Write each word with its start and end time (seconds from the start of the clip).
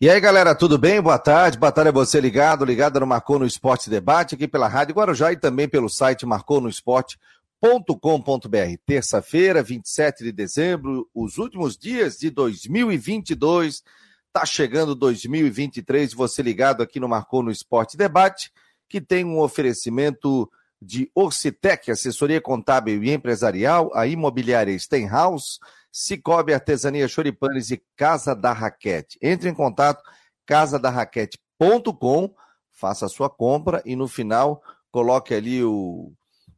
E 0.00 0.10
aí, 0.10 0.20
galera, 0.20 0.56
tudo 0.56 0.76
bem? 0.76 1.00
Boa 1.00 1.20
tarde. 1.20 1.56
Boa 1.56 1.70
tarde 1.70 1.90
a 1.90 1.92
você 1.92 2.20
ligado, 2.20 2.64
ligado 2.64 2.98
no 2.98 3.06
Marcou 3.06 3.38
no 3.38 3.46
Esporte 3.46 3.88
Debate, 3.88 4.34
aqui 4.34 4.48
pela 4.48 4.66
Rádio 4.66 4.92
Guarujá 4.92 5.32
e 5.32 5.36
também 5.36 5.68
pelo 5.68 5.88
site 5.88 6.26
marconosport.com.br. 6.26 8.76
Terça-feira, 8.84 9.62
27 9.62 10.24
de 10.24 10.32
dezembro, 10.32 11.08
os 11.14 11.38
últimos 11.38 11.78
dias 11.78 12.18
de 12.18 12.28
2022. 12.28 13.84
Tá 14.32 14.44
chegando 14.44 14.96
2023, 14.96 16.12
você 16.12 16.42
ligado 16.42 16.82
aqui 16.82 16.98
no 16.98 17.08
Marcou 17.08 17.40
no 17.40 17.52
Esporte 17.52 17.96
Debate, 17.96 18.50
que 18.88 19.00
tem 19.00 19.24
um 19.24 19.38
oferecimento 19.38 20.50
de 20.82 21.08
Orcitec, 21.14 21.88
assessoria 21.88 22.40
contábil 22.40 23.00
e 23.04 23.12
empresarial, 23.12 23.92
a 23.94 24.08
imobiliária 24.08 24.76
Stenhouse, 24.76 25.60
Cicobi 25.96 26.52
Artesania 26.52 27.06
Choripanes 27.06 27.70
e 27.70 27.80
Casa 27.94 28.34
da 28.34 28.52
Raquete. 28.52 29.16
Entre 29.22 29.48
em 29.48 29.54
contato 29.54 30.02
casadarraquete.com, 30.44 32.34
faça 32.72 33.06
a 33.06 33.08
sua 33.08 33.30
compra 33.30 33.80
e 33.86 33.94
no 33.94 34.08
final 34.08 34.60
coloque 34.90 35.32
ali 35.32 35.62
o, 35.62 36.12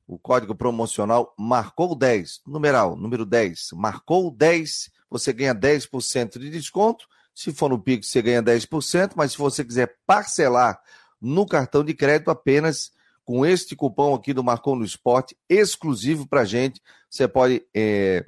o 0.06 0.18
código 0.18 0.54
promocional 0.54 1.34
marcou 1.38 1.94
10, 1.94 2.40
numeral, 2.46 2.96
número 2.96 3.26
10, 3.26 3.72
marcou 3.74 4.30
10, 4.30 4.90
você 5.10 5.34
ganha 5.34 5.54
10% 5.54 6.38
de 6.38 6.48
desconto. 6.48 7.06
Se 7.34 7.52
for 7.52 7.68
no 7.68 7.78
Pix, 7.78 8.08
você 8.08 8.22
ganha 8.22 8.42
10%, 8.42 9.12
mas 9.16 9.32
se 9.32 9.38
você 9.38 9.62
quiser 9.62 9.98
parcelar 10.06 10.80
no 11.20 11.44
cartão 11.44 11.84
de 11.84 11.92
crédito 11.92 12.30
apenas 12.30 12.90
com 13.22 13.44
este 13.44 13.76
cupom 13.76 14.14
aqui 14.14 14.32
do 14.32 14.42
Marcou 14.42 14.74
no 14.74 14.84
Esporte, 14.84 15.36
exclusivo 15.46 16.26
para 16.26 16.46
gente, 16.46 16.80
você 17.10 17.28
pode 17.28 17.66
é, 17.74 18.24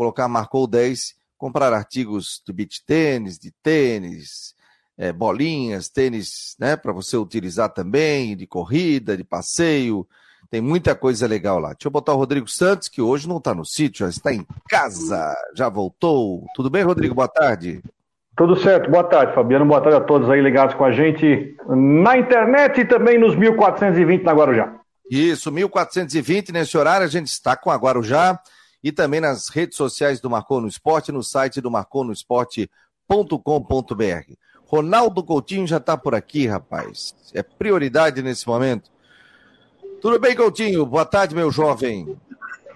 colocar 0.00 0.26
marcou 0.28 0.66
10, 0.66 1.14
comprar 1.36 1.74
artigos 1.74 2.42
do 2.46 2.54
beach 2.54 2.82
tênis, 2.86 3.38
de 3.38 3.50
tênis, 3.62 4.54
é, 4.96 5.12
bolinhas, 5.12 5.90
tênis, 5.90 6.56
né, 6.58 6.74
para 6.74 6.90
você 6.90 7.18
utilizar 7.18 7.68
também, 7.68 8.34
de 8.34 8.46
corrida, 8.46 9.14
de 9.14 9.22
passeio. 9.22 10.08
Tem 10.50 10.58
muita 10.58 10.94
coisa 10.94 11.26
legal 11.26 11.58
lá. 11.58 11.74
Deixa 11.74 11.86
eu 11.86 11.90
botar 11.90 12.14
o 12.14 12.16
Rodrigo 12.16 12.48
Santos, 12.48 12.88
que 12.88 13.02
hoje 13.02 13.28
não 13.28 13.36
está 13.36 13.54
no 13.54 13.62
sítio, 13.62 14.06
já 14.06 14.08
está 14.08 14.32
em 14.32 14.46
casa, 14.70 15.36
já 15.54 15.68
voltou. 15.68 16.46
Tudo 16.54 16.70
bem, 16.70 16.82
Rodrigo? 16.82 17.14
Boa 17.14 17.28
tarde. 17.28 17.82
Tudo 18.34 18.56
certo, 18.56 18.90
boa 18.90 19.04
tarde, 19.04 19.34
Fabiano. 19.34 19.66
Boa 19.66 19.82
tarde 19.82 19.98
a 19.98 20.00
todos 20.00 20.30
aí 20.30 20.40
ligados 20.40 20.74
com 20.76 20.84
a 20.84 20.92
gente 20.92 21.54
na 21.68 22.16
internet 22.16 22.80
e 22.80 22.84
também 22.86 23.18
nos 23.18 23.36
1420 23.36 24.22
na 24.22 24.32
Guarujá. 24.32 24.76
Isso, 25.10 25.52
1420 25.52 26.52
nesse 26.52 26.78
horário, 26.78 27.04
a 27.04 27.10
gente 27.10 27.26
está 27.26 27.54
com 27.54 27.70
a 27.70 27.76
Guarujá 27.76 28.40
e 28.82 28.90
também 28.90 29.20
nas 29.20 29.48
redes 29.48 29.76
sociais 29.76 30.20
do 30.20 30.30
Marcou 30.30 30.60
no 30.60 30.68
Esporte, 30.68 31.12
no 31.12 31.22
site 31.22 31.60
do 31.60 31.70
marconosport.com.br. 31.70 34.34
Ronaldo 34.64 35.24
Coutinho 35.24 35.66
já 35.66 35.78
está 35.78 35.96
por 35.96 36.14
aqui, 36.14 36.46
rapaz. 36.46 37.14
É 37.34 37.42
prioridade 37.42 38.22
nesse 38.22 38.46
momento. 38.46 38.90
Tudo 40.00 40.18
bem, 40.18 40.34
Coutinho? 40.34 40.86
Boa 40.86 41.04
tarde, 41.04 41.34
meu 41.34 41.50
jovem. 41.50 42.16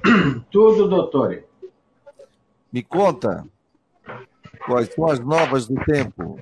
Tudo, 0.50 0.88
doutor. 0.88 1.44
Me 2.70 2.82
conta, 2.82 3.46
quais 4.66 4.92
são 4.92 5.06
as 5.06 5.20
novas 5.20 5.66
do 5.66 5.76
tempo? 5.84 6.38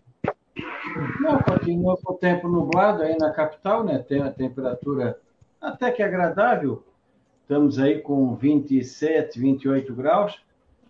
Não, 1.20 1.38
continua 1.42 1.96
com 1.98 2.14
o 2.14 2.16
tempo 2.16 2.48
nublado 2.48 3.02
aí 3.02 3.16
na 3.18 3.30
capital, 3.30 3.84
né? 3.84 3.98
Tem 3.98 4.22
a 4.22 4.30
temperatura 4.30 5.18
até 5.60 5.90
que 5.90 6.02
agradável, 6.02 6.82
Estamos 7.52 7.78
aí 7.78 8.00
com 8.00 8.34
27, 8.34 9.38
28 9.38 9.94
graus, 9.94 10.40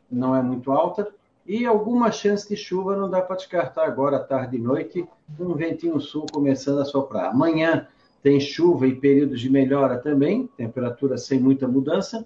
não 0.09 0.33
é 0.37 0.41
muito 0.41 0.71
alta. 0.71 1.13
E 1.45 1.67
alguma 1.67 2.13
chance 2.13 2.49
de 2.49 2.55
chuva 2.55 2.95
não 2.95 3.11
dá 3.11 3.21
para 3.21 3.35
descartar 3.35 3.85
agora, 3.85 4.21
tarde 4.21 4.59
e 4.59 4.61
noite, 4.61 5.05
com 5.37 5.43
um 5.43 5.55
ventinho 5.57 5.99
sul 6.01 6.25
começando 6.33 6.79
a 6.79 6.85
soprar. 6.85 7.33
Amanhã 7.33 7.89
tem 8.23 8.39
chuva 8.39 8.87
e 8.87 8.95
períodos 8.95 9.41
de 9.41 9.51
melhora 9.51 9.99
também, 9.99 10.49
temperatura 10.57 11.19
sem 11.19 11.41
muita 11.41 11.67
mudança. 11.67 12.25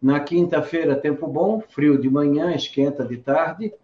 Na 0.00 0.20
quinta-feira, 0.20 0.94
tempo 0.94 1.26
bom, 1.26 1.60
frio 1.60 2.00
de 2.00 2.08
manhã, 2.08 2.54
esquenta 2.54 3.04
de 3.04 3.16
tarde. 3.16 3.74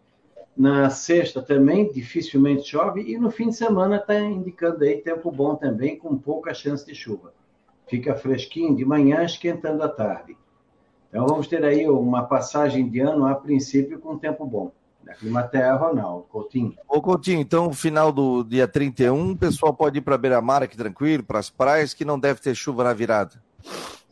Na 0.56 0.90
sexta 0.90 1.42
também, 1.42 1.90
dificilmente 1.90 2.68
chove. 2.68 3.02
E 3.02 3.18
no 3.18 3.32
fim 3.32 3.48
de 3.48 3.56
semana 3.56 3.96
está 3.96 4.16
indicando 4.20 4.84
aí 4.84 4.98
tempo 4.98 5.28
bom 5.32 5.56
também, 5.56 5.98
com 5.98 6.16
pouca 6.16 6.54
chance 6.54 6.86
de 6.86 6.94
chuva 6.94 7.32
fica 7.92 8.14
fresquinho 8.14 8.74
de 8.74 8.86
manhã, 8.86 9.22
esquentando 9.22 9.82
à 9.82 9.88
tarde. 9.88 10.34
Então 11.10 11.26
vamos 11.26 11.46
ter 11.46 11.62
aí 11.62 11.86
uma 11.86 12.22
passagem 12.22 12.88
de 12.88 13.00
ano, 13.00 13.26
a 13.26 13.34
princípio, 13.34 14.00
com 14.00 14.16
tempo 14.16 14.46
bom. 14.46 14.72
Da 15.04 15.12
Climaterra, 15.12 15.74
Ronaldo, 15.76 16.24
Coutinho. 16.30 16.74
Ô 16.88 17.02
Coutinho, 17.02 17.40
então 17.40 17.70
final 17.70 18.10
do 18.10 18.44
dia 18.44 18.66
31, 18.66 19.32
o 19.32 19.36
pessoal 19.36 19.74
pode 19.74 19.98
ir 19.98 20.00
para 20.00 20.16
Beira-Mar 20.16 20.62
aqui 20.62 20.74
tranquilo, 20.74 21.22
para 21.22 21.38
as 21.38 21.50
praias, 21.50 21.92
que 21.92 22.02
não 22.02 22.18
deve 22.18 22.40
ter 22.40 22.54
chuva 22.54 22.84
na 22.84 22.94
virada. 22.94 23.32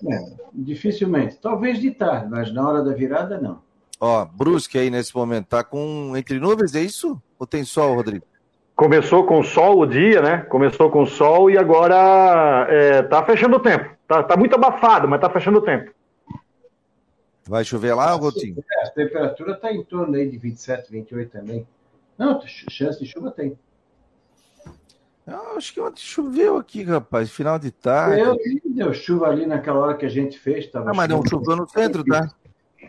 É, 0.06 0.24
dificilmente. 0.52 1.38
Talvez 1.41 1.80
de 1.80 1.91
tarde, 1.91 2.28
mas 2.28 2.52
na 2.52 2.68
hora 2.68 2.84
da 2.84 2.92
virada, 2.92 3.41
não. 3.41 3.62
Ó, 3.98 4.26
Brusque 4.26 4.76
aí 4.76 4.91
nesse 4.91 5.14
momento, 5.16 5.47
tá 5.47 5.64
com 5.64 6.14
entre 6.16 6.38
nuvens, 6.38 6.74
é 6.74 6.82
isso? 6.82 7.20
Ou 7.38 7.47
tem 7.47 7.64
sol, 7.64 7.94
Rodrigo? 7.94 8.26
Começou 8.80 9.26
com 9.26 9.42
sol 9.42 9.80
o 9.80 9.86
dia, 9.86 10.22
né? 10.22 10.38
Começou 10.38 10.91
com 10.91 11.04
sol 11.04 11.50
e 11.50 11.58
agora 11.58 12.66
é, 12.70 13.02
tá 13.02 13.22
fechando 13.22 13.56
o 13.56 13.60
tempo. 13.60 13.94
Tá, 14.08 14.22
tá 14.22 14.38
muito 14.38 14.54
abafado, 14.54 15.06
mas 15.06 15.20
tá 15.20 15.28
fechando 15.28 15.58
o 15.58 15.62
tempo. 15.62 15.92
Vai 17.46 17.62
chover 17.62 17.92
lá, 17.92 18.16
Gotinho? 18.16 18.56
É, 18.78 18.86
a 18.86 18.91
temperatura 18.91 19.52
está 19.52 19.70
em 19.70 19.84
torno 19.84 20.16
aí 20.16 20.26
de 20.26 20.38
27, 20.38 20.91
28 20.91 21.30
também. 21.30 21.68
Não, 22.16 22.41
chance 22.70 22.98
de 22.98 23.04
chuva 23.04 23.30
tem. 23.30 23.58
Eu 25.26 25.58
acho 25.58 25.74
que 25.74 25.80
ontem 25.82 26.00
choveu 26.00 26.56
aqui, 26.56 26.82
rapaz, 26.82 27.30
final 27.30 27.58
de 27.58 27.70
tarde. 27.70 28.18
Eu, 28.18 28.34
deu 28.64 28.94
chuva 28.94 29.26
ali 29.26 29.44
naquela 29.44 29.78
hora 29.78 29.94
que 29.94 30.06
a 30.06 30.10
gente 30.10 30.38
fez. 30.38 30.66
Tava 30.70 30.88
ah, 30.88 30.94
mas 30.94 31.06
não 31.06 31.22
choveu 31.28 31.54
no 31.54 31.68
centro, 31.68 32.02
tá? 32.02 32.32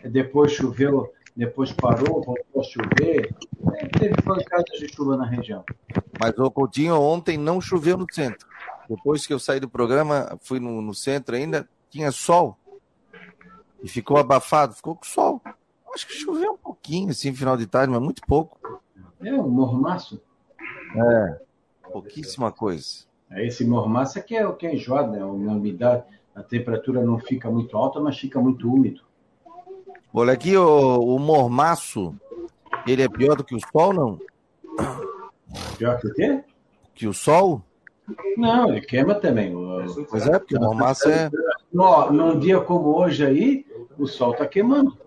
Depois 0.06 0.52
choveu 0.52 1.12
depois 1.34 1.72
parou, 1.72 2.22
voltou 2.22 2.60
a 2.60 2.62
chover. 2.62 3.34
Teve 3.98 4.14
pancadas 4.22 4.78
de 4.78 4.88
chuva 4.94 5.16
na 5.16 5.24
região. 5.24 5.64
Mas 6.20 6.38
o 6.38 6.50
Coutinho 6.50 7.00
ontem 7.00 7.38
não 7.38 7.60
choveu 7.60 7.96
no 7.96 8.06
centro. 8.10 8.46
Depois 8.88 9.26
que 9.26 9.32
eu 9.32 9.38
saí 9.38 9.58
do 9.58 9.68
programa, 9.68 10.38
fui 10.42 10.60
no, 10.60 10.82
no 10.82 10.94
centro 10.94 11.34
ainda, 11.34 11.68
tinha 11.88 12.12
sol. 12.12 12.56
E 13.82 13.88
ficou 13.88 14.18
abafado, 14.18 14.74
ficou 14.74 14.94
com 14.94 15.04
sol. 15.04 15.40
Acho 15.94 16.06
que 16.06 16.14
choveu 16.14 16.52
um 16.52 16.58
pouquinho, 16.58 17.10
assim, 17.10 17.34
final 17.34 17.56
de 17.56 17.66
tarde, 17.66 17.92
mas 17.92 18.02
muito 18.02 18.22
pouco. 18.26 18.80
É, 19.20 19.34
um 19.34 19.48
mormaço. 19.48 20.20
É, 20.94 21.40
pouquíssima 21.90 22.52
coisa. 22.52 23.06
É 23.30 23.46
esse 23.46 23.64
mormaço 23.64 24.18
é 24.18 24.22
que 24.22 24.36
é 24.36 24.46
o 24.46 24.54
que 24.54 24.66
é 24.66 24.74
enjoado, 24.74 25.12
né? 25.12 25.20
A 25.20 25.26
umidade, 25.26 26.04
a 26.34 26.42
temperatura 26.42 27.02
não 27.02 27.18
fica 27.18 27.50
muito 27.50 27.76
alta, 27.76 28.00
mas 28.00 28.18
fica 28.18 28.40
muito 28.40 28.70
úmido. 28.70 29.02
Olha 30.14 30.32
aqui, 30.34 30.56
o, 30.56 30.98
o 30.98 31.18
mormaço, 31.18 32.14
ele 32.86 33.02
é 33.02 33.08
pior 33.08 33.36
do 33.36 33.44
que 33.44 33.54
o 33.54 33.60
sol, 33.72 33.92
não? 33.94 34.18
Pior 35.78 35.98
que 35.98 36.06
o 36.06 36.14
quê? 36.14 36.44
Que 36.94 37.06
o 37.06 37.14
sol? 37.14 37.62
Não, 38.36 38.68
ele 38.68 38.82
queima 38.82 39.14
também. 39.14 39.54
Pois 40.10 40.26
é, 40.26 40.38
porque 40.38 40.56
o 40.56 40.60
mormaço 40.60 41.08
é... 41.08 41.30
No, 41.72 42.10
num 42.12 42.38
dia 42.38 42.60
como 42.60 42.94
hoje 42.98 43.24
aí, 43.24 43.66
o 43.98 44.06
sol 44.06 44.34
tá 44.34 44.46
queimando. 44.46 44.98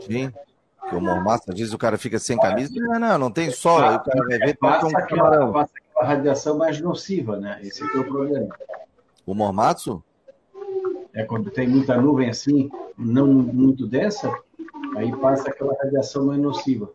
Sim. 0.00 0.32
Porque 0.80 0.94
o 0.94 1.00
mormaço, 1.00 1.50
às 1.50 1.58
vezes 1.58 1.74
o 1.74 1.78
cara 1.78 1.98
fica 1.98 2.18
sem 2.18 2.38
camisa. 2.38 2.72
Não, 2.74 2.98
não, 3.00 3.18
não 3.18 3.30
tem 3.30 3.50
sol. 3.50 3.78
Aí 3.78 3.96
o 3.96 4.00
cara 4.00 4.26
vai 4.26 4.38
ver 4.38 4.56
passa, 4.56 4.86
um 4.86 4.96
aquela, 4.96 5.52
passa 5.52 5.72
aquela 5.76 6.06
radiação 6.06 6.56
mais 6.56 6.80
nociva, 6.80 7.36
né? 7.36 7.58
Esse 7.62 7.82
é 7.82 7.98
o 7.98 8.04
problema. 8.04 8.54
O 9.26 9.34
mormaço? 9.34 10.02
É 11.18 11.24
quando 11.24 11.50
tem 11.50 11.66
muita 11.66 12.00
nuvem 12.00 12.30
assim, 12.30 12.70
não 12.96 13.26
muito 13.26 13.88
densa, 13.88 14.32
aí 14.96 15.10
passa 15.16 15.50
aquela 15.50 15.74
radiação 15.82 16.26
mais 16.26 16.40
nociva. 16.40 16.88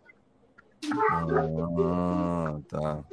Ah, 1.12 2.58
tá. 2.70 3.04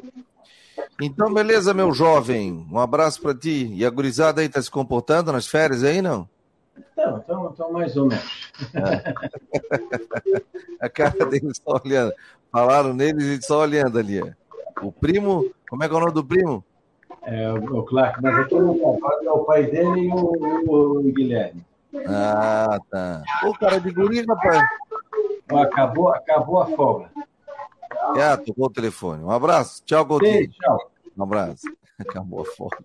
Então, 1.02 1.34
beleza, 1.34 1.74
meu 1.74 1.92
jovem. 1.92 2.64
Um 2.70 2.78
abraço 2.78 3.20
para 3.20 3.34
ti. 3.34 3.72
E 3.74 3.84
a 3.84 3.90
gurizada 3.90 4.40
aí 4.40 4.48
tá 4.48 4.62
se 4.62 4.70
comportando 4.70 5.32
nas 5.32 5.48
férias 5.48 5.82
aí, 5.82 6.00
não? 6.00 6.28
Então, 6.92 7.18
então, 7.18 7.50
então 7.52 7.72
mais 7.72 7.96
ou 7.96 8.06
menos. 8.06 8.52
É. 8.72 9.14
a 10.80 10.88
cara 10.88 11.26
deles 11.26 11.60
só 11.60 11.80
olhando. 11.84 12.12
Falaram 12.52 12.94
neles 12.94 13.24
e 13.24 13.42
só 13.42 13.62
olhando 13.62 13.98
ali. 13.98 14.20
O 14.80 14.92
primo, 14.92 15.50
como 15.68 15.82
é 15.82 15.88
que 15.88 15.94
é 15.94 15.96
o 15.96 16.00
nome 16.00 16.12
do 16.12 16.24
primo? 16.24 16.64
É, 17.22 17.52
o 17.52 17.82
Clark, 17.84 18.20
mas 18.22 18.38
aqui 18.38 18.54
no 18.54 18.78
Carvalho 18.78 19.28
é 19.28 19.30
o 19.30 19.44
pai 19.44 19.64
dele 19.64 20.06
e 20.06 20.10
o, 20.10 20.32
o, 20.66 20.98
o 20.98 21.12
Guilherme. 21.12 21.64
Ah, 22.06 22.78
tá. 22.90 23.22
O 23.44 23.52
cara 23.58 23.80
de 23.80 23.90
guri, 23.90 24.24
rapaz. 24.24 24.62
Acabou, 25.48 26.08
acabou 26.14 26.62
a 26.62 26.66
folga. 26.68 27.10
É, 28.16 28.36
tocou 28.36 28.66
o 28.66 28.70
telefone. 28.70 29.22
Um 29.22 29.30
abraço. 29.30 29.82
Tchau, 29.84 30.06
Coutinho. 30.06 30.48
tchau. 30.50 30.90
Um 31.16 31.22
abraço. 31.24 31.62
Acabou 31.98 32.42
a 32.42 32.44
folga. 32.44 32.78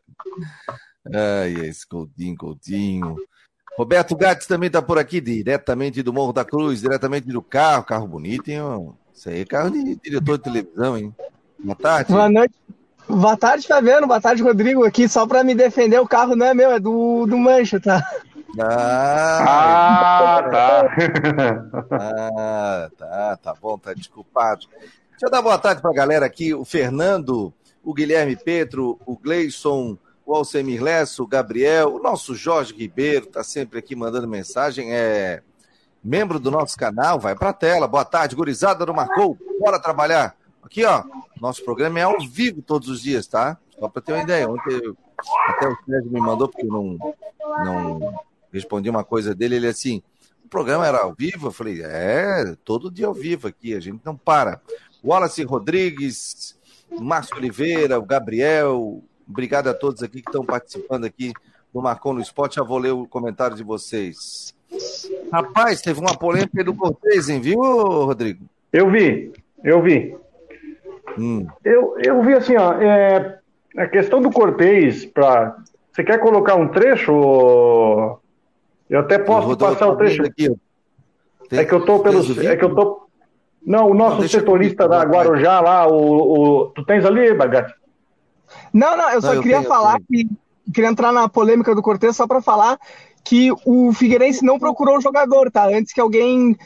Ai, 1.13 1.53
esse 1.65 1.87
Coutinho, 1.87 2.35
Coutinho. 2.35 3.15
Roberto 3.77 4.15
Gates 4.15 4.47
também 4.47 4.67
está 4.67 4.81
por 4.81 4.97
aqui, 4.97 5.21
diretamente 5.21 6.01
do 6.01 6.13
Morro 6.13 6.33
da 6.33 6.43
Cruz, 6.45 6.81
diretamente 6.81 7.27
do 7.27 7.41
carro. 7.41 7.83
Carro 7.83 8.07
bonito, 8.07 8.49
hein? 8.49 8.59
Isso 9.13 9.29
aí 9.29 9.41
é 9.41 9.45
carro 9.45 9.69
de 9.69 9.95
diretor 9.97 10.37
de 10.37 10.43
televisão, 10.43 10.97
hein? 10.97 11.13
Boa 11.59 11.75
tarde. 11.75 12.11
Boa 12.11 12.29
noite. 12.29 12.55
Boa 13.07 13.37
tarde, 13.37 13.67
Fabiano. 13.67 14.07
Boa 14.07 14.19
tarde, 14.19 14.41
Rodrigo. 14.41 14.83
Aqui 14.83 15.07
só 15.07 15.27
para 15.27 15.43
me 15.43 15.53
defender, 15.53 15.99
o 15.99 16.07
carro 16.07 16.35
não 16.35 16.45
é 16.45 16.53
meu, 16.53 16.71
é 16.71 16.79
do, 16.79 17.25
do 17.25 17.37
Mancha, 17.37 17.79
tá? 17.79 18.03
Ah, 18.59 20.39
ah 20.39 20.43
tá. 20.49 20.95
ah, 21.91 22.89
tá, 22.97 23.37
tá 23.37 23.53
bom, 23.61 23.77
tá 23.77 23.93
desculpado. 23.93 24.65
Deixa 25.11 25.27
eu 25.27 25.29
dar 25.29 25.41
boa 25.41 25.57
tarde 25.57 25.81
para 25.81 25.91
a 25.91 25.95
galera 25.95 26.25
aqui. 26.25 26.53
O 26.53 26.65
Fernando, 26.65 27.53
o 27.83 27.93
Guilherme 27.93 28.35
Petro, 28.35 28.99
o 29.05 29.15
Gleison, 29.17 29.97
o 30.25 30.33
Alcemir 30.35 30.81
Lesso, 30.81 31.23
o 31.23 31.27
Gabriel, 31.27 31.95
o 31.95 31.99
nosso 32.01 32.33
Jorge 32.33 32.73
Ribeiro, 32.73 33.27
tá 33.27 33.43
sempre 33.43 33.79
aqui 33.79 33.95
mandando 33.95 34.27
mensagem. 34.27 34.93
É 34.93 35.41
membro 36.03 36.39
do 36.39 36.51
nosso 36.51 36.77
canal, 36.77 37.19
vai 37.19 37.35
para 37.35 37.49
a 37.49 37.53
tela. 37.53 37.87
Boa 37.87 38.05
tarde, 38.05 38.35
gurizada 38.35 38.85
do 38.85 38.93
Marcou. 38.93 39.37
Bora 39.59 39.79
trabalhar. 39.79 40.35
Aqui, 40.65 40.83
ó, 40.83 41.03
nosso 41.39 41.63
programa 41.63 41.99
é 41.99 42.03
ao 42.03 42.19
vivo 42.27 42.59
todos 42.59 42.89
os 42.89 43.01
dias, 43.01 43.27
tá? 43.27 43.57
Só 43.79 43.87
para 43.87 44.01
ter 44.01 44.13
uma 44.13 44.23
ideia. 44.23 44.49
Ontem 44.49 44.81
até 45.47 45.67
o 45.67 45.77
Sérgio 45.85 46.11
me 46.11 46.19
mandou, 46.19 46.47
porque 46.47 46.65
eu 46.65 46.71
não, 46.71 46.97
não 47.63 48.19
respondi 48.51 48.89
uma 48.89 49.03
coisa 49.03 49.35
dele. 49.35 49.57
Ele 49.57 49.67
assim: 49.67 50.01
o 50.43 50.49
programa 50.49 50.87
era 50.87 51.03
ao 51.03 51.13
vivo? 51.13 51.47
Eu 51.47 51.51
falei: 51.51 51.81
é, 51.83 52.55
todo 52.63 52.91
dia 52.91 53.05
ao 53.05 53.13
vivo 53.13 53.47
aqui, 53.47 53.75
a 53.75 53.79
gente 53.79 54.01
não 54.03 54.17
para. 54.17 54.59
Wallace 55.03 55.43
Rodrigues, 55.43 56.57
Márcio 56.99 57.37
Oliveira, 57.37 57.99
o 57.99 58.05
Gabriel, 58.05 59.03
obrigado 59.29 59.67
a 59.67 59.73
todos 59.73 60.01
aqui 60.01 60.19
que 60.21 60.29
estão 60.29 60.43
participando 60.43 61.05
aqui 61.05 61.31
do 61.71 61.79
Marcon 61.79 62.13
no 62.13 62.21
Esporte. 62.21 62.55
Já 62.55 62.63
vou 62.63 62.79
ler 62.79 62.91
o 62.91 63.07
comentário 63.07 63.55
de 63.55 63.63
vocês. 63.63 64.55
Rapaz, 65.31 65.79
teve 65.79 65.99
uma 65.99 66.17
polêmica 66.17 66.63
do 66.63 66.73
Cortez, 66.73 67.29
hein, 67.29 67.39
viu, 67.39 67.59
Rodrigo? 67.59 68.45
Eu 68.73 68.89
vi, 68.89 69.31
eu 69.63 69.81
vi. 69.81 70.24
Hum. 71.17 71.47
Eu, 71.63 71.95
eu 72.03 72.21
vi 72.21 72.33
assim, 72.33 72.55
ó, 72.57 72.73
é, 72.73 73.39
a 73.77 73.87
questão 73.87 74.21
do 74.21 74.31
Cortez, 74.31 75.05
pra, 75.05 75.55
você 75.95 76.03
quer 76.03 76.19
colocar 76.19 76.55
um 76.55 76.67
trecho? 76.67 78.19
Eu 78.89 78.99
até 78.99 79.17
posso 79.17 79.51
eu 79.51 79.57
passar 79.57 79.87
o 79.87 79.95
trecho. 79.95 80.23
Aqui. 80.23 80.53
Tem, 81.49 81.59
é 81.59 81.63
que 81.63 81.73
eu 81.73 81.85
tô 81.85 81.99
pelos. 81.99 82.37
É 82.37 82.57
que 82.57 82.65
eu 82.65 82.75
tô. 82.75 83.07
Não, 83.65 83.89
o 83.89 83.93
nosso 83.93 84.21
não, 84.21 84.27
setorista 84.27 84.89
da 84.89 85.03
Guarujá 85.03 85.61
lá, 85.61 85.87
o, 85.87 86.65
o, 86.65 86.65
Tu 86.67 86.83
tens 86.85 87.05
ali, 87.05 87.33
Bagatti? 87.33 87.73
Não, 88.73 88.97
não, 88.97 89.09
eu 89.09 89.21
só 89.21 89.35
não, 89.35 89.41
queria 89.41 89.57
eu 89.57 89.61
tenho, 89.61 89.73
falar 89.73 89.97
que. 90.01 90.27
Queria 90.73 90.89
entrar 90.89 91.13
na 91.13 91.29
polêmica 91.29 91.73
do 91.73 91.81
Cortez 91.81 92.15
só 92.15 92.27
para 92.27 92.41
falar 92.41 92.77
que 93.23 93.51
o 93.65 93.93
Figueirense 93.93 94.43
não 94.43 94.59
procurou 94.59 94.97
o 94.97 95.01
jogador, 95.01 95.49
tá? 95.49 95.67
Antes 95.67 95.93
que 95.93 96.01
alguém 96.01 96.57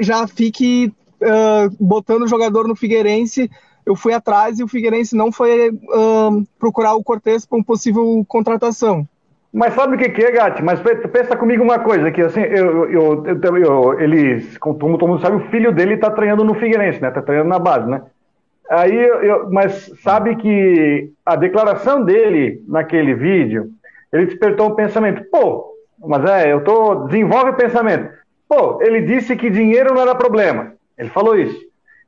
já 0.00 0.26
fique 0.26 0.92
uh, 1.20 1.76
botando 1.78 2.22
o 2.22 2.28
jogador 2.28 2.66
no 2.66 2.74
Figueirense 2.74 3.50
eu 3.86 3.94
fui 3.94 4.12
atrás 4.12 4.58
e 4.58 4.64
o 4.64 4.68
Figueirense 4.68 5.16
não 5.16 5.30
foi 5.30 5.70
uh, 5.70 6.44
procurar 6.58 6.94
o 6.94 7.02
Cortez 7.02 7.44
para 7.44 7.58
uma 7.58 7.64
possível 7.64 8.24
contratação. 8.26 9.06
Mas 9.52 9.74
sabe 9.74 9.94
o 9.94 9.98
que, 9.98 10.08
que 10.08 10.24
é, 10.24 10.32
Gatti? 10.32 10.62
Mas 10.62 10.80
pensa 10.80 11.36
comigo 11.36 11.62
uma 11.62 11.78
coisa, 11.78 12.10
que 12.10 12.20
assim, 12.20 12.40
eu, 12.40 12.90
eu, 12.90 13.24
eu, 13.26 13.56
eu 13.58 14.42
como 14.58 14.98
todo 14.98 15.06
mundo 15.06 15.20
sabe, 15.20 15.36
o 15.36 15.48
filho 15.48 15.70
dele 15.72 15.94
está 15.94 16.10
treinando 16.10 16.42
no 16.42 16.54
Figueirense, 16.54 17.00
né? 17.00 17.08
Está 17.08 17.22
treinando 17.22 17.50
na 17.50 17.58
base, 17.60 17.88
né? 17.88 18.02
Aí, 18.68 18.96
eu, 18.96 19.48
mas 19.50 19.92
sabe 20.02 20.34
que 20.36 21.10
a 21.24 21.36
declaração 21.36 22.02
dele 22.02 22.62
naquele 22.66 23.14
vídeo, 23.14 23.70
ele 24.12 24.26
despertou 24.26 24.70
um 24.70 24.74
pensamento, 24.74 25.22
pô, 25.30 25.72
mas 26.04 26.24
é, 26.24 26.52
eu 26.52 26.64
tô, 26.64 27.06
desenvolve 27.06 27.50
o 27.50 27.56
pensamento. 27.56 28.10
Pô, 28.48 28.82
ele 28.82 29.02
disse 29.02 29.36
que 29.36 29.50
dinheiro 29.50 29.94
não 29.94 30.02
era 30.02 30.14
problema. 30.14 30.72
Ele 30.98 31.10
falou 31.10 31.38
isso. 31.38 31.63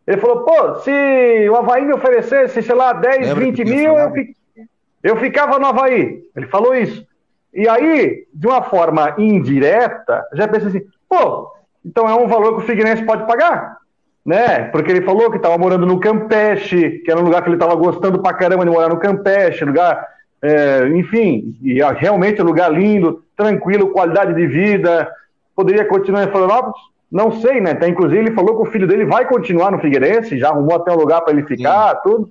Ele 0.07 0.21
falou, 0.21 0.45
pô, 0.45 0.77
se 0.77 1.49
o 1.51 1.57
Havaí 1.57 1.85
me 1.85 1.93
oferecesse, 1.93 2.63
sei 2.63 2.75
lá, 2.75 2.93
10, 2.93 3.29
Lembra 3.29 3.45
20 3.45 3.65
mil, 3.65 3.99
eu, 3.99 4.13
eu 5.03 5.17
ficava 5.17 5.59
no 5.59 5.67
Havaí. 5.67 6.23
Ele 6.37 6.47
falou 6.47 6.75
isso. 6.75 7.05
E 7.53 7.69
aí, 7.69 8.27
de 8.33 8.47
uma 8.47 8.63
forma 8.63 9.15
indireta, 9.19 10.25
já 10.35 10.47
pensei 10.47 10.69
assim, 10.69 10.83
pô, 11.09 11.51
então 11.85 12.09
é 12.09 12.15
um 12.15 12.29
valor 12.29 12.57
que 12.57 12.63
o 12.63 12.67
Figueirense 12.67 13.05
pode 13.05 13.27
pagar, 13.27 13.79
né? 14.25 14.65
Porque 14.65 14.91
ele 14.91 15.03
falou 15.03 15.31
que 15.31 15.39
estava 15.39 15.57
morando 15.57 15.87
no 15.87 15.99
Campeche, 15.99 16.99
que 17.05 17.11
era 17.11 17.19
um 17.19 17.25
lugar 17.25 17.43
que 17.43 17.49
ele 17.49 17.57
estava 17.57 17.75
gostando 17.75 18.21
pra 18.21 18.35
caramba 18.35 18.65
de 18.65 18.71
morar 18.71 18.91
no 18.91 18.99
Campeche, 18.99 19.65
lugar, 19.65 20.07
é, 20.43 20.87
enfim, 20.89 21.57
e 21.63 21.81
realmente 21.95 22.43
um 22.43 22.45
lugar 22.45 22.71
lindo, 22.71 23.25
tranquilo, 23.37 23.91
qualidade 23.91 24.35
de 24.35 24.47
vida, 24.47 25.11
poderia 25.55 25.85
continuar 25.85 26.25
em 26.25 26.31
Florianópolis, 26.31 26.77
não 27.11 27.31
sei, 27.33 27.61
né? 27.61 27.73
Até, 27.73 27.89
inclusive, 27.89 28.21
ele 28.21 28.35
falou 28.35 28.57
que 28.57 28.69
o 28.69 28.73
filho 28.73 28.87
dele 28.87 29.05
vai 29.05 29.27
continuar 29.27 29.71
no 29.71 29.79
Figueirense, 29.79 30.39
já 30.39 30.49
arrumou 30.49 30.77
até 30.77 30.93
um 30.93 30.97
lugar 30.97 31.21
para 31.23 31.33
ele 31.33 31.47
ficar, 31.47 31.95
Sim. 31.97 32.01
tudo. 32.05 32.31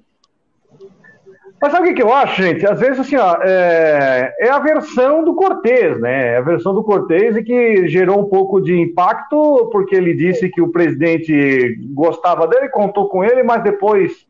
Mas 1.61 1.71
sabe 1.71 1.85
o 1.85 1.89
que, 1.89 1.95
que 1.95 2.03
eu 2.03 2.13
acho, 2.13 2.43
gente? 2.43 2.67
Às 2.67 2.79
vezes, 2.79 2.99
assim, 2.99 3.15
ó, 3.15 3.37
é, 3.41 4.35
é 4.39 4.49
a 4.49 4.59
versão 4.59 5.23
do 5.23 5.33
Cortez, 5.33 5.99
né? 5.99 6.33
É 6.33 6.37
a 6.37 6.41
versão 6.41 6.73
do 6.73 6.83
Cortez 6.83 7.35
e 7.37 7.43
que 7.43 7.87
gerou 7.87 8.19
um 8.19 8.29
pouco 8.29 8.59
de 8.59 8.77
impacto, 8.77 9.69
porque 9.71 9.95
ele 9.95 10.13
disse 10.13 10.49
que 10.49 10.61
o 10.61 10.71
presidente 10.71 11.79
gostava 11.93 12.47
dele, 12.47 12.69
contou 12.69 13.07
com 13.07 13.23
ele, 13.23 13.41
mas 13.41 13.63
depois 13.63 14.27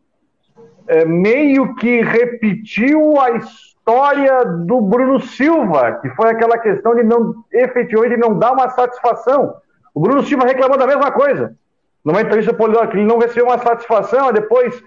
é, 0.88 1.04
meio 1.04 1.74
que 1.76 2.02
repetiu 2.02 3.20
a 3.20 3.32
história 3.32 4.46
do 4.46 4.80
Bruno 4.82 5.20
Silva, 5.20 6.00
que 6.02 6.10
foi 6.12 6.30
aquela 6.30 6.58
questão 6.60 6.96
de 6.96 7.04
não 7.04 7.34
efetivamente 7.52 8.18
não 8.18 8.38
dar 8.38 8.54
uma 8.54 8.70
satisfação. 8.70 9.56
O 9.96 10.02
Bruno 10.02 10.24
Silva 10.24 10.46
reclamou 10.46 10.78
da 10.78 10.86
mesma 10.86 11.10
coisa. 11.10 11.56
Numa 12.04 12.22
entrevista 12.22 12.54
política, 12.54 12.88
que 12.88 12.98
ele 12.98 13.06
não 13.06 13.18
recebeu 13.18 13.46
uma 13.46 13.58
satisfação, 13.58 14.34
depois 14.34 14.84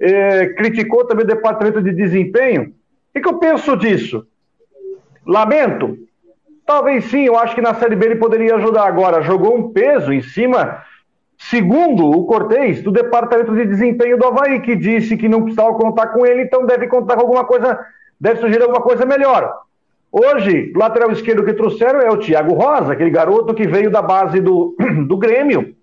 eh, 0.00 0.46
criticou 0.56 1.04
também 1.04 1.24
o 1.24 1.28
departamento 1.28 1.82
de 1.82 1.92
desempenho. 1.92 2.62
O 2.62 3.12
que, 3.12 3.20
que 3.20 3.28
eu 3.28 3.38
penso 3.38 3.76
disso? 3.76 4.24
Lamento. 5.26 5.98
Talvez 6.64 7.06
sim, 7.06 7.24
eu 7.24 7.36
acho 7.36 7.56
que 7.56 7.60
na 7.60 7.74
Série 7.74 7.96
B 7.96 8.06
ele 8.06 8.16
poderia 8.16 8.54
ajudar 8.54 8.86
agora. 8.86 9.20
Jogou 9.20 9.58
um 9.58 9.72
peso 9.72 10.12
em 10.12 10.22
cima, 10.22 10.80
segundo 11.36 12.08
o 12.08 12.24
Cortez, 12.24 12.80
do 12.82 12.92
departamento 12.92 13.52
de 13.54 13.66
desempenho 13.66 14.16
do 14.16 14.26
Havaí, 14.26 14.60
que 14.60 14.76
disse 14.76 15.16
que 15.16 15.28
não 15.28 15.42
precisava 15.42 15.74
contar 15.74 16.06
com 16.08 16.24
ele, 16.24 16.42
então 16.42 16.64
deve 16.64 16.86
contar 16.86 17.16
com 17.16 17.22
alguma 17.22 17.44
coisa, 17.44 17.84
deve 18.18 18.40
sugerir 18.40 18.62
alguma 18.62 18.80
coisa 18.80 19.04
melhor. 19.04 19.52
Hoje, 20.12 20.70
lateral 20.76 21.10
esquerdo 21.10 21.42
que 21.42 21.54
trouxeram 21.54 22.00
é 22.00 22.10
o 22.10 22.18
Thiago 22.18 22.52
Rosa, 22.52 22.92
aquele 22.92 23.08
garoto 23.08 23.54
que 23.54 23.66
veio 23.66 23.90
da 23.90 24.02
base 24.02 24.40
do, 24.40 24.76
do 25.08 25.16
Grêmio, 25.16 25.74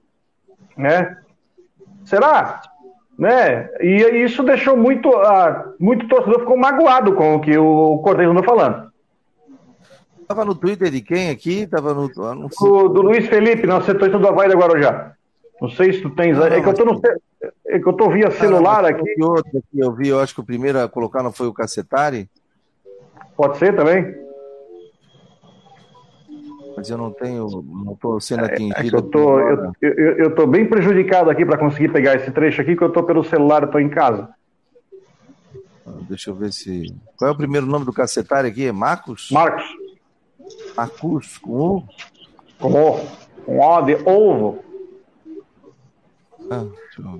né? 0.77 1.17
Será? 2.05 2.61
Né? 3.17 3.67
E 3.81 4.23
isso 4.23 4.43
deixou 4.43 4.77
muito, 4.77 5.09
uh, 5.09 5.73
muito 5.79 6.07
torcedor 6.07 6.41
ficou 6.41 6.55
magoado 6.55 7.13
com 7.13 7.35
o 7.35 7.41
que 7.41 7.57
o 7.57 7.97
Cordeiro 7.97 8.31
andou 8.31 8.43
falando. 8.43 8.89
Tava 10.27 10.45
no 10.45 10.53
Twitter 10.53 10.91
de 10.91 11.01
quem 11.01 11.31
aqui? 11.31 11.65
Tava 11.65 11.91
no. 11.95 12.07
Do, 12.07 12.89
do 12.89 13.01
Luiz 13.01 13.27
Felipe, 13.27 13.65
nosso 13.65 13.87
setorista 13.87 14.19
do 14.19 14.27
Havaí 14.27 14.47
da 14.47 14.55
Guarujá. 14.55 15.13
Não 15.59 15.69
sei 15.69 15.91
se 15.91 16.01
tu 16.03 16.11
tens. 16.11 16.37
Não, 16.37 16.45
é, 16.45 16.61
que 16.61 16.69
eu 16.69 16.73
tô 16.73 16.85
no, 16.85 17.01
é 17.67 17.79
que 17.79 17.87
eu 17.87 17.93
tô 17.93 18.11
via 18.11 18.29
celular 18.29 18.85
ah, 18.85 18.89
aqui. 18.89 19.15
Outro 19.19 19.57
aqui. 19.57 19.79
Eu 19.79 19.91
vi, 19.91 20.09
eu 20.09 20.19
acho 20.19 20.35
que 20.35 20.41
o 20.41 20.45
primeiro 20.45 20.79
a 20.79 20.87
colocar 20.87 21.23
não 21.23 21.31
foi 21.31 21.47
o 21.47 21.53
Cacetari. 21.53 22.29
Pode 23.39 23.57
ser 23.57 23.73
também? 23.73 24.03
Mas 26.75 26.89
eu 26.89 26.97
não 26.97 27.09
tenho, 27.09 27.47
não 27.85 27.93
estou 27.93 28.19
sendo 28.19 28.43
atingido. 28.43 28.75
É, 28.75 28.81
é 28.81 28.99
eu, 28.99 29.01
tô, 29.01 29.39
eu, 29.39 29.73
eu, 29.81 30.17
eu 30.17 30.35
tô 30.35 30.45
bem 30.45 30.65
prejudicado 30.65 31.29
aqui 31.29 31.45
para 31.45 31.57
conseguir 31.57 31.87
pegar 31.87 32.15
esse 32.15 32.29
trecho 32.31 32.61
aqui, 32.61 32.75
que 32.75 32.83
eu 32.83 32.89
estou 32.89 33.01
pelo 33.01 33.23
celular, 33.23 33.63
estou 33.63 33.79
em 33.79 33.87
casa. 33.87 34.27
Ah, 35.87 35.99
deixa 36.09 36.31
eu 36.31 36.35
ver 36.35 36.51
se. 36.51 36.93
Qual 37.15 37.31
é 37.31 37.33
o 37.33 37.37
primeiro 37.37 37.65
nome 37.65 37.85
do 37.85 37.93
cacetário 37.93 38.49
aqui? 38.49 38.67
É 38.67 38.73
Marcos? 38.73 39.29
Marcos. 39.31 39.63
Marcos, 40.75 41.37
com 41.37 41.51
O? 41.51 41.83
Com 42.59 42.73
O. 42.73 42.99
Com 43.45 43.59
O 43.61 43.81
de 43.83 43.95
ovo. 44.05 44.59
Ah, 46.51 46.65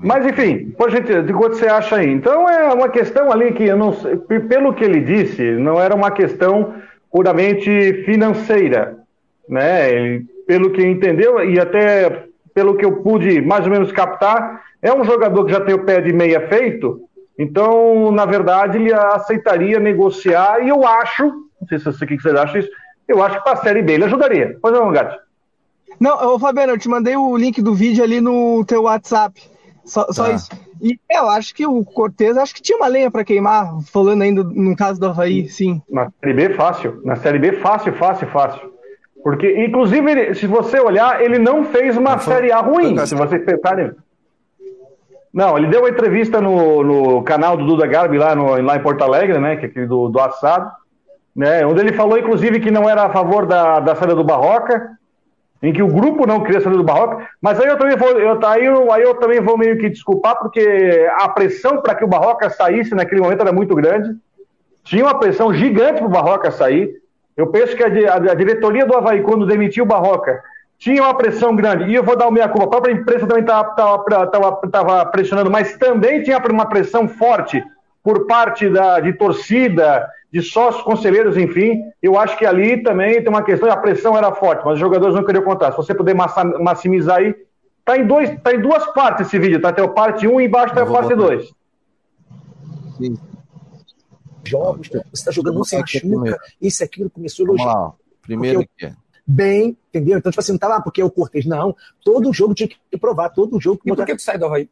Mas 0.01 0.25
enfim, 0.25 0.71
pô, 0.77 0.89
gente, 0.89 1.21
de 1.21 1.33
quanto 1.33 1.55
você 1.55 1.67
acha 1.67 1.97
aí? 1.97 2.09
Então 2.09 2.49
é 2.49 2.73
uma 2.73 2.89
questão 2.89 3.31
ali 3.31 3.51
que 3.53 3.63
eu 3.63 3.77
não 3.77 3.93
sei, 3.93 4.17
pelo 4.17 4.73
que 4.73 4.83
ele 4.83 5.01
disse, 5.01 5.43
não 5.51 5.79
era 5.79 5.95
uma 5.95 6.11
questão 6.11 6.75
puramente 7.11 8.03
financeira, 8.05 8.97
né? 9.47 10.21
Pelo 10.47 10.71
que 10.71 10.85
entendeu 10.85 11.43
e 11.43 11.59
até 11.59 12.25
pelo 12.53 12.75
que 12.75 12.85
eu 12.85 13.03
pude 13.03 13.41
mais 13.41 13.65
ou 13.65 13.71
menos 13.71 13.91
captar, 13.91 14.61
é 14.81 14.91
um 14.93 15.03
jogador 15.03 15.45
que 15.45 15.51
já 15.51 15.61
tem 15.61 15.75
o 15.75 15.85
pé 15.85 16.01
de 16.01 16.11
meia 16.11 16.47
feito, 16.47 17.01
então 17.37 18.11
na 18.11 18.25
verdade 18.25 18.77
ele 18.77 18.93
aceitaria 18.93 19.79
negociar 19.79 20.63
e 20.63 20.69
eu 20.69 20.85
acho, 20.85 21.23
não 21.61 21.67
sei 21.67 21.79
se 21.79 21.89
o 21.89 22.07
que 22.07 22.17
você 22.19 22.29
acha 22.29 22.59
disso, 22.59 22.71
eu 23.07 23.23
acho 23.23 23.37
que 23.37 23.43
para 23.43 23.53
a 23.53 23.57
Série 23.63 23.81
B 23.81 23.93
ele 23.93 24.05
ajudaria. 24.05 24.57
Pois 24.61 24.73
não, 24.73 24.91
Gato? 24.91 25.28
Não, 25.99 26.33
ô 26.33 26.39
Fabiano, 26.39 26.73
eu 26.73 26.77
te 26.77 26.89
mandei 26.89 27.15
o 27.15 27.37
link 27.37 27.61
do 27.61 27.73
vídeo 27.73 28.03
ali 28.03 28.19
no 28.19 28.63
teu 28.65 28.83
WhatsApp. 28.83 29.41
Só, 29.85 30.05
tá. 30.05 30.13
só 30.13 30.31
isso. 30.31 30.49
E 30.81 30.97
eu 31.11 31.29
acho 31.29 31.53
que 31.53 31.65
o 31.65 31.83
Cortez, 31.83 32.37
acho 32.37 32.55
que 32.55 32.61
tinha 32.61 32.77
uma 32.77 32.87
lenha 32.87 33.11
para 33.11 33.23
queimar, 33.23 33.81
falando 33.91 34.21
ainda 34.21 34.43
no 34.43 34.75
caso 34.75 34.99
do 34.99 35.07
Havaí, 35.07 35.49
sim. 35.49 35.81
Na 35.89 36.09
Série 36.21 36.33
B, 36.33 36.53
fácil. 36.53 37.01
Na 37.03 37.15
Série 37.17 37.39
B, 37.39 37.53
fácil, 37.53 37.93
fácil, 37.93 38.27
fácil. 38.27 38.71
Porque, 39.21 39.65
inclusive, 39.65 40.33
se 40.35 40.47
você 40.47 40.79
olhar, 40.79 41.21
ele 41.21 41.37
não 41.37 41.65
fez 41.65 41.97
uma 41.97 42.11
não, 42.11 42.19
Série 42.19 42.51
A 42.51 42.61
ruim, 42.61 42.97
se 43.05 43.15
vocês 43.15 43.43
pensarem. 43.43 43.91
Não, 45.33 45.57
ele 45.57 45.67
deu 45.67 45.81
uma 45.81 45.89
entrevista 45.89 46.39
no, 46.39 46.83
no 46.83 47.23
canal 47.23 47.57
do 47.57 47.65
Duda 47.65 47.85
Garbi 47.85 48.17
lá, 48.17 48.33
no, 48.33 48.59
lá 48.61 48.77
em 48.77 48.81
Porto 48.81 49.03
Alegre, 49.03 49.37
né? 49.37 49.57
Que 49.57 49.65
é 49.65 49.69
aquele 49.69 49.85
do, 49.85 50.07
do 50.07 50.19
assado, 50.19 50.71
né? 51.35 51.65
Onde 51.65 51.81
ele 51.81 51.93
falou, 51.93 52.17
inclusive, 52.17 52.61
que 52.61 52.71
não 52.71 52.89
era 52.89 53.03
a 53.03 53.09
favor 53.09 53.45
da, 53.45 53.81
da 53.81 53.95
saída 53.95 54.15
do 54.15 54.23
Barroca, 54.23 54.97
em 55.61 55.73
que 55.73 55.83
o 55.83 55.87
grupo 55.87 56.25
não 56.25 56.41
queria 56.41 56.61
sair 56.61 56.73
do 56.73 56.83
Barroca, 56.83 57.27
mas 57.41 57.59
aí 57.59 57.67
eu 57.67 57.77
também 57.77 57.97
vou, 57.97 58.09
eu, 58.11 58.39
aí, 58.45 58.65
eu, 58.65 58.91
aí 58.91 59.03
eu 59.03 59.15
também 59.15 59.41
vou 59.41 59.57
meio 59.57 59.77
que 59.77 59.89
desculpar, 59.89 60.37
porque 60.39 61.07
a 61.17 61.27
pressão 61.29 61.81
para 61.81 61.95
que 61.95 62.03
o 62.03 62.07
Barroca 62.07 62.49
saísse 62.49 62.95
naquele 62.95 63.21
momento 63.21 63.41
era 63.41 63.51
muito 63.51 63.75
grande. 63.75 64.15
Tinha 64.85 65.03
uma 65.03 65.19
pressão 65.19 65.53
gigante 65.53 65.99
para 65.99 66.07
o 66.07 66.09
Barroca 66.09 66.49
sair. 66.49 66.89
Eu 67.35 67.47
penso 67.47 67.75
que 67.75 67.83
a, 67.83 67.87
a, 67.87 68.15
a, 68.15 68.33
diretoria 68.33 68.85
do 68.85 68.95
Havaí, 68.95 69.21
quando 69.21 69.45
demitiu 69.45 69.83
o 69.83 69.87
Barroca, 69.87 70.41
tinha 70.77 71.03
uma 71.03 71.13
pressão 71.13 71.53
grande. 71.55 71.91
E 71.91 71.95
eu 71.95 72.03
vou 72.03 72.15
dar 72.15 72.27
o 72.27 72.31
minha 72.31 72.47
culpa. 72.47 72.65
A 72.65 72.69
própria 72.69 72.93
imprensa 72.93 73.27
também 73.27 73.43
estava 73.43 75.05
pressionando, 75.07 75.51
mas 75.51 75.77
também 75.77 76.23
tinha 76.23 76.41
uma 76.49 76.65
pressão 76.67 77.07
forte 77.07 77.61
por 78.01 78.25
parte 78.27 78.69
da, 78.69 78.99
de 79.01 79.13
torcida, 79.13 80.09
de 80.31 80.41
sócios, 80.41 80.83
conselheiros, 80.83 81.37
enfim. 81.37 81.81
Eu 82.01 82.17
acho 82.17 82.37
que 82.37 82.45
ali 82.45 82.81
também 82.83 83.21
tem 83.21 83.29
uma 83.29 83.43
questão, 83.43 83.69
a 83.69 83.77
pressão 83.77 84.17
era 84.17 84.31
forte, 84.33 84.63
mas 84.63 84.75
os 84.75 84.79
jogadores 84.79 85.15
não 85.15 85.25
queriam 85.25 85.43
contar. 85.43 85.71
Se 85.71 85.77
você 85.77 85.93
puder 85.93 86.15
maximizar 86.15 87.17
aí, 87.17 87.35
tá 87.83 87.97
em, 87.97 88.05
dois, 88.05 88.29
tá 88.41 88.53
em 88.53 88.61
duas 88.61 88.85
partes 88.93 89.27
esse 89.27 89.39
vídeo, 89.39 89.61
tá? 89.61 89.73
Tem 89.73 89.83
o 89.83 89.89
parte 89.89 90.27
1 90.27 90.33
um, 90.33 90.39
e 90.39 90.45
embaixo 90.45 90.73
tem 90.73 90.83
a 90.83 90.85
parte 90.85 91.15
2. 91.15 91.51
Jogos, 94.45 94.87
você 94.87 95.03
está 95.13 95.31
jogando, 95.31 95.55
não 95.55 95.63
se 95.63 95.77
machuca, 95.77 96.39
isso 96.61 96.83
aquilo 96.83 97.09
começou 97.09 97.45
a 97.45 97.49
elogiar. 97.49 97.91
Primeiro 98.21 98.61
aqui. 98.61 98.93
Bem, 99.25 99.77
entendeu? 99.89 100.17
Então, 100.17 100.31
tipo 100.31 100.39
assim, 100.39 100.53
não 100.53 100.59
tá 100.59 100.67
lá 100.67 100.81
porque 100.81 101.01
eu 101.01 101.09
cortei. 101.11 101.43
Não, 101.45 101.75
todo 102.03 102.33
jogo 102.33 102.55
tinha 102.55 102.67
que 102.67 102.97
provar, 102.97 103.29
todo 103.29 103.59
jogo. 103.59 103.79
E 103.85 103.95
por 103.95 104.05
que 104.05 104.15
tu 104.15 104.21
sai 104.23 104.39
do 104.39 104.45
Havaí? 104.45 104.67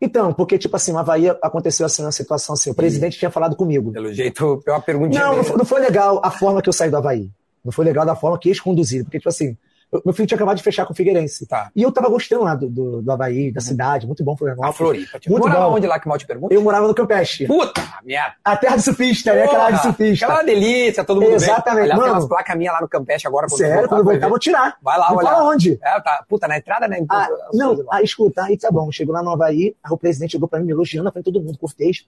Então, 0.00 0.32
porque, 0.32 0.56
tipo 0.56 0.74
assim, 0.74 0.92
uma 0.92 1.00
Havaí 1.00 1.28
aconteceu 1.42 1.84
assim, 1.84 2.02
uma 2.02 2.12
situação 2.12 2.54
assim, 2.54 2.70
o 2.70 2.74
presidente 2.74 3.18
tinha 3.18 3.30
falado 3.30 3.54
comigo. 3.54 3.92
Pelo 3.92 4.12
jeito, 4.12 4.62
é 4.66 4.70
uma 4.70 4.80
perguntinha. 4.80 5.24
Não, 5.24 5.36
não 5.36 5.44
foi, 5.44 5.56
não 5.58 5.64
foi 5.64 5.80
legal 5.80 6.20
a 6.24 6.30
forma 6.30 6.62
que 6.62 6.68
eu 6.68 6.72
saí 6.72 6.90
do 6.90 6.96
Havaí. 6.96 7.30
Não 7.62 7.70
foi 7.70 7.84
legal 7.84 8.06
da 8.06 8.16
forma 8.16 8.38
que 8.38 8.48
eles 8.48 8.60
conduziram. 8.60 9.04
Porque, 9.04 9.18
tipo 9.18 9.28
assim, 9.28 9.56
meu 10.04 10.14
filho 10.14 10.26
tinha 10.26 10.36
acabado 10.36 10.56
de 10.56 10.62
fechar 10.62 10.86
com 10.86 10.92
o 10.92 10.96
Figueirense. 10.96 11.46
Tá. 11.46 11.70
E 11.74 11.82
eu 11.82 11.90
tava 11.90 12.08
gostando 12.08 12.44
lá 12.44 12.54
do, 12.54 12.68
do, 12.68 13.02
do 13.02 13.12
Havaí, 13.12 13.50
da 13.50 13.58
uhum. 13.58 13.66
cidade, 13.66 14.06
muito 14.06 14.22
bom 14.22 14.36
Florianópolis. 14.36 14.74
A 14.74 14.78
Floripa. 14.78 15.18
Tipo, 15.18 15.32
muito 15.32 15.48
morava 15.48 15.68
bom. 15.68 15.76
onde 15.76 15.86
lá 15.86 15.98
que 15.98 16.08
mal 16.08 16.16
te 16.16 16.26
pergunta? 16.26 16.54
Eu 16.54 16.62
morava 16.62 16.86
no 16.86 16.94
Campeche. 16.94 17.46
Puta 17.46 17.82
merda. 18.04 18.34
A 18.44 18.56
terra 18.56 18.76
de 18.76 18.82
surfista, 18.82 19.34
né? 19.34 19.44
Aquela 19.44 19.70
de 19.70 19.82
surfista. 19.82 20.26
Aquela 20.26 20.42
delícia, 20.42 21.04
todo 21.04 21.20
mundo 21.20 21.34
Exatamente. 21.34 21.82
Aliás, 21.82 21.98
Mano, 21.98 22.04
tem 22.04 22.12
umas 22.12 22.28
placas 22.28 22.56
minhas 22.56 22.74
lá 22.74 22.80
no 22.80 22.88
Campeche 22.88 23.26
agora. 23.26 23.46
Quando 23.48 23.58
sério, 23.58 23.88
quando 23.88 24.00
eu 24.00 24.04
voltar, 24.04 24.28
vou 24.28 24.38
tirar. 24.38 24.76
Vai 24.80 24.98
lá, 24.98 25.12
olha. 25.12 25.28
fala 25.28 25.48
onde? 25.48 25.78
É, 25.82 26.00
tá. 26.00 26.24
Puta, 26.28 26.46
na 26.46 26.58
entrada, 26.58 26.86
né? 26.86 27.04
Ah, 27.08 27.28
não, 27.52 27.84
ah, 27.90 28.02
escuta, 28.02 28.44
aí 28.44 28.56
tá 28.56 28.70
bom. 28.70 28.90
Chegou 28.92 29.14
lá 29.14 29.22
no 29.22 29.30
Havaí, 29.30 29.74
aí 29.82 29.92
o 29.92 29.96
presidente 29.96 30.32
chegou 30.32 30.48
pra 30.48 30.60
mim 30.60 30.66
me 30.66 30.72
elogiando 30.72 31.04
na 31.04 31.12
frente 31.12 31.24
todo 31.24 31.40
mundo, 31.40 31.58
cortês. 31.58 32.06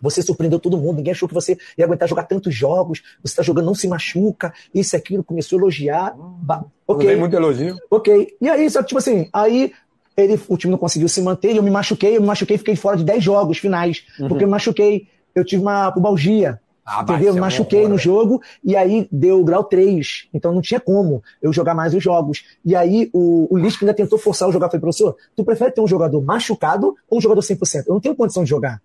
Você 0.00 0.22
surpreendeu 0.22 0.58
todo 0.58 0.76
mundo, 0.78 0.96
ninguém 0.96 1.12
achou 1.12 1.28
que 1.28 1.34
você 1.34 1.58
ia 1.76 1.84
aguentar 1.84 2.08
jogar 2.08 2.24
tantos 2.24 2.54
jogos, 2.54 3.02
você 3.22 3.32
está 3.32 3.42
jogando, 3.42 3.66
não 3.66 3.74
se 3.74 3.86
machuca, 3.88 4.52
isso, 4.74 4.96
aquilo, 4.96 5.22
começou 5.22 5.58
a 5.58 5.62
elogiar. 5.62 6.14
Bah, 6.16 6.64
ok. 6.86 7.16
Muito 7.16 7.34
elogio. 7.34 7.76
Ok. 7.90 8.36
E 8.40 8.48
aí, 8.48 8.68
só 8.70 8.80
que, 8.80 8.88
tipo 8.88 8.98
assim, 8.98 9.28
aí 9.32 9.72
ele, 10.16 10.40
o 10.48 10.56
time 10.56 10.70
não 10.70 10.78
conseguiu 10.78 11.08
se 11.08 11.20
manter, 11.22 11.56
eu 11.56 11.62
me 11.62 11.70
machuquei, 11.70 12.16
eu 12.16 12.20
me 12.20 12.26
machuquei, 12.26 12.58
fiquei 12.58 12.76
fora 12.76 12.96
de 12.96 13.04
10 13.04 13.22
jogos 13.22 13.58
finais, 13.58 14.04
uhum. 14.18 14.28
porque 14.28 14.44
eu 14.44 14.48
me 14.48 14.52
machuquei. 14.52 15.06
Eu 15.34 15.44
tive 15.44 15.62
uma 15.62 15.92
pubalgia. 15.92 16.60
Ah, 16.84 17.02
entendeu? 17.02 17.28
Eu 17.28 17.34
me 17.34 17.40
machuquei 17.40 17.86
no 17.86 17.96
jogo 17.96 18.42
e 18.64 18.74
aí 18.74 19.06
deu 19.12 19.44
grau 19.44 19.62
3. 19.62 20.28
Então 20.34 20.52
não 20.52 20.60
tinha 20.60 20.80
como 20.80 21.22
eu 21.40 21.52
jogar 21.52 21.72
mais 21.72 21.94
os 21.94 22.02
jogos. 22.02 22.44
E 22.64 22.74
aí 22.74 23.08
o, 23.12 23.46
o 23.48 23.56
Lisp 23.56 23.82
ainda 23.82 23.94
tentou 23.94 24.18
forçar 24.18 24.48
o 24.48 24.52
jogador. 24.52 24.72
Falei, 24.72 24.80
professor, 24.80 25.16
tu 25.36 25.44
prefere 25.44 25.70
ter 25.70 25.80
um 25.80 25.86
jogador 25.86 26.20
machucado 26.20 26.96
ou 27.08 27.18
um 27.18 27.20
jogador 27.20 27.42
100%? 27.42 27.84
Eu 27.86 27.94
não 27.94 28.00
tenho 28.00 28.16
condição 28.16 28.42
de 28.42 28.50
jogar. 28.50 28.82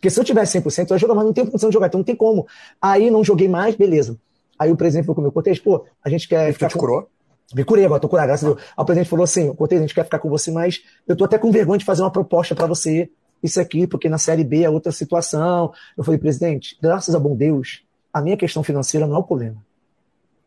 Porque 0.00 0.08
se 0.08 0.18
eu 0.18 0.24
tivesse 0.24 0.58
100%, 0.58 0.90
eu 0.90 0.94
ia 0.94 0.98
jogar, 0.98 1.14
mas 1.14 1.26
não 1.26 1.32
tenho 1.34 1.46
condição 1.46 1.68
de 1.68 1.74
jogar, 1.74 1.88
então 1.88 1.98
não 1.98 2.04
tem 2.04 2.16
como. 2.16 2.46
Aí 2.80 3.10
não 3.10 3.22
joguei 3.22 3.48
mais, 3.48 3.74
beleza. 3.74 4.16
Aí 4.58 4.72
o 4.72 4.76
presidente 4.76 5.04
falou 5.04 5.16
comigo, 5.16 5.32
Cortez, 5.32 5.58
pô, 5.58 5.84
a 6.02 6.08
gente 6.08 6.26
quer 6.26 6.50
ficar. 6.54 6.68
Te 6.68 6.72
com... 6.72 6.80
curou? 6.80 7.06
Me 7.54 7.64
curei 7.64 7.84
agora, 7.84 8.00
tô 8.00 8.08
curado, 8.08 8.28
graças 8.28 8.48
a 8.48 8.54
Deus. 8.54 8.62
Aí 8.62 8.82
o 8.82 8.84
presidente 8.86 9.10
falou 9.10 9.24
assim, 9.24 9.54
Cortez, 9.54 9.78
a 9.78 9.84
gente 9.84 9.94
quer 9.94 10.04
ficar 10.04 10.18
com 10.18 10.30
você, 10.30 10.50
mas 10.50 10.82
eu 11.06 11.14
tô 11.14 11.24
até 11.24 11.36
com 11.36 11.52
vergonha 11.52 11.78
de 11.78 11.84
fazer 11.84 12.00
uma 12.00 12.10
proposta 12.10 12.54
para 12.54 12.66
você, 12.66 13.10
isso 13.42 13.60
aqui, 13.60 13.86
porque 13.86 14.08
na 14.08 14.16
Série 14.16 14.44
B 14.44 14.62
é 14.62 14.70
outra 14.70 14.90
situação. 14.90 15.70
Eu 15.98 16.02
falei, 16.02 16.18
presidente, 16.18 16.78
graças 16.80 17.14
a 17.14 17.18
bom 17.18 17.36
Deus, 17.36 17.82
a 18.12 18.22
minha 18.22 18.38
questão 18.38 18.62
financeira 18.62 19.06
não 19.06 19.16
é 19.16 19.18
o 19.18 19.22
problema. 19.22 19.56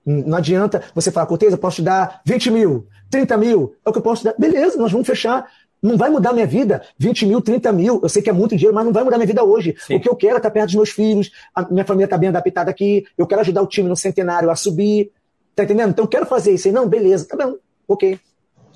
Não 0.05 0.37
adianta 0.37 0.83
você 0.95 1.11
falar, 1.11 1.27
Cortez, 1.27 1.51
eu 1.51 1.57
posso 1.57 1.77
te 1.77 1.81
dar 1.83 2.21
20 2.25 2.49
mil, 2.49 2.87
30 3.11 3.37
mil, 3.37 3.75
é 3.85 3.89
o 3.89 3.93
que 3.93 3.99
eu 3.99 4.03
posso 4.03 4.23
dar. 4.23 4.33
Beleza, 4.37 4.77
nós 4.77 4.91
vamos 4.91 5.07
fechar. 5.07 5.45
Não 5.83 5.97
vai 5.97 6.09
mudar 6.09 6.31
minha 6.31 6.47
vida. 6.47 6.81
20 6.97 7.25
mil, 7.25 7.41
30 7.41 7.71
mil. 7.73 7.99
Eu 8.01 8.07
sei 8.07 8.21
que 8.21 8.29
é 8.29 8.33
muito 8.33 8.55
dinheiro, 8.55 8.73
mas 8.73 8.85
não 8.85 8.93
vai 8.93 9.03
mudar 9.03 9.17
minha 9.17 9.27
vida 9.27 9.43
hoje. 9.43 9.75
Sim. 9.85 9.95
O 9.95 9.99
que 9.99 10.07
eu 10.07 10.15
quero 10.15 10.35
é 10.35 10.37
estar 10.37 10.49
perto 10.49 10.67
dos 10.67 10.75
meus 10.75 10.89
filhos. 10.91 11.29
A 11.53 11.69
minha 11.69 11.83
família 11.83 12.05
está 12.05 12.17
bem 12.17 12.29
adaptada 12.29 12.71
aqui. 12.71 13.05
Eu 13.17 13.27
quero 13.27 13.41
ajudar 13.41 13.61
o 13.61 13.67
time 13.67 13.89
no 13.89 13.95
centenário 13.97 14.49
a 14.49 14.55
subir. 14.55 15.11
Tá 15.53 15.65
entendendo? 15.65 15.89
Então 15.89 16.05
eu 16.05 16.09
quero 16.09 16.25
fazer 16.25 16.53
isso. 16.53 16.69
aí. 16.69 16.73
não, 16.73 16.87
beleza, 16.87 17.27
tá 17.27 17.35
bom. 17.35 17.57
Ok. 17.85 18.17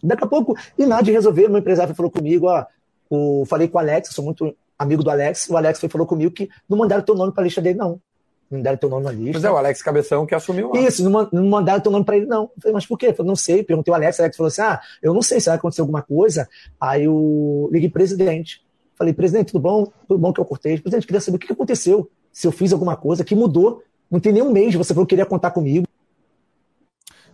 Daqui 0.04 0.24
a 0.26 0.28
pouco, 0.28 0.56
e 0.78 0.86
nada 0.86 1.02
de 1.02 1.14
resolver. 1.14 1.48
Meu 1.48 1.60
empresário 1.60 1.96
falou 1.96 2.12
comigo, 2.12 2.48
ó. 2.48 2.66
O, 3.10 3.46
falei 3.46 3.70
com 3.70 3.78
o 3.78 3.80
Alex, 3.80 4.10
sou 4.10 4.26
muito 4.26 4.54
amigo 4.78 5.02
do 5.02 5.10
Alex. 5.10 5.50
O 5.50 5.56
Alex 5.56 5.80
foi, 5.80 5.88
falou 5.88 6.06
comigo 6.06 6.32
que 6.32 6.50
não 6.68 6.78
mandaram 6.78 7.02
teu 7.02 7.16
nome 7.16 7.32
para 7.32 7.44
a 7.44 7.46
lista 7.46 7.62
dele, 7.62 7.80
não 7.80 8.02
não 8.50 8.62
deram 8.62 8.78
teu 8.78 8.90
nome 8.90 9.04
na 9.04 9.12
lista. 9.12 9.34
Pois 9.34 9.44
é, 9.44 9.52
o 9.52 9.58
Alex 9.58 9.82
Cabeção 9.82 10.26
que 10.26 10.34
assumiu 10.34 10.72
lá. 10.72 10.80
Isso, 10.80 11.08
não, 11.08 11.30
não 11.32 11.46
mandaram 11.48 11.82
teu 11.82 11.92
nome 11.92 12.06
para 12.06 12.18
ele, 12.18 12.26
não. 12.26 12.44
Eu 12.44 12.62
falei, 12.62 12.74
mas 12.74 12.86
por 12.86 12.98
quê? 12.98 13.08
Eu 13.08 13.14
falei, 13.14 13.28
não 13.28 13.36
sei. 13.36 13.64
Perguntei 13.64 13.94
ao 13.94 13.96
Alex, 13.96 14.18
o 14.18 14.22
Alex 14.22 14.38
falou 14.38 14.48
assim: 14.48 14.62
ah, 14.62 14.80
eu 15.02 15.14
não 15.14 15.22
sei 15.22 15.40
se 15.40 15.48
vai 15.48 15.58
acontecer 15.58 15.82
alguma 15.82 16.02
coisa. 16.02 16.48
Aí 16.80 17.04
eu 17.04 17.70
liguei 17.72 17.90
presidente. 17.90 18.66
Falei, 18.96 19.14
presidente, 19.14 19.52
tudo 19.52 19.62
bom? 19.62 19.92
Tudo 20.08 20.18
bom 20.18 20.34
que 20.34 20.40
eu 20.40 20.46
cortei. 20.46 20.80
Presidente, 20.80 21.06
queria 21.06 21.22
saber 21.22 21.36
o 21.36 21.40
que 21.40 21.52
aconteceu. 21.52 22.10
Se 22.32 22.48
eu 22.48 22.52
fiz 22.52 22.72
alguma 22.72 22.96
coisa 22.96 23.24
que 23.24 23.36
mudou. 23.36 23.84
Não 24.10 24.22
tem 24.22 24.32
nem 24.32 24.42
um 24.42 24.54
mês, 24.54 24.74
você 24.74 24.94
falou 24.94 25.06
que 25.06 25.10
queria 25.10 25.26
contar 25.26 25.52
comigo. 25.52 25.86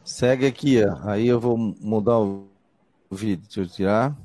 Segue 0.04 0.48
aqui, 0.48 0.84
ó. 0.84 0.98
aí 1.08 1.28
eu 1.28 1.40
vou 1.40 1.56
mudar 1.56 2.20
o 2.20 2.48
vídeo. 3.12 3.44
Deixa 3.46 3.62
eu 3.62 3.68
tirar. 3.68 4.18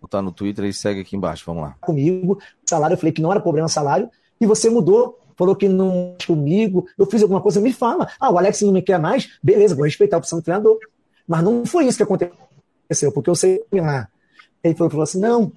Botar 0.00 0.20
no 0.20 0.30
Twitter 0.30 0.66
e 0.66 0.74
segue 0.74 1.00
aqui 1.00 1.16
embaixo. 1.16 1.44
Vamos 1.46 1.62
lá. 1.62 1.76
Comigo, 1.80 2.38
salário, 2.68 2.94
eu 2.94 2.98
falei 2.98 3.12
que 3.12 3.22
não 3.22 3.30
era 3.30 3.40
problema 3.40 3.66
salário. 3.66 4.10
E 4.38 4.46
você 4.46 4.68
mudou 4.68 5.18
falou 5.36 5.54
que 5.54 5.68
não 5.68 6.16
comigo, 6.26 6.86
eu 6.98 7.06
fiz 7.06 7.22
alguma 7.22 7.40
coisa, 7.40 7.60
me 7.60 7.72
fala. 7.72 8.08
Ah, 8.18 8.30
o 8.30 8.38
Alex 8.38 8.62
não 8.62 8.72
me 8.72 8.82
quer 8.82 8.98
mais, 8.98 9.30
beleza, 9.42 9.74
vou 9.74 9.84
respeitar 9.84 10.16
a 10.16 10.18
opção 10.18 10.38
do 10.38 10.44
treinador. 10.44 10.78
Mas 11.26 11.42
não 11.42 11.64
foi 11.64 11.86
isso 11.86 11.96
que 11.96 12.02
aconteceu, 12.02 13.12
porque 13.12 13.30
eu 13.30 13.34
sei 13.34 13.62
lá. 13.72 14.08
Ele 14.62 14.74
falou, 14.74 14.90
falou 14.90 15.04
assim: 15.04 15.20
não, 15.20 15.52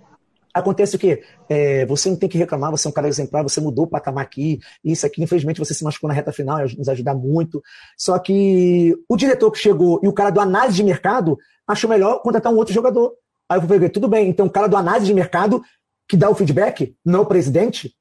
acontece 0.54 0.96
o 0.96 1.00
quê? 1.00 1.24
É, 1.48 1.86
você 1.86 2.10
não 2.10 2.18
tem 2.18 2.30
que 2.30 2.38
reclamar, 2.38 2.72
você 2.72 2.88
é 2.88 2.90
um 2.90 2.94
cara 2.94 3.08
exemplar, 3.08 3.44
você 3.44 3.62
mudou 3.62 3.86
o 3.86 3.88
patamar 3.88 4.24
aqui, 4.24 4.60
isso 4.84 5.06
aqui, 5.06 5.24
infelizmente 5.24 5.60
você 5.60 5.74
se 5.74 5.84
machucou 5.84 6.08
na 6.08 6.14
reta 6.14 6.32
final, 6.32 6.60
nos 6.78 6.90
ajudar 6.90 7.16
muito. 7.16 7.62
Só 7.98 8.18
que 8.20 8.96
o 9.08 9.16
diretor 9.16 9.52
que 9.52 9.60
chegou 9.60 10.00
e 10.04 10.08
o 10.08 10.14
cara 10.14 10.30
do 10.30 10.40
análise 10.40 10.76
de 10.76 10.84
mercado 10.84 11.38
achou 11.66 11.90
melhor 11.90 12.22
contratar 12.22 12.52
um 12.52 12.58
outro 12.58 12.74
jogador. 12.74 13.14
Aí 13.50 13.58
eu 13.58 13.62
falei, 13.62 13.90
tudo 13.90 14.08
bem, 14.08 14.30
então 14.30 14.46
o 14.46 14.50
cara 14.50 14.68
do 14.68 14.76
análise 14.76 15.06
de 15.06 15.14
mercado 15.14 15.62
que 16.08 16.18
dá 16.18 16.30
o 16.30 16.36
feedback, 16.36 16.96
não 17.06 17.22
o 17.22 17.26
presidente, 17.26 17.94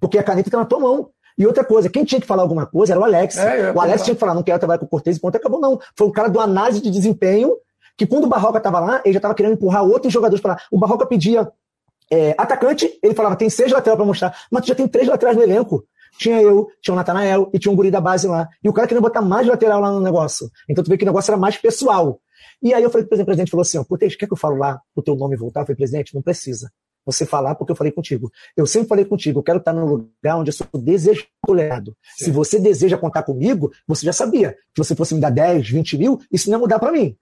porque 0.00 0.18
a 0.18 0.22
caneta 0.22 0.48
está 0.48 0.58
na 0.58 0.64
tua 0.64 0.80
mão. 0.80 1.10
E 1.38 1.46
outra 1.46 1.64
coisa, 1.64 1.88
quem 1.88 2.04
tinha 2.04 2.20
que 2.20 2.26
falar 2.26 2.42
alguma 2.42 2.66
coisa 2.66 2.92
era 2.92 3.00
o 3.00 3.04
Alex. 3.04 3.38
É, 3.38 3.72
o 3.72 3.80
Alex 3.80 4.02
tinha 4.02 4.14
que 4.14 4.20
falar, 4.20 4.34
não 4.34 4.42
quero 4.42 4.58
trabalhar 4.58 4.78
com 4.80 4.86
o 4.86 4.88
Cortez 4.88 5.16
e 5.16 5.20
ponto, 5.20 5.36
acabou, 5.36 5.60
não. 5.60 5.78
Foi 5.96 6.08
o 6.08 6.12
cara 6.12 6.28
do 6.28 6.40
análise 6.40 6.80
de 6.82 6.90
desempenho, 6.90 7.56
que 7.96 8.04
quando 8.04 8.24
o 8.24 8.26
Barroca 8.26 8.58
estava 8.58 8.80
lá, 8.80 9.00
ele 9.04 9.12
já 9.12 9.18
estava 9.18 9.34
querendo 9.34 9.52
empurrar 9.52 9.84
outros 9.84 10.12
jogadores 10.12 10.42
para 10.42 10.54
lá. 10.54 10.60
O 10.72 10.78
Barroca 10.78 11.06
pedia 11.06 11.48
é, 12.10 12.34
atacante, 12.36 12.98
ele 13.00 13.14
falava, 13.14 13.36
tem 13.36 13.48
seis 13.48 13.70
laterais 13.70 13.96
para 13.96 14.06
mostrar, 14.06 14.36
mas 14.50 14.62
tu 14.62 14.68
já 14.68 14.74
tem 14.74 14.88
três 14.88 15.06
laterais 15.06 15.36
no 15.36 15.42
elenco. 15.44 15.84
Tinha 16.18 16.42
eu, 16.42 16.66
tinha 16.82 16.92
o 16.92 16.96
Natanael 16.96 17.48
e 17.54 17.58
tinha 17.58 17.70
um 17.70 17.76
guri 17.76 17.90
da 17.90 18.00
base 18.00 18.26
lá. 18.26 18.48
E 18.64 18.68
o 18.68 18.72
cara 18.72 18.88
queria 18.88 19.00
botar 19.00 19.22
mais 19.22 19.46
lateral 19.46 19.80
lá 19.80 19.92
no 19.92 20.00
negócio. 20.00 20.50
Então 20.68 20.82
tu 20.82 20.90
vê 20.90 20.98
que 20.98 21.04
o 21.04 21.06
negócio 21.06 21.30
era 21.30 21.38
mais 21.38 21.56
pessoal. 21.56 22.20
E 22.60 22.74
aí 22.74 22.82
eu 22.82 22.90
falei 22.90 23.06
pro 23.06 23.24
presidente, 23.24 23.50
falou 23.50 23.62
assim, 23.62 23.78
ó, 23.78 23.84
Cortez, 23.84 24.16
quer 24.16 24.26
que 24.26 24.32
eu 24.32 24.36
falo 24.36 24.56
lá 24.56 24.80
o 24.96 25.02
teu 25.02 25.14
nome 25.14 25.36
voltar? 25.36 25.60
Eu 25.60 25.66
falei, 25.66 25.76
presidente, 25.76 26.12
não 26.14 26.22
precisa 26.22 26.68
você 27.12 27.24
falar 27.24 27.54
porque 27.54 27.72
eu 27.72 27.76
falei 27.76 27.90
contigo. 27.90 28.30
Eu 28.54 28.66
sempre 28.66 28.88
falei 28.88 29.04
contigo, 29.04 29.38
eu 29.38 29.42
quero 29.42 29.58
estar 29.58 29.72
num 29.72 29.86
lugar 29.86 30.36
onde 30.36 30.50
eu 30.50 30.52
sou 30.52 30.66
desejado. 30.74 31.96
Se 32.16 32.30
você 32.30 32.58
deseja 32.60 32.98
contar 32.98 33.22
comigo, 33.22 33.72
você 33.86 34.04
já 34.04 34.12
sabia 34.12 34.52
que 34.74 34.84
você 34.84 34.94
fosse 34.94 35.14
me 35.14 35.20
dar 35.20 35.30
10, 35.30 35.70
20 35.70 35.96
mil, 35.96 36.20
isso 36.30 36.50
não 36.50 36.58
ia 36.58 36.60
mudar 36.60 36.78
para 36.78 36.92
mim. 36.92 37.16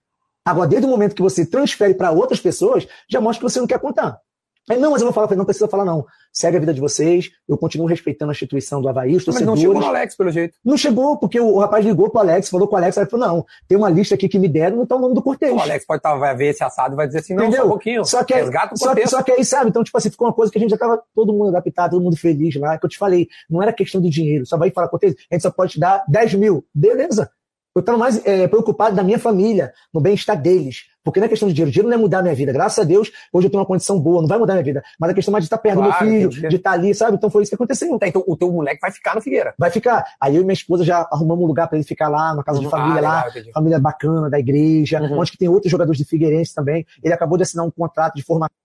Agora, 0.45 0.69
desde 0.69 0.87
o 0.87 0.91
momento 0.91 1.15
que 1.15 1.23
você 1.23 1.47
transfere 1.47 1.95
para 1.95 2.11
outras 2.11 2.41
pessoas, 2.41 2.87
já 3.09 3.21
mostra 3.21 3.45
que 3.45 3.53
você 3.53 3.61
não 3.61 3.67
quer 3.67 3.79
contar. 3.79 4.21
Aí, 4.69 4.79
não, 4.79 4.91
mas 4.91 5.01
eu 5.01 5.07
vou 5.07 5.15
falar, 5.15 5.35
não 5.37 5.45
precisa 5.45 5.69
falar, 5.69 5.85
não. 5.85 6.05
Segue 6.33 6.57
a 6.57 6.61
vida 6.61 6.75
de 6.75 6.81
vocês, 6.81 7.31
eu 7.49 7.57
continuo 7.57 7.87
respeitando 7.87 8.31
a 8.31 8.35
instituição 8.35 8.83
do 8.83 8.89
Havaí, 8.89 9.15
os 9.15 9.25
torcedores. 9.25 9.49
Mas 9.49 9.63
não 9.63 9.75
chegou 9.75 9.81
no 9.81 9.87
Alex, 9.87 10.17
pelo 10.17 10.31
jeito. 10.31 10.59
Não 10.65 10.77
chegou, 10.77 11.17
porque 11.17 11.41
o, 11.41 11.55
o 11.55 11.59
rapaz 11.61 11.85
ligou 11.85 12.11
pro 12.11 12.21
Alex, 12.21 12.51
falou 12.51 12.67
com 12.67 12.75
o 12.75 12.79
Alex, 12.79 12.99
aí 12.99 13.07
falou, 13.07 13.27
não, 13.27 13.47
tem 13.69 13.79
uma 13.79 13.89
lista 13.89 14.17
aqui 14.17 14.29
que 14.29 14.39
me 14.39 14.49
deram, 14.49 14.77
não 14.77 14.87
tá 14.87 14.97
o 14.97 15.01
nome 15.01 15.15
do 15.15 15.23
Cortez. 15.23 15.53
O 15.53 15.61
Alex 15.61 15.87
pode 15.87 16.03
tá, 16.03 16.15
vai 16.17 16.37
ver 16.37 16.49
esse 16.49 16.65
assado 16.65 16.95
e 16.95 16.97
vai 16.97 17.07
dizer 17.07 17.21
assim, 17.21 17.35
não, 17.35 17.45
Entendeu? 17.45 17.63
só 17.63 17.67
um 17.67 17.71
pouquinho, 17.71 18.05
só 18.05 18.25
que, 18.25 18.35
resgata 18.35 18.75
o 18.75 18.79
só, 18.79 18.95
só 19.07 19.23
que 19.23 19.33
aí, 19.33 19.45
sabe, 19.45 19.71
então, 19.71 19.85
tipo 19.85 19.97
assim, 19.97 20.11
ficou 20.11 20.27
uma 20.27 20.35
coisa 20.35 20.51
que 20.51 20.59
a 20.59 20.61
gente 20.61 20.71
já 20.71 20.79
tava 20.79 21.01
todo 21.15 21.33
mundo 21.33 21.49
adaptado, 21.49 21.93
todo 21.93 22.03
mundo 22.03 22.17
feliz 22.17 22.57
lá, 22.57 22.77
que 22.77 22.85
eu 22.85 22.91
te 22.91 22.99
falei, 22.99 23.29
não 23.49 23.63
era 23.63 23.73
questão 23.73 24.01
do 24.01 24.11
dinheiro, 24.11 24.45
só 24.45 24.59
vai 24.59 24.71
falar, 24.71 24.89
Cortez, 24.89 25.15
a 25.31 25.35
gente 25.35 25.43
só 25.43 25.51
pode 25.51 25.73
te 25.73 25.81
dar 25.81 26.05
10 26.09 26.35
mil, 26.35 26.65
beleza. 26.75 27.31
Eu 27.77 27.81
estava 27.81 27.99
mais 27.99 28.25
é, 28.27 28.49
preocupado 28.49 28.97
da 28.97 29.03
minha 29.03 29.19
família, 29.19 29.71
no 29.93 30.01
bem-estar 30.01 30.41
deles. 30.41 30.87
Porque 31.05 31.21
não 31.21 31.27
é 31.27 31.29
questão 31.29 31.47
de 31.47 31.53
dinheiro. 31.53 31.71
Dinheiro 31.71 31.91
não 31.91 31.99
é 31.99 32.01
mudar 32.01 32.21
a 32.21 32.23
minha 32.23 32.35
vida. 32.35 32.51
Graças 32.51 32.79
a 32.79 32.85
Deus, 32.85 33.13
hoje 33.31 33.47
eu 33.47 33.51
tenho 33.51 33.61
uma 33.61 33.67
condição 33.67 34.01
boa, 34.01 34.23
não 34.23 34.29
vai 34.29 34.39
mudar 34.39 34.55
a 34.55 34.57
minha 34.57 34.65
vida. 34.65 34.83
Mas 34.99 35.11
a 35.11 35.15
questão 35.15 35.31
mais 35.31 35.45
de 35.45 35.47
estar 35.47 35.59
perto 35.59 35.77
claro, 35.77 35.93
do 35.93 36.11
meu 36.11 36.31
filho, 36.31 36.49
de 36.49 36.57
estar 36.57 36.71
ali, 36.71 36.95
sabe? 36.95 37.19
Então 37.19 37.29
foi 37.29 37.43
isso 37.43 37.51
que 37.51 37.55
aconteceu. 37.55 37.99
Tá, 37.99 38.09
então 38.09 38.25
o 38.27 38.35
teu 38.35 38.51
moleque 38.51 38.81
vai 38.81 38.91
ficar 38.91 39.15
no 39.15 39.21
Figueira. 39.21 39.55
Vai 39.59 39.71
ficar. 39.71 40.07
Aí 40.19 40.35
eu 40.35 40.41
e 40.41 40.45
minha 40.45 40.55
esposa 40.55 40.85
já 40.85 41.07
arrumamos 41.13 41.45
um 41.45 41.47
lugar 41.47 41.69
para 41.69 41.77
ele 41.77 41.87
ficar 41.87 42.09
lá, 42.09 42.35
na 42.35 42.43
casa 42.43 42.61
de 42.61 42.69
família 42.71 42.99
ah, 43.01 43.03
lá, 43.03 43.27
família 43.53 43.79
bacana, 43.79 44.31
da 44.31 44.39
igreja, 44.41 44.99
uhum. 45.03 45.19
onde 45.19 45.33
que 45.33 45.39
tem 45.39 45.49
outros 45.49 45.71
jogadores 45.71 45.99
de 45.99 46.07
Figueirense 46.07 46.55
também. 46.55 46.87
Ele 47.05 47.13
acabou 47.13 47.37
de 47.37 47.43
assinar 47.43 47.67
um 47.67 47.71
contrato 47.71 48.15
de 48.15 48.23
formação. 48.23 48.57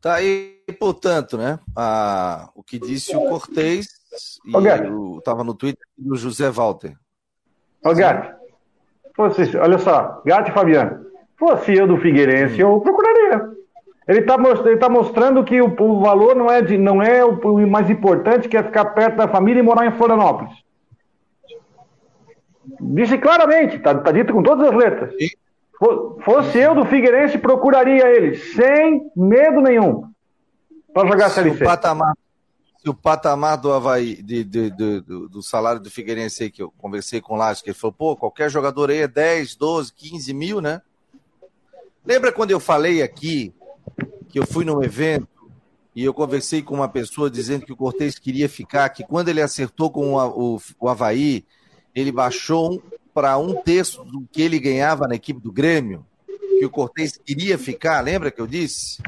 Tá 0.00 0.16
aí, 0.16 0.58
portanto, 0.78 1.38
né? 1.38 1.60
A, 1.74 2.50
o 2.52 2.64
que 2.64 2.80
disse 2.80 3.16
o 3.16 3.28
Cortez, 3.28 3.86
e 4.44 4.52
eu 4.52 5.18
estava 5.18 5.44
no 5.44 5.54
Twitter 5.54 5.86
do 5.96 6.16
José 6.16 6.50
Walter. 6.50 6.96
Ô, 7.84 7.94
Gato, 7.94 8.34
fosse, 9.14 9.56
olha 9.56 9.78
só, 9.78 10.22
Gato 10.24 10.50
e 10.50 10.54
Fabiano, 10.54 11.04
fosse 11.36 11.74
eu 11.74 11.86
do 11.86 11.98
Figueirense, 11.98 12.58
eu 12.58 12.80
procuraria. 12.80 13.52
Ele 14.08 14.20
está 14.20 14.36
tá 14.78 14.88
mostrando 14.88 15.44
que 15.44 15.60
o, 15.60 15.66
o, 15.66 16.00
valor 16.00 16.34
não 16.34 16.50
é, 16.50 16.60
de, 16.62 16.76
não 16.76 17.02
é 17.02 17.24
o, 17.24 17.32
o, 17.32 17.66
mais 17.66 17.88
importante, 17.88 18.48
que 18.48 18.56
é 18.56 18.62
ficar 18.62 18.86
perto 18.86 19.16
da 19.16 19.28
família 19.28 19.60
e 19.60 19.62
morar 19.62 19.86
em 19.86 19.92
Florianópolis. 19.92 20.52
Disse 22.80 23.18
claramente, 23.18 23.76
está 23.76 23.94
tá 23.94 24.12
dito 24.12 24.32
com 24.32 24.42
todas 24.42 24.68
as 24.68 24.74
letras. 24.74 25.14
Fosse 26.24 26.58
eu 26.58 26.74
do 26.74 26.84
Figueirense, 26.86 27.36
procuraria 27.38 28.06
ele, 28.08 28.36
sem 28.36 29.10
medo 29.14 29.60
nenhum, 29.60 30.04
para 30.92 31.08
jogar 31.08 31.28
se 31.28 31.36
Série 31.36 31.54
C. 31.54 31.64
O 31.64 31.66
patamar, 31.66 32.14
se 32.84 32.90
o 32.90 32.94
patamar 32.94 33.56
do 33.56 33.72
Havaí, 33.72 34.22
de, 34.22 34.44
de, 34.44 34.70
de, 34.70 35.00
do, 35.00 35.26
do, 35.26 35.42
salário 35.42 35.80
do 35.80 35.90
Figueirense 35.90 36.50
que 36.50 36.62
eu 36.62 36.70
conversei 36.76 37.18
com 37.18 37.32
o 37.32 37.36
Lázaro, 37.38 37.64
que 37.64 37.70
ele 37.70 37.78
falou, 37.78 37.94
pô, 37.94 38.14
qualquer 38.14 38.50
jogador 38.50 38.90
aí 38.90 38.98
é 38.98 39.08
10, 39.08 39.56
12, 39.56 39.90
15 39.94 40.34
mil, 40.34 40.60
né? 40.60 40.82
Lembra 42.04 42.30
quando 42.30 42.50
eu 42.50 42.60
falei 42.60 43.02
aqui 43.02 43.54
que 44.28 44.38
eu 44.38 44.46
fui 44.46 44.66
num 44.66 44.84
evento 44.84 45.26
e 45.96 46.04
eu 46.04 46.12
conversei 46.12 46.60
com 46.60 46.74
uma 46.74 46.88
pessoa 46.88 47.30
dizendo 47.30 47.64
que 47.64 47.72
o 47.72 47.76
Cortez 47.76 48.18
queria 48.18 48.50
ficar, 48.50 48.90
que 48.90 49.02
quando 49.02 49.30
ele 49.30 49.40
acertou 49.40 49.90
com 49.90 50.12
o, 50.12 50.56
o, 50.56 50.60
o 50.78 50.86
Havaí, 50.86 51.42
ele 51.94 52.12
baixou 52.12 52.82
para 53.14 53.38
um 53.38 53.54
terço 53.62 54.04
do 54.04 54.28
que 54.30 54.42
ele 54.42 54.58
ganhava 54.58 55.08
na 55.08 55.14
equipe 55.14 55.40
do 55.40 55.50
Grêmio, 55.50 56.04
que 56.58 56.66
o 56.66 56.70
Cortez 56.70 57.16
queria 57.16 57.56
ficar, 57.56 58.02
lembra 58.02 58.30
que 58.30 58.42
eu 58.42 58.46
disse? 58.46 58.98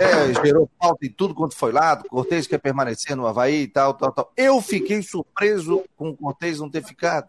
É, 0.00 0.44
gerou 0.44 0.70
falta 0.80 1.06
em 1.06 1.10
tudo 1.10 1.34
quanto 1.34 1.56
foi 1.56 1.72
lado, 1.72 2.08
Cortez 2.08 2.46
quer 2.46 2.58
permanecer 2.58 3.16
no 3.16 3.26
Havaí 3.26 3.62
e 3.62 3.68
tal, 3.68 3.94
tal, 3.94 4.12
tal. 4.12 4.32
Eu 4.36 4.60
fiquei 4.60 5.02
surpreso 5.02 5.84
com 5.96 6.10
o 6.10 6.16
Cortez 6.16 6.60
não 6.60 6.70
ter 6.70 6.82
ficado. 6.82 7.28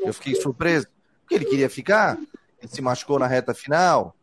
Eu 0.00 0.12
fiquei 0.12 0.34
surpreso, 0.34 0.86
porque 1.20 1.34
ele 1.34 1.44
queria 1.44 1.68
ficar, 1.68 2.18
ele 2.60 2.68
se 2.68 2.80
machucou 2.80 3.18
na 3.18 3.26
reta 3.26 3.52
final, 3.54 4.14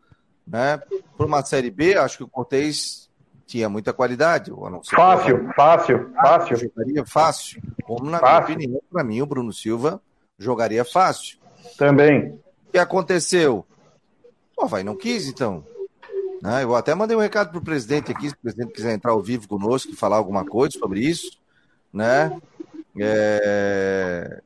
né? 0.46 0.82
Por 1.17 1.25
uma 1.25 1.43
Série 1.43 1.70
B, 1.70 1.96
acho 1.98 2.17
que 2.17 2.24
o 2.24 2.27
Cortez 2.27 3.10
tinha 3.46 3.70
muita 3.70 3.93
qualidade. 3.93 4.51
Fácil, 4.96 5.50
fácil, 5.55 6.12
fácil. 6.15 6.58
Jogaria 6.58 7.05
fácil. 7.05 7.62
Como 7.84 8.10
na 8.10 8.20
fácil. 8.20 8.55
minha 8.55 8.67
opinião, 8.67 8.82
para 8.91 9.03
mim, 9.03 9.22
o 9.22 9.25
Bruno 9.25 9.53
Silva 9.53 10.01
jogaria 10.38 10.84
fácil. 10.84 11.38
Também. 11.77 12.39
O 12.67 12.72
que 12.72 12.77
aconteceu? 12.77 13.65
O 14.58 14.65
vai 14.65 14.84
não 14.84 14.96
quis, 14.96 15.27
então. 15.27 15.63
Né? 16.43 16.62
Eu 16.62 16.75
até 16.75 16.93
mandei 16.93 17.15
um 17.15 17.21
recado 17.21 17.51
para 17.51 17.59
o 17.59 17.63
presidente 17.63 18.12
aqui, 18.12 18.27
se 18.27 18.35
o 18.35 18.38
presidente 18.38 18.73
quiser 18.73 18.93
entrar 18.93 19.12
ao 19.12 19.21
vivo 19.21 19.47
conosco 19.47 19.93
e 19.93 19.95
falar 19.95 20.17
alguma 20.17 20.43
coisa 20.43 20.77
sobre 20.77 21.00
isso, 21.00 21.39
né? 21.93 22.38
É... 23.00 24.41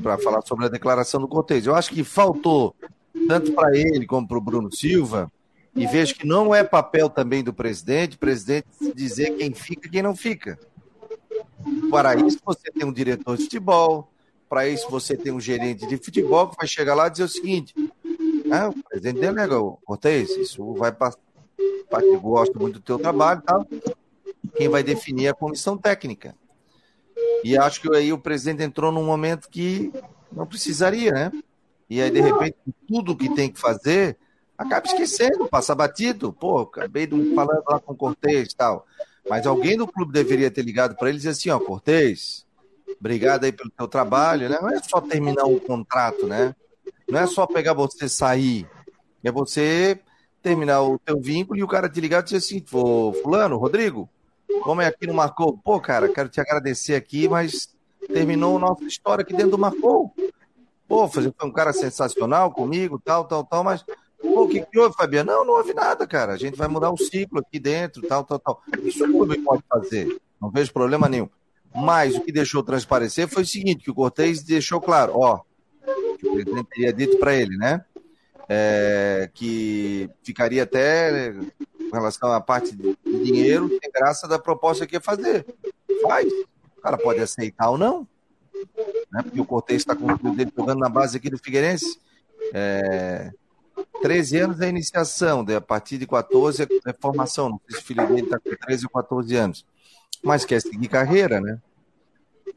Para 0.00 0.18
falar 0.18 0.40
sobre 0.42 0.66
a 0.66 0.68
declaração 0.68 1.20
do 1.20 1.26
Cortez. 1.26 1.66
Eu 1.66 1.74
acho 1.74 1.90
que 1.90 2.04
faltou, 2.04 2.76
tanto 3.26 3.52
para 3.54 3.76
ele 3.76 4.06
como 4.06 4.26
para 4.26 4.38
o 4.38 4.40
Bruno 4.40 4.72
Silva, 4.72 5.30
e 5.74 5.84
vejo 5.84 6.14
que 6.14 6.24
não 6.24 6.54
é 6.54 6.62
papel 6.62 7.10
também 7.10 7.42
do 7.42 7.52
presidente, 7.52 8.16
presidente 8.16 8.68
dizer 8.94 9.36
quem 9.36 9.52
fica 9.52 9.88
e 9.88 9.90
quem 9.90 10.02
não 10.02 10.14
fica. 10.14 10.56
Para 11.90 12.14
isso, 12.14 12.38
você 12.44 12.70
tem 12.70 12.86
um 12.86 12.92
diretor 12.92 13.36
de 13.36 13.42
futebol, 13.42 14.12
para 14.48 14.68
isso, 14.68 14.88
você 14.88 15.16
tem 15.16 15.32
um 15.32 15.40
gerente 15.40 15.86
de 15.88 15.96
futebol 15.96 16.48
que 16.48 16.56
vai 16.56 16.68
chegar 16.68 16.94
lá 16.94 17.08
e 17.08 17.10
dizer 17.10 17.24
o 17.24 17.28
seguinte: 17.28 17.74
ah, 18.50 18.68
o 18.68 18.82
presidente 18.82 19.20
delega, 19.20 19.56
Cortez, 19.84 20.30
isso 20.30 20.74
vai 20.74 20.92
passar. 20.92 21.18
Eu 22.02 22.20
gosto 22.20 22.58
muito 22.58 22.74
do 22.74 22.84
teu 22.84 22.98
trabalho, 22.98 23.42
tá? 23.42 23.64
Quem 24.56 24.68
vai 24.68 24.82
definir 24.82 25.26
é 25.26 25.28
a 25.30 25.34
comissão 25.34 25.76
técnica. 25.76 26.34
E 27.42 27.56
acho 27.56 27.80
que 27.80 27.94
aí 27.94 28.12
o 28.12 28.18
presidente 28.18 28.62
entrou 28.62 28.90
num 28.90 29.04
momento 29.04 29.48
que 29.48 29.92
não 30.32 30.46
precisaria, 30.46 31.12
né? 31.12 31.32
E 31.88 32.02
aí, 32.02 32.10
de 32.10 32.20
repente, 32.20 32.56
tudo 32.86 33.16
que 33.16 33.32
tem 33.34 33.50
que 33.50 33.60
fazer, 33.60 34.16
acaba 34.58 34.86
esquecendo, 34.86 35.48
passa 35.48 35.74
batido. 35.74 36.32
Pô, 36.32 36.60
acabei 36.60 37.06
de 37.06 37.34
falando 37.34 37.62
lá 37.68 37.78
com 37.78 37.92
o 37.92 37.96
Cortez 37.96 38.52
e 38.52 38.56
tal. 38.56 38.86
Mas 39.28 39.46
alguém 39.46 39.76
do 39.76 39.86
clube 39.86 40.12
deveria 40.12 40.50
ter 40.50 40.62
ligado 40.62 40.96
para 40.96 41.08
ele 41.08 41.16
e 41.16 41.20
dizer 41.20 41.30
assim: 41.30 41.50
ó, 41.50 41.58
Cortez, 41.60 42.46
Obrigado 42.98 43.44
aí 43.44 43.52
pelo 43.52 43.70
teu 43.70 43.88
trabalho, 43.88 44.48
né? 44.48 44.58
Não 44.60 44.70
é 44.70 44.82
só 44.82 45.00
terminar 45.00 45.44
um 45.44 45.58
contrato, 45.58 46.26
né? 46.26 46.54
Não 47.08 47.20
é 47.20 47.26
só 47.26 47.46
pegar 47.46 47.72
você 47.72 48.08
sair, 48.08 48.68
é 49.22 49.30
você 49.30 50.00
terminar 50.42 50.82
o 50.82 50.98
teu 50.98 51.20
vínculo 51.20 51.58
e 51.58 51.62
o 51.62 51.68
cara 51.68 51.88
te 51.88 52.00
ligar 52.00 52.20
e 52.20 52.24
dizer 52.24 52.36
assim, 52.36 52.64
fulano, 52.64 53.56
Rodrigo, 53.56 54.08
como 54.62 54.80
é 54.80 54.86
aqui 54.86 55.06
no 55.06 55.14
Marcou? 55.14 55.58
Pô, 55.58 55.80
cara, 55.80 56.08
quero 56.08 56.28
te 56.28 56.40
agradecer 56.40 56.94
aqui, 56.94 57.28
mas 57.28 57.74
terminou 58.12 58.56
a 58.56 58.60
nossa 58.60 58.84
história 58.84 59.22
aqui 59.22 59.32
dentro 59.32 59.52
do 59.52 59.58
Marcou. 59.58 60.14
Pô, 60.88 61.08
foi 61.08 61.32
um 61.42 61.52
cara 61.52 61.72
sensacional 61.72 62.52
comigo, 62.52 63.00
tal, 63.04 63.24
tal, 63.24 63.44
tal, 63.44 63.64
mas 63.64 63.84
Pô, 64.20 64.44
o 64.44 64.48
que, 64.48 64.60
que 64.60 64.78
houve, 64.78 64.96
Fabiano? 64.96 65.32
Não, 65.32 65.44
não 65.44 65.54
houve 65.54 65.74
nada, 65.74 66.06
cara. 66.06 66.32
A 66.32 66.36
gente 66.36 66.56
vai 66.56 66.68
mudar 66.68 66.90
o 66.90 66.96
ciclo 66.96 67.38
aqui 67.38 67.58
dentro, 67.58 68.02
tal, 68.02 68.24
tal, 68.24 68.38
tal. 68.38 68.62
Isso 68.82 69.04
o 69.04 69.12
clube 69.12 69.38
pode 69.38 69.62
fazer. 69.68 70.20
Não 70.40 70.50
vejo 70.50 70.72
problema 70.72 71.08
nenhum. 71.08 71.28
Mas 71.74 72.14
o 72.14 72.20
que 72.20 72.32
deixou 72.32 72.62
transparecer 72.62 73.28
foi 73.28 73.42
o 73.42 73.46
seguinte: 73.46 73.84
que 73.84 73.90
o 73.90 73.94
Cortez 73.94 74.42
deixou 74.42 74.80
claro, 74.80 75.12
ó, 75.16 75.40
que 76.16 76.26
o 76.26 76.32
presidente 76.32 76.68
teria 76.68 76.92
dito 76.92 77.18
para 77.18 77.34
ele, 77.34 77.56
né? 77.56 77.84
É, 78.48 79.28
que 79.34 80.08
ficaria 80.22 80.62
até 80.62 81.34
com 81.90 81.96
relação 81.96 82.32
à 82.32 82.40
parte 82.40 82.76
de 82.76 82.96
dinheiro, 83.04 83.68
tem 83.68 83.90
graça 83.90 84.28
da 84.28 84.38
proposta 84.38 84.86
que 84.86 84.96
ia 84.96 85.00
fazer. 85.00 85.44
Faz. 86.02 86.32
O 86.76 86.80
cara 86.80 86.96
pode 86.96 87.20
aceitar 87.20 87.70
ou 87.70 87.78
não. 87.78 88.06
Né? 89.12 89.22
Porque 89.22 89.40
o 89.40 89.44
Cortez 89.44 89.82
está 89.82 89.94
com 89.96 90.06
o 90.06 90.16
filho 90.16 90.34
dele 90.34 90.52
jogando 90.56 90.80
na 90.80 90.88
base 90.88 91.16
aqui 91.16 91.28
do 91.28 91.38
Figueirense. 91.38 91.98
É, 92.52 93.32
13 94.00 94.38
anos 94.38 94.60
é 94.60 94.68
iniciação, 94.68 95.44
a 95.54 95.60
partir 95.60 95.98
de 95.98 96.06
14 96.06 96.62
é 96.62 96.92
formação. 97.00 97.48
Não 97.50 97.60
sei 97.68 97.78
se 97.78 97.82
o 97.82 97.86
filho 97.86 98.06
dele 98.06 98.22
está 98.22 98.38
com 98.38 98.50
13 98.50 98.84
ou 98.84 98.90
14 98.90 99.36
anos 99.36 99.66
mas 100.22 100.44
quer 100.44 100.60
seguir 100.60 100.88
carreira, 100.88 101.40
né? 101.40 101.60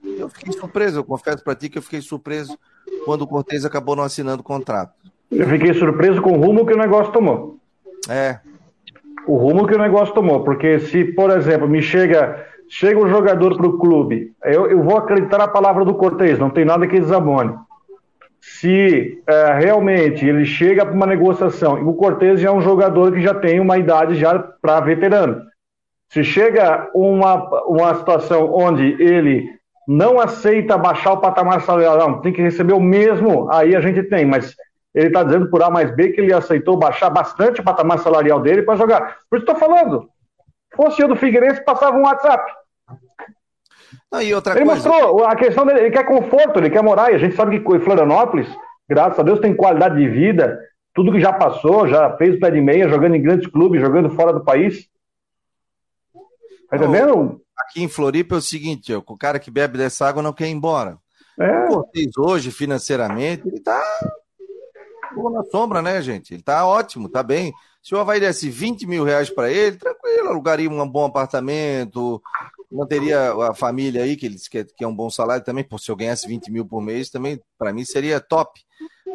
Eu 0.04 0.30
fiquei 0.30 0.52
surpreso, 0.54 0.98
eu 0.98 1.04
confesso 1.04 1.44
para 1.44 1.56
ti 1.56 1.70
que 1.70 1.78
eu 1.78 1.82
fiquei 1.82 2.02
surpreso 2.02 2.58
quando 3.06 3.24
o 3.24 3.28
Cortez 3.28 3.66
acabou 3.66 3.96
não 3.96 4.04
assinando 4.04 4.42
o 4.42 4.46
contrato. 4.46 4.94
Eu 5.32 5.48
fiquei 5.48 5.74
surpreso 5.74 6.22
com 6.22 6.34
o 6.34 6.42
rumo 6.42 6.66
que 6.66 6.74
o 6.74 6.78
negócio 6.78 7.12
tomou. 7.12 7.58
É. 8.10 8.40
O 9.28 9.38
rumo 9.38 9.68
que 9.68 9.76
o 9.76 9.80
negócio 9.80 10.14
tomou, 10.14 10.44
porque 10.44 10.80
se, 10.80 11.04
por 11.06 11.30
exemplo, 11.30 11.68
me 11.68 11.82
chega 11.82 12.46
chega 12.70 13.00
um 13.00 13.10
jogador 13.10 13.58
para 13.58 13.68
o 13.68 13.80
clube, 13.80 14.32
eu, 14.44 14.70
eu 14.70 14.84
vou 14.84 14.96
acreditar 14.96 15.40
na 15.40 15.48
palavra 15.48 15.84
do 15.84 15.96
Cortez, 15.96 16.38
não 16.38 16.52
tem 16.52 16.64
nada 16.64 16.86
que 16.88 17.00
desabone. 17.00 17.56
Se 18.40 19.22
é, 19.28 19.54
realmente 19.54 20.26
ele 20.26 20.46
chega 20.46 20.86
para 20.86 20.94
uma 20.94 21.08
negociação, 21.08 21.80
e 21.80 21.82
o 21.82 21.94
Cortez 21.94 22.40
já 22.40 22.50
é 22.50 22.52
um 22.52 22.62
jogador 22.62 23.12
que 23.12 23.22
já 23.22 23.34
tem 23.34 23.60
uma 23.60 23.78
idade 23.78 24.16
já 24.16 24.38
para 24.38 24.80
veterano. 24.82 25.42
Se 26.10 26.24
chega 26.24 26.90
uma, 26.94 27.36
uma 27.66 27.96
situação 27.96 28.54
onde 28.54 28.84
ele 29.02 29.50
não 29.90 30.20
aceita 30.20 30.78
baixar 30.78 31.14
o 31.14 31.20
patamar 31.20 31.62
salarial, 31.62 31.98
não, 31.98 32.22
tem 32.22 32.32
que 32.32 32.44
receber 32.44 32.74
o 32.74 32.80
mesmo, 32.80 33.52
aí 33.52 33.76
a 33.76 33.82
gente 33.82 34.04
tem, 34.04 34.24
mas 34.24 34.56
ele 34.94 35.08
está 35.08 35.24
dizendo 35.24 35.50
por 35.50 35.64
A 35.64 35.72
mais 35.72 35.90
B 35.96 36.10
que 36.10 36.22
ele 36.22 36.32
aceitou 36.32 36.78
baixar 36.78 37.10
bastante 37.10 37.60
o 37.60 37.64
patamar 37.64 37.98
salarial 37.98 38.40
dele 38.40 38.62
para 38.62 38.76
jogar. 38.76 39.18
Por 39.28 39.40
isso 39.40 39.50
estou 39.50 39.56
falando. 39.56 40.08
Fosse 40.76 41.02
eu 41.02 41.08
do 41.08 41.16
Figueirense, 41.16 41.66
passava 41.66 41.98
um 41.98 42.04
WhatsApp. 42.04 42.54
Não, 44.12 44.22
ele 44.22 44.40
coisa... 44.42 44.64
mostrou 44.64 45.26
a 45.26 45.36
questão 45.36 45.66
dele, 45.66 45.80
ele 45.80 45.92
quer 45.92 46.06
conforto, 46.06 46.60
ele 46.60 46.70
quer 46.70 46.84
morar, 46.84 47.12
e 47.12 47.16
a 47.16 47.20
gente 47.20 47.36
sabe 47.36 47.60
que 47.60 47.80
Florianópolis, 47.80 48.48
graças 48.88 49.18
a 49.18 49.24
Deus, 49.24 49.40
tem 49.40 49.56
qualidade 49.56 49.96
de 49.96 50.08
vida, 50.08 50.60
tudo 50.94 51.12
que 51.12 51.20
já 51.20 51.34
passou, 51.34 51.88
já 51.88 52.16
fez 52.16 52.36
o 52.36 52.40
pé 52.40 52.52
de 52.52 52.62
meia, 52.62 52.88
jogando 52.88 53.16
em 53.16 53.22
grandes 53.24 53.48
clubes, 53.48 53.82
jogando 53.82 54.12
fora 54.12 54.34
do 54.34 54.44
país. 54.44 54.88
Tá 56.70 56.78
entendendo? 56.78 57.42
Aqui 57.62 57.82
em 57.84 57.88
Floripa 57.88 58.36
é 58.36 58.38
o 58.38 58.42
seguinte, 58.42 58.94
o 58.94 59.18
cara 59.18 59.40
que 59.40 59.52
bebe 59.52 59.78
dessa 59.78 60.08
água 60.08 60.24
não 60.24 60.34
quer 60.34 60.48
ir 60.48 60.52
embora. 60.52 60.98
É. 61.40 61.68
Cortez 61.68 62.18
hoje, 62.18 62.52
financeiramente, 62.52 63.48
ele 63.48 63.60
tá 63.60 63.82
na 65.32 65.44
sombra, 65.46 65.82
né, 65.82 66.02
gente? 66.02 66.34
Ele 66.34 66.44
tá 66.44 66.66
ótimo, 66.66 67.10
tá 67.10 67.24
bem. 67.24 67.54
Se 67.82 67.96
o 67.96 68.00
Havaí 68.00 68.20
desse 68.20 68.50
20 68.50 68.86
mil 68.86 69.04
reais 69.04 69.30
para 69.30 69.52
ele, 69.52 69.78
tranquilo, 69.78 70.30
alugaria 70.30 70.70
um 70.70 70.88
bom 70.88 71.06
apartamento, 71.06 72.22
manteria 72.72 73.34
a 73.50 73.54
família 73.54 74.04
aí, 74.04 74.16
que 74.16 74.26
ele 74.26 74.36
disse 74.36 74.50
que 74.50 74.60
é, 74.60 74.66
é 74.82 74.88
um 74.88 74.96
bom 74.96 75.10
salário 75.10 75.44
também, 75.44 75.64
por 75.64 75.80
se 75.80 75.90
eu 75.90 75.96
ganhasse 75.96 76.28
20 76.28 76.52
mil 76.52 76.66
por 76.66 76.82
mês, 76.82 77.10
também, 77.10 77.42
para 77.58 77.74
mim, 77.74 77.86
seria 77.86 78.20
top, 78.20 78.62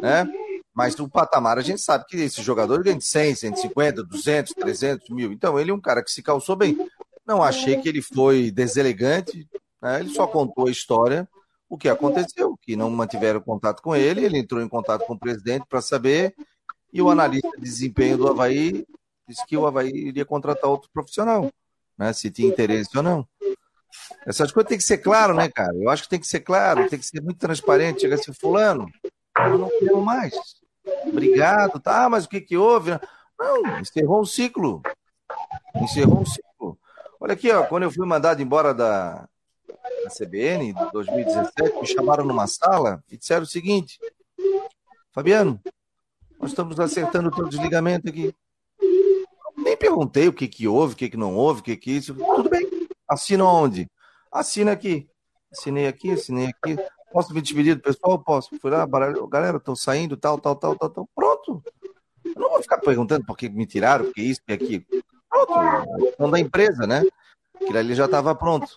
né? 0.01 0.27
Mas 0.73 0.99
o 0.99 1.07
patamar, 1.07 1.57
a 1.57 1.61
gente 1.61 1.79
sabe 1.79 2.05
que 2.05 2.17
esse 2.17 2.41
jogador 2.41 2.83
ganha 2.83 2.97
de 2.97 3.05
100, 3.05 3.35
150, 3.35 4.03
200, 4.03 4.53
300 4.53 5.09
mil. 5.09 5.31
Então, 5.31 5.57
ele 5.57 5.71
é 5.71 5.73
um 5.73 5.79
cara 5.79 6.03
que 6.03 6.11
se 6.11 6.21
calçou 6.21 6.55
bem. 6.55 6.77
Não 7.25 7.41
achei 7.41 7.77
que 7.77 7.89
ele 7.89 8.01
foi 8.01 8.51
deselegante, 8.51 9.47
né? 9.81 9.99
ele 9.99 10.09
só 10.09 10.27
contou 10.27 10.67
a 10.67 10.71
história, 10.71 11.27
o 11.67 11.77
que 11.77 11.89
aconteceu, 11.89 12.57
que 12.61 12.75
não 12.75 12.89
mantiveram 12.89 13.41
contato 13.41 13.81
com 13.81 13.95
ele, 13.95 14.23
ele 14.23 14.37
entrou 14.37 14.61
em 14.61 14.69
contato 14.69 15.05
com 15.05 15.13
o 15.13 15.19
presidente 15.19 15.65
para 15.67 15.81
saber, 15.81 16.35
e 16.93 17.01
o 17.01 17.09
analista 17.09 17.49
de 17.57 17.63
desempenho 17.63 18.17
do 18.17 18.27
Havaí 18.27 18.85
disse 19.27 19.45
que 19.47 19.57
o 19.57 19.65
Havaí 19.65 19.89
iria 19.89 20.23
contratar 20.23 20.69
outro 20.69 20.89
profissional, 20.93 21.51
né? 21.97 22.13
se 22.13 22.29
tinha 22.29 22.47
interesse 22.47 22.95
ou 22.95 23.03
não. 23.03 23.27
Essas 24.25 24.51
coisas 24.51 24.69
tem 24.69 24.77
que 24.77 24.83
ser 24.83 24.97
claro, 24.99 25.33
né, 25.33 25.49
cara? 25.49 25.73
Eu 25.75 25.89
acho 25.89 26.03
que 26.03 26.09
tem 26.09 26.19
que 26.19 26.27
ser 26.27 26.41
claro, 26.41 26.89
tem 26.89 26.99
que 26.99 27.05
ser 27.05 27.21
muito 27.21 27.37
transparente. 27.37 28.01
Chega 28.01 28.15
assim, 28.15 28.33
fulano, 28.33 28.89
eu 29.37 29.57
não 29.57 29.69
quero 29.79 30.01
mais. 30.01 30.33
Obrigado, 31.05 31.79
tá? 31.79 32.09
Mas 32.09 32.25
o 32.25 32.29
que 32.29 32.41
que 32.41 32.57
houve? 32.57 32.91
Não, 33.39 33.79
encerrou 33.79 34.21
um 34.21 34.25
ciclo. 34.25 34.81
Encerrou 35.75 36.21
um 36.21 36.25
ciclo. 36.25 36.44
Olha 37.19 37.33
aqui, 37.33 37.51
ó, 37.51 37.63
quando 37.63 37.83
eu 37.83 37.91
fui 37.91 38.05
mandado 38.05 38.41
embora 38.41 38.73
da, 38.73 39.27
da 39.67 40.09
CBN, 40.09 40.69
em 40.69 40.91
2017, 40.91 41.79
me 41.79 41.87
chamaram 41.87 42.25
numa 42.25 42.47
sala 42.47 43.03
e 43.09 43.17
disseram 43.17 43.43
o 43.43 43.47
seguinte: 43.47 43.99
Fabiano, 45.11 45.59
nós 46.39 46.51
estamos 46.51 46.79
acertando 46.79 47.29
o 47.29 47.31
teu 47.31 47.47
desligamento 47.47 48.09
aqui. 48.09 48.33
Nem 49.57 49.77
perguntei 49.77 50.27
o 50.27 50.33
que 50.33 50.47
que 50.47 50.67
houve, 50.67 50.93
o 50.93 50.97
que 50.97 51.09
que 51.09 51.17
não 51.17 51.35
houve, 51.35 51.61
o 51.61 51.63
que 51.63 51.77
que 51.77 51.91
isso. 51.91 52.13
Tudo 52.13 52.49
bem. 52.49 52.67
Assina 53.07 53.45
onde? 53.45 53.89
Assina 54.31 54.73
aqui. 54.73 55.07
Assinei 55.51 55.87
aqui, 55.87 56.11
assinei 56.11 56.47
aqui. 56.47 56.75
Posso 57.11 57.33
me 57.33 57.41
despedir 57.41 57.75
do 57.75 57.81
pessoal? 57.81 58.19
Posso. 58.19 58.49
Fui 58.59 58.69
lá, 58.69 58.85
galera, 58.85 59.57
estou 59.57 59.75
saindo, 59.75 60.17
tal, 60.17 60.37
tal, 60.37 60.55
tal, 60.55 60.75
tal, 60.75 60.89
tal. 60.89 61.09
Pronto. 61.15 61.63
Eu 62.25 62.41
não 62.41 62.49
vou 62.49 62.61
ficar 62.61 62.79
perguntando 62.79 63.25
por 63.25 63.37
que 63.37 63.47
me 63.47 63.65
tiraram, 63.65 64.05
por 64.05 64.13
que 64.13 64.21
isso, 64.21 64.41
por 64.41 64.47
que 64.47 64.63
aquilo. 64.65 64.85
Pronto. 65.45 66.31
Da 66.31 66.39
empresa, 66.39 66.85
né? 66.87 67.03
Aquilo 67.55 67.77
ali 67.77 67.95
já 67.95 68.05
estava 68.05 68.35
pronto. 68.35 68.67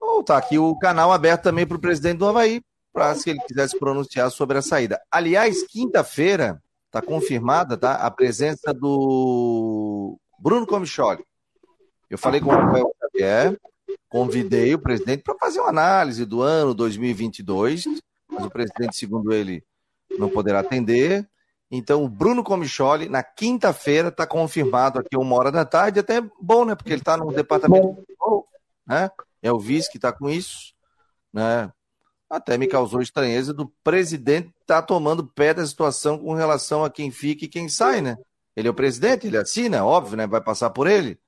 Ou 0.00 0.22
tá 0.22 0.36
aqui 0.36 0.58
o 0.58 0.76
canal 0.78 1.12
aberto 1.12 1.44
também 1.44 1.66
para 1.66 1.76
o 1.76 1.80
presidente 1.80 2.18
do 2.18 2.26
Havaí, 2.26 2.62
para 2.92 3.14
se 3.14 3.30
ele 3.30 3.40
quisesse 3.40 3.78
pronunciar 3.78 4.30
sobre 4.30 4.58
a 4.58 4.62
saída. 4.62 5.00
Aliás, 5.10 5.62
quinta-feira 5.66 6.62
está 6.86 7.02
confirmada 7.02 7.76
tá, 7.76 7.94
a 7.96 8.10
presença 8.10 8.72
do 8.72 10.18
Bruno 10.38 10.66
Comicholi. 10.66 11.24
Eu 12.08 12.16
falei 12.16 12.40
com 12.40 12.48
o 12.48 12.52
Rafael 12.52 12.90
Xavier, 13.00 13.58
convidei 14.08 14.74
o 14.74 14.78
presidente 14.78 15.22
para 15.22 15.36
fazer 15.38 15.60
uma 15.60 15.68
análise 15.68 16.24
do 16.24 16.40
ano 16.40 16.72
2022, 16.72 17.84
mas 18.30 18.44
o 18.44 18.50
presidente, 18.50 18.96
segundo 18.96 19.32
ele, 19.32 19.62
não 20.18 20.30
poderá 20.30 20.60
atender. 20.60 21.28
Então, 21.70 22.02
o 22.02 22.08
Bruno 22.08 22.42
Comicholi, 22.42 23.08
na 23.08 23.22
quinta-feira, 23.22 24.08
está 24.08 24.26
confirmado 24.26 24.98
aqui 24.98 25.16
uma 25.16 25.36
hora 25.36 25.52
da 25.52 25.64
tarde. 25.64 26.00
Até 26.00 26.22
bom, 26.40 26.64
né? 26.64 26.74
Porque 26.74 26.92
ele 26.92 27.00
está 27.00 27.16
no 27.16 27.32
departamento. 27.32 28.04
Bom. 28.18 28.44
Né? 28.86 29.10
É 29.42 29.52
o 29.52 29.58
vice 29.58 29.90
que 29.90 29.98
está 29.98 30.10
com 30.10 30.30
isso. 30.30 30.72
Né? 31.32 31.70
Até 32.30 32.56
me 32.56 32.66
causou 32.66 33.02
estranheza 33.02 33.52
do 33.52 33.70
presidente 33.84 34.48
estar 34.60 34.80
tá 34.80 34.82
tomando 34.82 35.26
pé 35.26 35.52
da 35.52 35.64
situação 35.66 36.18
com 36.18 36.32
relação 36.32 36.84
a 36.84 36.90
quem 36.90 37.10
fica 37.10 37.44
e 37.44 37.48
quem 37.48 37.68
sai, 37.68 38.00
né? 38.00 38.16
Ele 38.56 38.66
é 38.66 38.70
o 38.70 38.74
presidente, 38.74 39.26
ele 39.26 39.36
assina, 39.36 39.84
óbvio, 39.84 40.16
né? 40.16 40.26
Vai 40.26 40.40
passar 40.40 40.70
por 40.70 40.86
ele. 40.86 41.18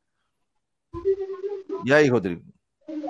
E 1.85 1.93
aí, 1.95 2.09
Rodrigo? 2.09 2.43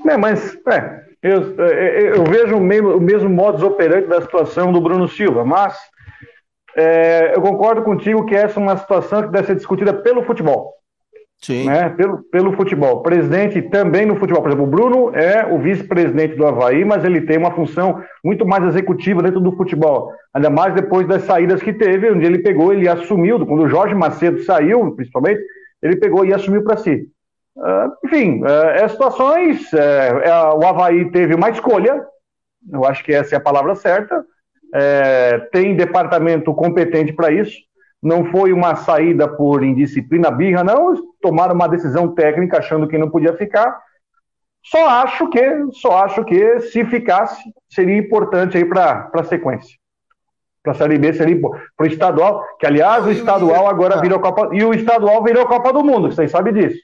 É, 0.08 0.16
mas 0.16 0.56
é, 0.66 1.06
eu, 1.22 1.54
eu, 1.54 2.24
vejo 2.24 2.56
o 2.56 2.60
mesmo, 2.60 2.96
o 2.96 3.00
mesmo 3.00 3.28
modus 3.28 3.62
operandi 3.62 4.06
da 4.06 4.20
situação 4.20 4.72
do 4.72 4.80
Bruno 4.80 5.08
Silva, 5.08 5.44
mas 5.44 5.78
é, 6.76 7.34
eu 7.34 7.42
concordo 7.42 7.82
contigo 7.82 8.24
que 8.24 8.34
essa 8.34 8.58
é 8.58 8.62
uma 8.62 8.76
situação 8.76 9.22
que 9.22 9.28
deve 9.28 9.46
ser 9.46 9.56
discutida 9.56 9.92
pelo 9.92 10.24
futebol. 10.24 10.74
Sim. 11.42 11.64
Né? 11.64 11.88
Pelo, 11.90 12.22
pelo 12.24 12.52
futebol. 12.52 13.02
Presidente 13.02 13.62
também 13.62 14.04
no 14.04 14.16
futebol. 14.16 14.42
Por 14.42 14.50
exemplo, 14.50 14.66
o 14.66 14.70
Bruno 14.70 15.16
é 15.16 15.46
o 15.46 15.58
vice-presidente 15.58 16.36
do 16.36 16.46
Havaí, 16.46 16.84
mas 16.84 17.02
ele 17.04 17.22
tem 17.22 17.38
uma 17.38 17.50
função 17.52 18.02
muito 18.22 18.46
mais 18.46 18.62
executiva 18.64 19.22
dentro 19.22 19.40
do 19.40 19.56
futebol. 19.56 20.12
Ainda 20.34 20.50
mais 20.50 20.74
depois 20.74 21.06
das 21.08 21.22
saídas 21.22 21.62
que 21.62 21.72
teve, 21.72 22.10
onde 22.10 22.26
ele 22.26 22.40
pegou, 22.40 22.72
ele 22.72 22.88
assumiu, 22.88 23.44
quando 23.46 23.62
o 23.62 23.68
Jorge 23.68 23.94
Macedo 23.94 24.42
saiu, 24.42 24.94
principalmente, 24.94 25.40
ele 25.82 25.96
pegou 25.96 26.26
e 26.26 26.34
assumiu 26.34 26.62
para 26.62 26.76
si. 26.76 27.08
Uh, 27.56 28.06
enfim, 28.06 28.42
uh, 28.42 28.70
é 28.74 28.86
situações. 28.88 29.72
É, 29.72 30.12
o 30.54 30.64
Havaí 30.66 31.10
teve 31.10 31.34
uma 31.34 31.50
escolha, 31.50 32.04
eu 32.70 32.84
acho 32.84 33.02
que 33.02 33.12
essa 33.12 33.34
é 33.34 33.38
a 33.38 33.42
palavra 33.42 33.74
certa. 33.74 34.24
É, 34.74 35.38
tem 35.52 35.76
departamento 35.76 36.54
competente 36.54 37.12
para 37.12 37.30
isso. 37.30 37.56
Não 38.02 38.24
foi 38.26 38.52
uma 38.52 38.74
saída 38.76 39.28
por 39.28 39.62
indisciplina 39.62 40.30
birra, 40.30 40.64
não. 40.64 40.94
Tomaram 41.20 41.54
uma 41.54 41.68
decisão 41.68 42.14
técnica 42.14 42.58
achando 42.58 42.88
que 42.88 42.96
não 42.96 43.10
podia 43.10 43.36
ficar. 43.36 43.78
Só 44.62 44.88
acho 44.88 45.28
que, 45.28 45.40
só 45.72 46.04
acho 46.04 46.24
que 46.24 46.60
se 46.60 46.84
ficasse 46.84 47.42
seria 47.68 47.96
importante 47.96 48.56
aí 48.56 48.64
para 48.64 49.10
a 49.12 49.24
sequência. 49.24 49.78
Para 50.62 50.72
a 50.72 50.74
Série 50.74 50.98
B 50.98 51.12
seria 51.12 51.40
para 51.40 51.84
o 51.84 51.86
estadual, 51.86 52.44
que 52.58 52.66
aliás 52.66 53.06
o 53.06 53.10
estadual 53.10 53.66
agora 53.66 53.96
ah. 53.96 54.00
virou 54.00 54.20
Copa 54.20 54.50
e 54.52 54.62
o 54.62 54.74
estadual 54.74 55.22
virou 55.24 55.46
Copa 55.46 55.72
do 55.72 55.82
Mundo, 55.82 56.12
vocês 56.12 56.30
sabem 56.30 56.52
disso. 56.52 56.78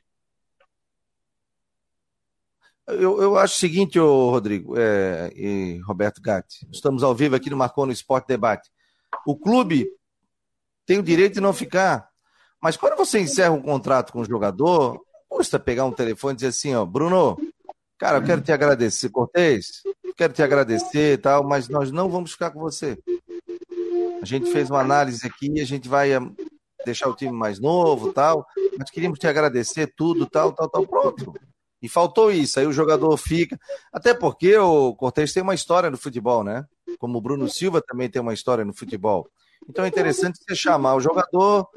Eu, 2.87 3.21
eu 3.21 3.37
acho 3.37 3.57
o 3.57 3.59
seguinte, 3.59 3.99
ô, 3.99 4.31
Rodrigo 4.31 4.75
é, 4.79 5.33
e 5.35 5.81
Roberto 5.85 6.23
Gatti, 6.23 6.67
estamos 6.73 7.03
ao 7.03 7.15
vivo 7.15 7.35
aqui 7.35 7.51
no 7.51 7.57
Marcou 7.57 7.85
no 7.85 7.93
Esporte 7.93 8.29
Debate. 8.29 8.71
O 9.27 9.37
clube 9.37 9.91
tem 10.87 10.99
o 10.99 11.03
direito 11.03 11.35
de 11.35 11.41
não 11.41 11.53
ficar, 11.53 12.09
mas 12.63 12.77
quando 12.77 12.97
você 12.97 13.19
encerra 13.19 13.51
um 13.51 13.61
contrato 13.61 14.13
com 14.13 14.21
o 14.21 14.25
jogador, 14.25 15.05
custa 15.29 15.59
pegar 15.59 15.85
um 15.85 15.93
telefone 15.93 16.35
e 16.35 16.37
dizer 16.37 16.49
assim, 16.49 16.75
ó, 16.77 16.85
Bruno, 16.85 17.37
cara, 17.99 18.19
eu 18.19 18.25
quero 18.25 18.41
te 18.41 18.53
agradecer, 18.53 19.09
Cortez, 19.09 19.83
quero 20.17 20.33
te 20.33 20.43
agradecer 20.43 21.15
e 21.15 21.19
tal, 21.19 21.43
mas 21.43 21.69
nós 21.69 21.91
não 21.91 22.09
vamos 22.09 22.33
ficar 22.33 22.53
com 22.53 22.61
você. 22.61 22.97
A 24.23 24.25
gente 24.25 24.51
fez 24.53 24.71
uma 24.71 24.81
análise 24.81 25.27
aqui, 25.27 25.61
a 25.61 25.67
gente 25.67 25.89
vai 25.89 26.13
eh, 26.13 26.21
deixar 26.85 27.09
o 27.09 27.17
time 27.17 27.33
mais 27.33 27.59
novo 27.59 28.13
tal, 28.13 28.47
mas 28.79 28.91
queríamos 28.91 29.19
te 29.19 29.27
agradecer 29.27 29.93
tudo, 29.97 30.25
tal, 30.25 30.53
tal, 30.53 30.69
tal, 30.69 30.87
pronto. 30.87 31.35
E 31.83 31.89
faltou 31.89 32.33
isso, 32.33 32.59
aí 32.59 32.67
o 32.67 32.73
jogador 32.73 33.17
fica. 33.17 33.59
Até 33.93 34.15
porque 34.15 34.57
o 34.57 34.95
Cortez 34.95 35.33
tem 35.33 35.43
uma 35.43 35.55
história 35.55 35.91
no 35.91 35.99
futebol, 35.99 36.43
né? 36.43 36.65
Como 36.99 37.19
o 37.19 37.21
Bruno 37.21 37.49
Silva 37.49 37.83
também 37.83 38.09
tem 38.09 38.21
uma 38.21 38.35
história 38.35 38.65
no 38.65 38.73
futebol. 38.73 39.29
Então 39.69 39.85
é 39.85 39.89
interessante 39.89 40.39
você 40.39 40.55
chamar 40.55 40.95
o 40.95 41.01
jogador 41.01 41.69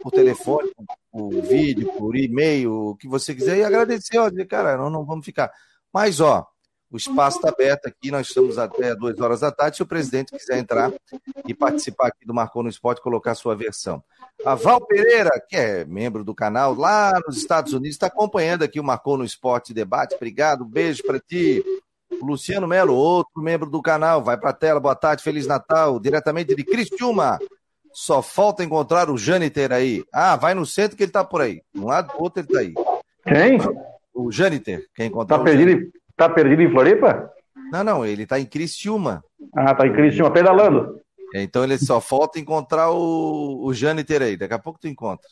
por 0.00 0.10
telefone, 0.10 0.72
por 1.10 1.30
vídeo, 1.42 1.92
por 1.92 2.16
e-mail, 2.16 2.72
o 2.72 2.96
que 2.96 3.06
você 3.06 3.34
quiser, 3.34 3.58
e 3.58 3.64
agradecer, 3.64 4.18
ó, 4.18 4.28
dizer, 4.28 4.46
cara, 4.46 4.76
não, 4.76 4.90
não 4.90 5.04
vamos 5.04 5.24
ficar. 5.24 5.52
Mas, 5.92 6.20
ó, 6.20 6.46
o 6.92 6.96
espaço 6.98 7.38
está 7.38 7.48
aberto 7.48 7.86
aqui, 7.86 8.10
nós 8.10 8.28
estamos 8.28 8.58
até 8.58 8.94
duas 8.94 9.18
horas 9.18 9.40
da 9.40 9.50
tarde. 9.50 9.78
Se 9.78 9.82
o 9.82 9.86
presidente 9.86 10.30
quiser 10.30 10.58
entrar 10.58 10.92
e 11.48 11.54
participar 11.54 12.08
aqui 12.08 12.26
do 12.26 12.34
Marcou 12.34 12.62
no 12.62 12.68
Esporte, 12.68 13.00
colocar 13.00 13.34
sua 13.34 13.56
versão. 13.56 14.04
A 14.44 14.54
Val 14.54 14.84
Pereira, 14.86 15.30
que 15.48 15.56
é 15.56 15.86
membro 15.86 16.22
do 16.22 16.34
canal 16.34 16.74
lá 16.74 17.18
nos 17.26 17.38
Estados 17.38 17.72
Unidos, 17.72 17.94
está 17.94 18.08
acompanhando 18.08 18.62
aqui 18.62 18.78
o 18.78 18.84
Marcou 18.84 19.16
no 19.16 19.24
Esporte 19.24 19.72
Debate. 19.72 20.16
Obrigado, 20.16 20.66
beijo 20.66 21.02
para 21.02 21.18
ti. 21.18 21.64
O 22.20 22.26
Luciano 22.26 22.68
Melo, 22.68 22.94
outro 22.94 23.40
membro 23.40 23.70
do 23.70 23.80
canal, 23.80 24.22
vai 24.22 24.36
para 24.36 24.50
a 24.50 24.54
tela. 24.54 24.78
Boa 24.78 24.94
tarde, 24.94 25.22
Feliz 25.22 25.46
Natal, 25.46 25.98
diretamente 25.98 26.54
de 26.54 26.62
Criciúma. 26.62 27.38
Só 27.90 28.20
falta 28.20 28.62
encontrar 28.62 29.08
o 29.08 29.16
Janiter 29.16 29.72
aí. 29.72 30.04
Ah, 30.12 30.36
vai 30.36 30.52
no 30.52 30.66
centro 30.66 30.94
que 30.94 31.04
ele 31.04 31.08
está 31.08 31.24
por 31.24 31.40
aí. 31.40 31.62
De 31.74 31.80
um 31.80 31.86
lado 31.86 32.12
do 32.12 32.22
outro 32.22 32.40
ele 32.40 32.48
está 32.48 32.60
aí. 32.60 32.74
Quem? 33.24 33.58
O 34.12 34.30
Janiter. 34.30 34.86
Quem 34.94 35.06
encontrar 35.06 35.38
tá 35.38 35.44
perdido, 35.44 35.90
Tá 36.16 36.28
perdido 36.28 36.62
em 36.62 36.70
Floripa? 36.70 37.32
Não, 37.72 37.82
não, 37.82 38.06
ele 38.06 38.26
tá 38.26 38.38
em 38.38 38.44
Criciúma. 38.44 39.24
Ah, 39.54 39.74
tá 39.74 39.86
em 39.86 39.92
Criciúma, 39.92 40.30
pedalando. 40.32 41.00
Então 41.34 41.64
ele 41.64 41.78
só 41.78 42.00
falta 42.00 42.38
encontrar 42.38 42.90
o, 42.90 43.64
o 43.64 43.72
Jâniter 43.72 44.22
aí. 44.22 44.36
Daqui 44.36 44.54
a 44.54 44.58
pouco 44.58 44.78
tu 44.78 44.86
encontra. 44.86 45.28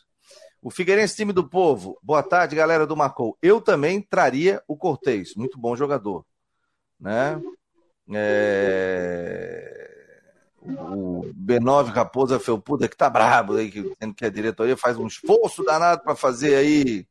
O 0.61 0.69
Figueirense, 0.69 1.15
time 1.15 1.33
do 1.33 1.47
povo. 1.47 1.97
Boa 2.01 2.23
tarde, 2.23 2.55
galera 2.55 2.85
do 2.85 2.97
Marcou. 2.97 3.37
Eu 3.41 3.61
também 3.61 4.01
traria 4.01 4.61
o 4.67 4.75
Cortez. 4.75 5.35
Muito 5.35 5.59
bom 5.59 5.75
jogador. 5.75 6.25
Né? 6.99 7.41
É... 8.11 9.91
O 10.63 11.31
B9 11.33 11.87
Raposa 11.87 12.39
Felpuda, 12.39 12.87
que 12.87 12.95
tá 12.95 13.09
brabo 13.09 13.55
aí, 13.55 13.69
dizendo 13.69 14.13
que 14.15 14.25
a 14.25 14.29
diretoria 14.29 14.77
faz 14.77 14.97
um 14.97 15.07
esforço 15.07 15.63
danado 15.63 16.03
para 16.03 16.15
fazer 16.15 16.55
aí. 16.55 17.07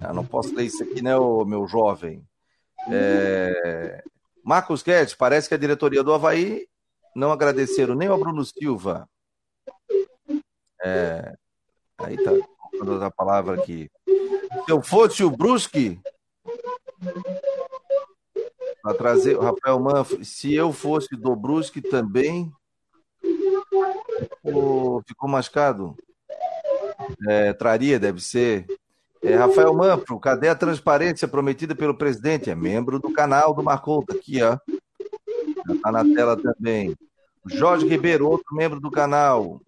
Eu 0.00 0.14
não 0.14 0.24
posso 0.24 0.54
ler 0.54 0.66
isso 0.66 0.82
aqui, 0.84 1.02
né, 1.02 1.14
meu 1.46 1.66
jovem? 1.66 2.24
É... 2.90 4.02
Marcos 4.44 4.82
Guedes, 4.82 5.14
parece 5.14 5.48
que 5.48 5.54
a 5.54 5.58
diretoria 5.58 6.02
do 6.02 6.12
Havaí 6.12 6.66
não 7.14 7.32
agradeceram 7.32 7.94
nem 7.94 8.08
ao 8.08 8.18
Bruno 8.18 8.44
Silva. 8.44 9.08
É... 10.82 11.34
Aí 11.98 12.16
tá 12.22 12.30
a 13.04 13.10
palavra 13.10 13.60
aqui. 13.60 13.90
Se 14.06 14.70
eu 14.70 14.82
fosse 14.82 15.24
o 15.24 15.30
Brusque, 15.30 16.00
para 18.82 18.94
trazer 18.96 19.36
o 19.36 19.40
Rafael 19.40 19.78
Manfro. 19.78 20.24
Se 20.24 20.54
eu 20.54 20.72
fosse 20.72 21.14
do 21.16 21.36
Brusque 21.36 21.80
também. 21.80 22.50
Ficou, 24.42 25.02
ficou 25.06 25.28
mascado. 25.28 25.96
É, 27.28 27.52
traria, 27.52 27.98
deve 27.98 28.20
ser. 28.20 28.66
É, 29.22 29.34
Rafael 29.34 29.74
Manfro, 29.74 30.18
cadê 30.20 30.48
a 30.48 30.54
transparência 30.54 31.26
prometida 31.26 31.74
pelo 31.74 31.96
presidente? 31.96 32.50
É 32.50 32.54
membro 32.54 32.98
do 32.98 33.12
canal 33.12 33.52
do 33.52 33.62
Marcou, 33.62 34.04
tá 34.04 34.14
aqui, 34.14 34.42
ó. 34.42 34.58
Já 35.66 35.74
tá 35.82 35.92
na 35.92 36.04
tela 36.04 36.36
também. 36.36 36.96
Jorge 37.46 37.86
Ribeiro, 37.86 38.28
outro 38.28 38.54
membro 38.54 38.80
do 38.80 38.90
canal. 38.90 39.60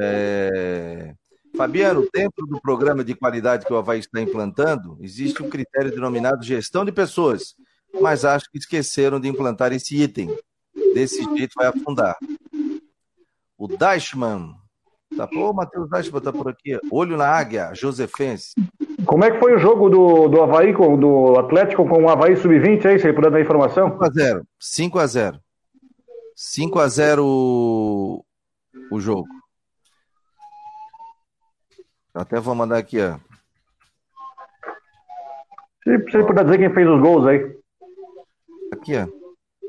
É... 0.00 1.14
Fabiano, 1.56 2.08
dentro 2.12 2.46
do 2.46 2.60
programa 2.60 3.04
de 3.04 3.14
qualidade 3.14 3.66
que 3.66 3.72
o 3.72 3.76
Havaí 3.76 3.98
está 3.98 4.20
implantando, 4.20 4.96
existe 5.00 5.42
um 5.42 5.50
critério 5.50 5.90
denominado 5.90 6.44
gestão 6.44 6.84
de 6.84 6.92
pessoas, 6.92 7.54
mas 8.00 8.24
acho 8.24 8.50
que 8.50 8.58
esqueceram 8.58 9.20
de 9.20 9.28
implantar 9.28 9.72
esse 9.72 10.00
item. 10.00 10.34
Desse 10.94 11.22
jeito 11.36 11.52
vai 11.56 11.66
afundar. 11.66 12.16
O 13.58 13.68
Dashman, 13.68 14.54
tá, 15.20 15.26
pô, 15.26 15.50
o 15.50 15.54
Matheus 15.54 15.88
Dashman 15.88 16.20
tá 16.20 16.32
por 16.32 16.48
aqui. 16.48 16.78
Olho 16.90 17.16
na 17.16 17.26
águia, 17.26 17.74
Josefense. 17.74 18.54
Como 19.04 19.24
é 19.24 19.30
que 19.30 19.38
foi 19.38 19.54
o 19.54 19.58
jogo 19.58 19.90
do, 19.90 20.28
do 20.28 20.42
Havaí, 20.42 20.72
com, 20.72 20.98
do 20.98 21.38
Atlético 21.38 21.86
com 21.86 22.04
o 22.04 22.08
Havaí 22.08 22.36
Sub-20 22.36 22.86
aí, 22.86 22.98
você 22.98 23.12
puder 23.12 23.30
dar 23.30 23.40
informação? 23.40 23.98
5x0. 23.98 24.42
5x0. 24.60 25.40
5x0 26.36 27.20
o 28.90 29.00
jogo. 29.00 29.28
Até 32.14 32.40
vou 32.40 32.54
mandar 32.54 32.78
aqui, 32.78 32.98
ó. 33.00 33.18
Se 35.84 35.98
você 35.98 36.24
puder 36.24 36.44
dizer 36.44 36.58
quem 36.58 36.74
fez 36.74 36.88
os 36.88 37.00
gols 37.00 37.26
aí. 37.26 37.58
Aqui, 38.72 38.92
ó. 38.96 39.06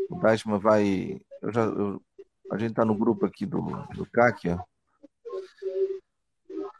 O 0.09 0.19
Dashman 0.19 0.59
vai. 0.59 1.21
Eu 1.41 1.51
já, 1.51 1.61
eu... 1.61 2.01
A 2.51 2.57
gente 2.57 2.73
tá 2.73 2.83
no 2.83 2.95
grupo 2.95 3.25
aqui 3.25 3.45
do, 3.45 3.61
do 3.95 4.05
CAC, 4.11 4.49
ó. 4.49 4.70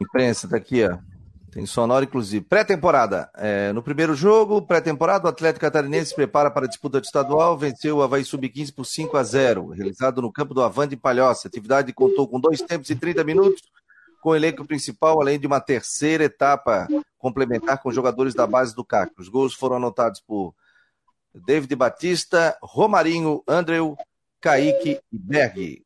Imprensa, 0.02 0.48
tá 0.48 0.56
aqui, 0.56 0.84
ó. 0.84 0.98
Tem 1.52 1.66
sonora, 1.66 2.06
inclusive. 2.06 2.42
Pré-temporada. 2.46 3.30
É, 3.34 3.74
no 3.74 3.82
primeiro 3.82 4.14
jogo, 4.14 4.62
pré-temporada, 4.62 5.26
o 5.26 5.28
Atlético 5.28 5.60
Catarinense 5.60 6.06
se 6.06 6.14
prepara 6.14 6.50
para 6.50 6.64
a 6.64 6.68
disputa 6.68 6.98
de 6.98 7.06
estadual, 7.06 7.58
venceu 7.58 7.98
o 7.98 8.02
Havaí 8.02 8.24
Sub-15 8.24 8.74
por 8.74 8.86
5 8.86 9.14
a 9.18 9.22
0 9.22 9.68
realizado 9.68 10.22
no 10.22 10.32
campo 10.32 10.54
do 10.54 10.62
Avante 10.62 10.96
Palhoça. 10.96 11.46
A 11.46 11.50
atividade 11.50 11.92
contou 11.92 12.26
com 12.26 12.40
dois 12.40 12.62
tempos 12.62 12.88
e 12.88 12.96
30 12.96 13.22
minutos, 13.22 13.62
com 14.22 14.30
o 14.30 14.34
elenco 14.34 14.66
principal, 14.66 15.20
além 15.20 15.38
de 15.38 15.46
uma 15.46 15.60
terceira 15.60 16.24
etapa 16.24 16.88
complementar 17.18 17.82
com 17.82 17.92
jogadores 17.92 18.32
da 18.32 18.46
base 18.46 18.74
do 18.74 18.82
CAC. 18.82 19.12
Os 19.18 19.28
gols 19.28 19.52
foram 19.52 19.76
anotados 19.76 20.22
por 20.26 20.54
David 21.34 21.76
Batista, 21.76 22.56
Romarinho, 22.62 23.42
Andrew, 23.46 23.94
Kaique 24.40 25.00
e 25.12 25.18
Berg. 25.18 25.84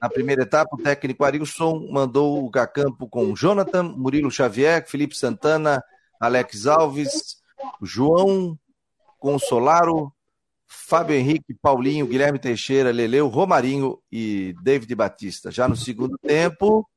Na 0.00 0.08
primeira 0.08 0.42
etapa, 0.42 0.74
o 0.74 0.82
técnico 0.82 1.24
Arilson 1.24 1.88
mandou 1.90 2.44
o 2.44 2.50
Gacampo 2.50 3.08
com 3.08 3.34
Jonathan, 3.36 3.82
Murilo 3.82 4.30
Xavier, 4.30 4.86
Felipe 4.88 5.16
Santana, 5.16 5.82
Alex 6.20 6.66
Alves, 6.66 7.36
João 7.82 8.58
Consolaro, 9.18 10.12
Fábio 10.66 11.16
Henrique, 11.16 11.54
Paulinho, 11.60 12.06
Guilherme 12.06 12.38
Teixeira, 12.38 12.90
Leleu, 12.90 13.28
Romarinho 13.28 13.98
e 14.10 14.54
David 14.62 14.94
Batista. 14.94 15.50
Já 15.50 15.68
no 15.68 15.76
segundo 15.76 16.18
tempo, 16.18 16.88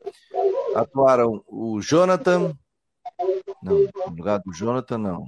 atuaram 0.75 1.43
o 1.47 1.81
Jonathan. 1.81 2.53
Não, 3.61 3.79
no 3.79 4.15
lugar 4.15 4.39
do 4.39 4.53
Jonathan, 4.53 4.97
não. 4.97 5.25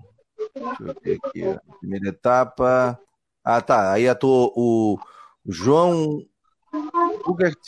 Deixa 0.53 0.83
eu 0.83 0.95
ver 1.01 1.19
aqui. 1.23 1.43
A 1.43 1.73
primeira 1.79 2.09
etapa. 2.09 2.99
Ah, 3.43 3.61
tá. 3.61 3.91
Aí 3.93 4.07
atuou 4.07 4.53
o 4.55 4.99
João 5.45 6.25
Hugert, 7.25 7.59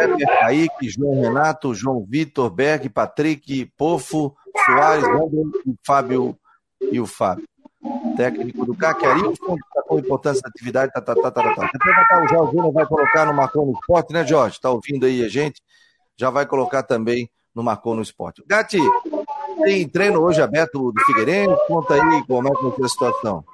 Heber 0.00 0.40
Kaique, 0.40 0.88
João 0.88 1.20
Renato, 1.20 1.74
João 1.74 2.04
Vitor, 2.08 2.50
Berg, 2.50 2.88
Patrick, 2.88 3.66
Pofo, 3.76 4.34
Soares, 4.64 5.04
André 5.04 5.42
e 5.66 5.74
Fábio 5.84 6.38
e 6.80 7.00
o 7.00 7.06
Fábio. 7.06 7.46
Técnico 8.16 8.64
do 8.64 8.74
CAC, 8.74 9.04
Arilson, 9.04 9.56
destacou 9.56 9.98
a 9.98 10.00
importância 10.00 10.40
da 10.42 10.48
atividade, 10.48 10.92
tá, 10.92 11.02
tá, 11.02 11.14
tá, 11.14 11.30
tá, 11.30 11.54
tá. 11.54 11.70
Depois 11.72 12.24
o 12.24 12.28
Jorge 12.28 12.52
Júnior 12.52 12.72
vai 12.72 12.86
colocar 12.86 13.26
no 13.26 13.34
Marcou 13.34 13.66
no 13.66 13.72
Esporte, 13.72 14.12
né, 14.12 14.26
Jorge? 14.26 14.60
Tá 14.60 14.70
ouvindo 14.70 15.04
aí 15.04 15.22
a 15.22 15.28
gente? 15.28 15.60
Já 16.16 16.30
vai 16.30 16.46
colocar 16.46 16.82
também 16.82 17.28
no 17.54 17.62
Marcou 17.62 17.94
no 17.94 18.02
Esporte. 18.02 18.42
Gati, 18.46 18.78
tem 19.64 19.86
treino 19.88 20.20
hoje 20.20 20.40
aberto 20.40 20.92
do 20.92 21.00
Figueirense? 21.04 21.54
Conta 21.68 21.94
aí 21.94 22.24
como 22.26 22.48
é 22.48 22.50
que 22.50 22.82
é 22.82 22.84
a 22.84 22.88
situação. 22.88 23.44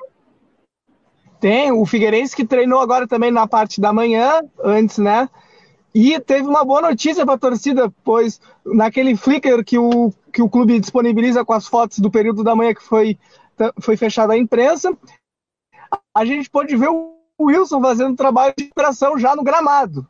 Tem, 1.40 1.72
o 1.72 1.86
Figueirense 1.86 2.36
que 2.36 2.44
treinou 2.44 2.80
agora 2.80 3.08
também 3.08 3.30
na 3.30 3.46
parte 3.46 3.80
da 3.80 3.92
manhã, 3.92 4.42
antes, 4.62 4.98
né? 4.98 5.28
E 5.94 6.20
teve 6.20 6.46
uma 6.46 6.64
boa 6.64 6.82
notícia 6.82 7.24
para 7.24 7.34
a 7.34 7.38
torcida, 7.38 7.92
pois 8.04 8.40
naquele 8.64 9.16
Flickr 9.16 9.64
que 9.64 9.78
o, 9.78 10.12
que 10.32 10.42
o 10.42 10.48
clube 10.48 10.78
disponibiliza 10.78 11.44
com 11.44 11.52
as 11.52 11.66
fotos 11.66 11.98
do 11.98 12.10
período 12.10 12.44
da 12.44 12.54
manhã 12.54 12.74
que 12.74 12.82
foi, 12.82 13.18
foi 13.80 13.96
fechada 13.96 14.34
a 14.34 14.38
imprensa, 14.38 14.96
a 16.14 16.24
gente 16.24 16.48
pôde 16.48 16.76
ver 16.76 16.90
o 16.90 17.16
Wilson 17.40 17.80
fazendo 17.80 18.14
trabalho 18.14 18.54
de 18.56 18.64
recuperação 18.64 19.18
já 19.18 19.34
no 19.34 19.42
gramado, 19.42 20.06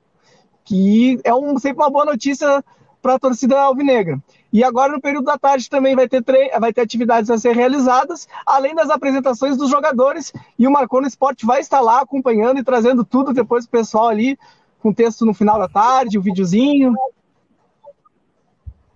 que 0.65 1.19
é 1.25 1.33
um, 1.33 1.59
sempre 1.59 1.83
uma 1.83 1.91
boa 1.91 2.05
notícia 2.05 2.63
para 3.01 3.15
a 3.15 3.19
torcida 3.19 3.59
alvinegra. 3.59 4.21
E 4.53 4.65
agora, 4.65 4.93
no 4.93 5.01
período 5.01 5.27
da 5.27 5.39
tarde, 5.39 5.71
também 5.71 5.95
vai 5.95 6.09
ter, 6.09 6.25
vai 6.59 6.73
ter 6.73 6.81
atividades 6.81 7.31
a 7.31 7.39
ser 7.39 7.55
realizadas, 7.55 8.27
além 8.45 8.75
das 8.75 8.91
apresentações 8.91 9.57
dos 9.57 9.71
jogadores. 9.71 10.33
E 10.59 10.67
o 10.67 10.71
Marconi 10.71 11.07
Esporte 11.07 11.47
vai 11.47 11.61
estar 11.61 11.81
lá 11.81 12.01
acompanhando 12.01 12.59
e 12.59 12.65
trazendo 12.65 13.05
tudo 13.05 13.33
depois 13.33 13.67
para 13.67 13.79
o 13.79 13.81
pessoal 13.81 14.09
ali, 14.09 14.39
com 14.81 14.93
texto 14.93 15.25
no 15.25 15.33
final 15.33 15.59
da 15.59 15.69
tarde, 15.69 16.19
o 16.19 16.21
um 16.21 16.25
videozinho. 16.25 16.95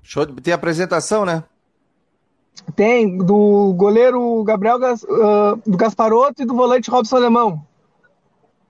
Show 0.03 0.27
de... 0.27 0.35
Tem 0.43 0.53
apresentação, 0.53 1.25
né? 1.25 1.45
Tem, 2.75 3.19
do 3.19 3.73
goleiro 3.77 4.43
Gabriel 4.45 4.79
uh, 4.79 5.71
do 5.71 5.77
Gasparotto 5.77 6.43
e 6.43 6.47
do 6.47 6.55
volante 6.55 6.90
Robson 6.90 7.17
Alemão. 7.17 7.64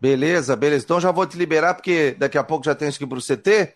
Beleza, 0.01 0.55
beleza. 0.55 0.85
Então 0.85 1.01
já 1.01 1.11
vou 1.11 1.27
te 1.27 1.37
liberar, 1.37 1.75
porque 1.75 2.15
daqui 2.19 2.37
a 2.37 2.45
pouco 2.45 2.65
já 2.65 2.75
tem 2.75 2.91
que 2.91 3.05
ir 3.05 3.07
para 3.07 3.19
o 3.19 3.23
CT. 3.23 3.75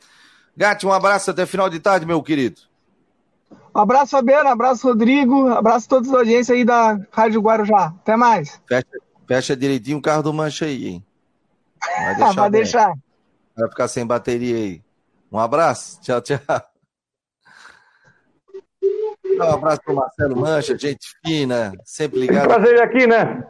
Gatti, 0.57 0.87
um 0.87 0.93
abraço 0.93 1.31
até 1.31 1.47
final 1.47 1.71
de 1.71 1.79
tarde, 1.79 2.05
meu 2.05 2.23
querido. 2.23 2.61
Um 3.79 3.83
abraço, 3.83 4.11
Fabiano, 4.11 4.49
um 4.49 4.53
abraço, 4.53 4.89
Rodrigo, 4.89 5.45
um 5.45 5.53
abraço 5.53 5.87
a 5.87 5.89
todos 5.89 6.11
da 6.11 6.19
audiência 6.19 6.53
aí 6.53 6.65
da 6.65 6.99
Rádio 7.13 7.41
Guarujá. 7.41 7.95
Até 8.01 8.17
mais. 8.17 8.61
Fecha, 8.67 8.87
fecha 9.25 9.57
direitinho 9.57 9.99
o 9.99 10.03
carro 10.03 10.21
do 10.21 10.35
Mancha 10.35 10.65
aí, 10.65 10.89
hein? 10.89 11.07
Vai 11.81 12.17
deixar. 12.19 12.35
Vai, 12.35 12.51
deixar. 12.51 12.93
Vai 13.57 13.69
ficar 13.69 13.87
sem 13.87 14.05
bateria 14.05 14.57
aí. 14.57 14.83
Um 15.31 15.39
abraço. 15.39 16.01
Tchau, 16.01 16.21
tchau. 16.21 16.41
Um 18.83 19.43
abraço 19.43 19.81
para 19.85 19.95
Marcelo 19.95 20.37
Mancha, 20.37 20.77
gente 20.77 21.15
fina, 21.25 21.73
sempre 21.85 22.19
ligado. 22.19 22.49
Prazer 22.49 22.83
aqui, 22.83 23.07
né? 23.07 23.47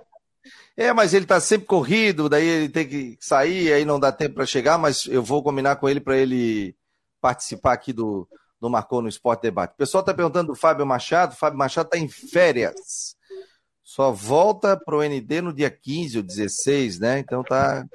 É, 0.76 0.92
mas 0.92 1.14
ele 1.14 1.24
tá 1.24 1.40
sempre 1.40 1.66
corrido, 1.66 2.28
daí 2.28 2.46
ele 2.46 2.68
tem 2.68 2.86
que 2.86 3.16
sair, 3.18 3.72
aí 3.72 3.82
não 3.86 3.98
dá 3.98 4.12
tempo 4.12 4.34
para 4.34 4.44
chegar, 4.44 4.76
mas 4.76 5.06
eu 5.06 5.22
vou 5.22 5.42
combinar 5.42 5.76
com 5.76 5.88
ele 5.88 6.00
para 6.00 6.18
ele 6.18 6.76
participar 7.18 7.72
aqui 7.72 7.94
do, 7.94 8.28
do 8.60 8.68
Marcou 8.70 9.02
no 9.02 9.08
Esporte 9.08 9.42
Debate. 9.42 9.72
O 9.72 9.76
pessoal 9.76 10.00
está 10.00 10.12
perguntando 10.12 10.48
do 10.48 10.58
Fábio 10.58 10.86
Machado. 10.86 11.32
O 11.32 11.36
Fábio 11.36 11.58
Machado 11.58 11.86
está 11.86 11.98
em 11.98 12.08
férias. 12.08 13.16
Só 13.82 14.12
volta 14.12 14.76
para 14.76 14.96
o 14.96 15.02
ND 15.02 15.40
no 15.40 15.52
dia 15.52 15.70
15 15.70 16.18
ou 16.18 16.22
16, 16.22 16.98
né? 16.98 17.18
Então 17.18 17.42
tá. 17.42 17.86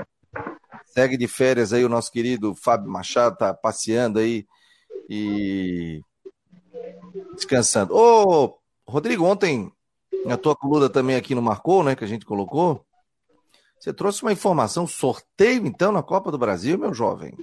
Segue 0.87 1.17
de 1.17 1.27
férias 1.27 1.73
aí 1.73 1.83
o 1.83 1.89
nosso 1.89 2.11
querido 2.11 2.53
Fábio 2.55 2.89
Machado, 2.89 3.37
tá 3.37 3.53
passeando 3.53 4.19
aí 4.19 4.45
e 5.09 6.01
descansando. 7.33 7.95
Ô, 7.95 8.57
Rodrigo, 8.87 9.25
ontem 9.25 9.71
a 10.27 10.37
tua 10.37 10.55
coluna 10.55 10.89
também 10.89 11.15
aqui 11.15 11.33
no 11.35 11.41
Marcou, 11.41 11.83
né? 11.83 11.95
Que 11.95 12.03
a 12.03 12.07
gente 12.07 12.25
colocou. 12.25 12.85
Você 13.79 13.91
trouxe 13.91 14.21
uma 14.21 14.31
informação, 14.31 14.87
sorteio 14.87 15.65
então 15.67 15.91
na 15.91 16.01
Copa 16.01 16.31
do 16.31 16.37
Brasil, 16.37 16.77
meu 16.77 16.93
jovem? 16.93 17.35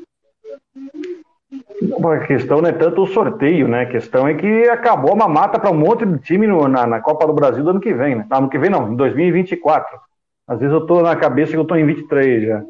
A 1.53 2.27
questão 2.27 2.61
não 2.61 2.69
é 2.69 2.73
tanto 2.73 3.03
o 3.03 3.07
sorteio, 3.07 3.67
né? 3.67 3.83
A 3.83 3.87
questão 3.87 4.29
é 4.29 4.35
que 4.35 4.69
acabou 4.69 5.15
uma 5.15 5.29
mata 5.29 5.59
para 5.59 5.71
um 5.71 5.79
monte 5.79 6.07
de 6.07 6.19
time 6.19 6.47
no, 6.47 6.69
na, 6.69 6.87
na, 6.87 7.01
Copa 7.01 7.27
do 7.27 7.33
Brasil 7.33 7.65
do 7.65 7.71
ano 7.71 7.81
que 7.81 7.93
vem, 7.93 8.15
né? 8.15 8.27
Ano 8.31 8.49
que 8.49 8.59
vem 8.59 8.71
não, 8.71 8.93
em 8.93 8.97
2024. 8.97 9.99
Às 10.47 10.61
vezes 10.61 10.73
eu 10.73 10.87
tô 10.87 11.03
na 11.03 11.17
cabeça 11.17 11.53
que 11.53 11.59
eu 11.59 11.65
tô 11.65 11.75
em 11.75 11.87
23 11.87 12.45
já. 12.45 12.63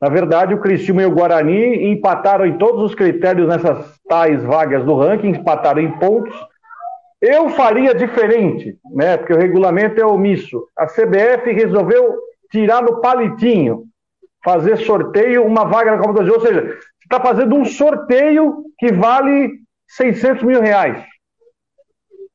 Na 0.00 0.08
verdade, 0.08 0.52
o 0.52 0.60
Criciúma 0.60 1.02
e 1.02 1.06
o 1.06 1.10
Guarani 1.10 1.90
empataram 1.92 2.44
em 2.44 2.58
todos 2.58 2.82
os 2.82 2.94
critérios 2.94 3.48
nessas 3.48 3.98
tais 4.08 4.42
vagas 4.42 4.84
do 4.84 4.96
ranking, 4.96 5.28
empataram 5.28 5.80
em 5.80 5.90
pontos. 5.98 6.34
Eu 7.20 7.48
faria 7.50 7.94
diferente, 7.94 8.76
né? 8.92 9.16
Porque 9.16 9.32
o 9.32 9.38
regulamento 9.38 10.00
é 10.00 10.04
omisso. 10.04 10.66
A 10.76 10.86
CBF 10.86 11.52
resolveu 11.52 12.16
tirar 12.50 12.82
no 12.82 13.00
palitinho, 13.00 13.84
fazer 14.44 14.76
sorteio 14.78 15.44
uma 15.44 15.64
vaga 15.64 15.92
na 15.92 15.98
Copa 15.98 16.12
do 16.12 16.16
Brasil, 16.16 16.34
ou 16.34 16.40
seja, 16.40 16.78
está 17.04 17.20
fazendo 17.20 17.54
um 17.54 17.64
sorteio 17.64 18.64
que 18.78 18.92
vale 18.92 19.60
600 19.88 20.42
mil 20.42 20.60
reais. 20.60 21.04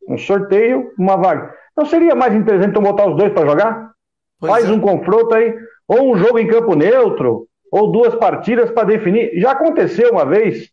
Um 0.08 0.18
sorteio, 0.18 0.92
uma 0.98 1.18
vaga. 1.18 1.54
Não 1.76 1.86
seria 1.86 2.16
mais 2.16 2.34
interessante 2.34 2.72
então 2.72 2.84
botar 2.84 3.08
os 3.08 3.16
dois 3.16 3.32
para 3.32 3.48
jogar? 3.48 3.92
Pois 4.40 4.52
Faz 4.52 4.70
é. 4.70 4.72
um 4.72 4.80
confronto 4.80 5.34
aí, 5.36 5.56
ou 5.88 6.14
um 6.14 6.18
jogo 6.18 6.40
em 6.40 6.48
campo 6.48 6.76
neutro, 6.76 7.48
ou 7.72 7.92
duas 7.92 8.16
partidas 8.16 8.72
para 8.72 8.88
definir. 8.88 9.32
Já 9.40 9.52
aconteceu 9.52 10.12
uma 10.12 10.26
vez, 10.26 10.70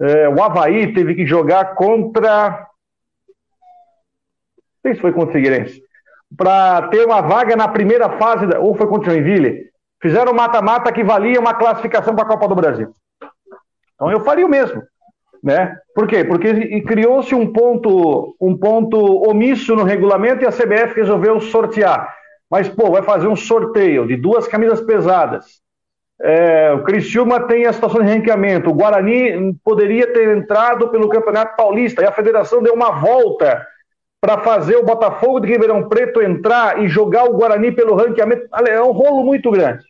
é, 0.00 0.28
o 0.28 0.42
Havaí 0.42 0.92
teve 0.92 1.14
que 1.14 1.26
jogar 1.26 1.74
contra. 1.74 2.66
Não 4.58 4.90
sei 4.90 4.94
se 4.94 5.00
foi 5.00 5.12
contra 5.12 5.30
o 5.30 5.32
Figueirense. 5.32 5.82
Para 6.36 6.88
ter 6.88 7.04
uma 7.04 7.20
vaga 7.20 7.54
na 7.54 7.68
primeira 7.68 8.18
fase, 8.18 8.46
da... 8.46 8.58
ou 8.58 8.74
foi 8.74 8.86
contra 8.86 9.10
o 9.10 9.14
Joinville. 9.14 9.70
Fizeram 10.00 10.32
mata-mata 10.32 10.92
que 10.92 11.04
valia 11.04 11.38
uma 11.38 11.54
classificação 11.54 12.14
para 12.16 12.24
a 12.24 12.28
Copa 12.28 12.48
do 12.48 12.56
Brasil. 12.56 12.92
Então 14.02 14.10
eu 14.10 14.20
faria 14.20 14.44
o 14.44 14.48
mesmo. 14.48 14.82
Né? 15.40 15.76
Por 15.94 16.08
quê? 16.08 16.24
Porque 16.24 16.80
criou-se 16.82 17.34
um 17.36 17.52
ponto, 17.52 18.34
um 18.40 18.56
ponto 18.56 18.98
omisso 19.28 19.76
no 19.76 19.84
regulamento 19.84 20.42
e 20.42 20.46
a 20.46 20.50
CBF 20.50 20.96
resolveu 20.96 21.40
sortear. 21.40 22.12
Mas, 22.50 22.68
pô, 22.68 22.90
vai 22.90 23.02
fazer 23.02 23.28
um 23.28 23.36
sorteio 23.36 24.06
de 24.06 24.16
duas 24.16 24.48
camisas 24.48 24.80
pesadas. 24.80 25.62
É, 26.20 26.72
o 26.72 26.82
Criciúma 26.82 27.46
tem 27.46 27.66
a 27.66 27.72
situação 27.72 28.02
de 28.02 28.08
ranqueamento. 28.08 28.70
O 28.70 28.74
Guarani 28.74 29.54
poderia 29.64 30.12
ter 30.12 30.36
entrado 30.36 30.88
pelo 30.88 31.08
Campeonato 31.08 31.56
Paulista 31.56 32.02
e 32.02 32.06
a 32.06 32.12
federação 32.12 32.62
deu 32.62 32.74
uma 32.74 32.90
volta 32.90 33.64
para 34.20 34.38
fazer 34.38 34.76
o 34.76 34.84
Botafogo 34.84 35.40
de 35.40 35.48
Ribeirão 35.48 35.88
Preto 35.88 36.20
entrar 36.20 36.80
e 36.82 36.88
jogar 36.88 37.24
o 37.24 37.34
Guarani 37.34 37.70
pelo 37.70 37.94
ranqueamento. 37.94 38.48
É 38.66 38.82
um 38.82 38.92
rolo 38.92 39.24
muito 39.24 39.50
grande. 39.50 39.84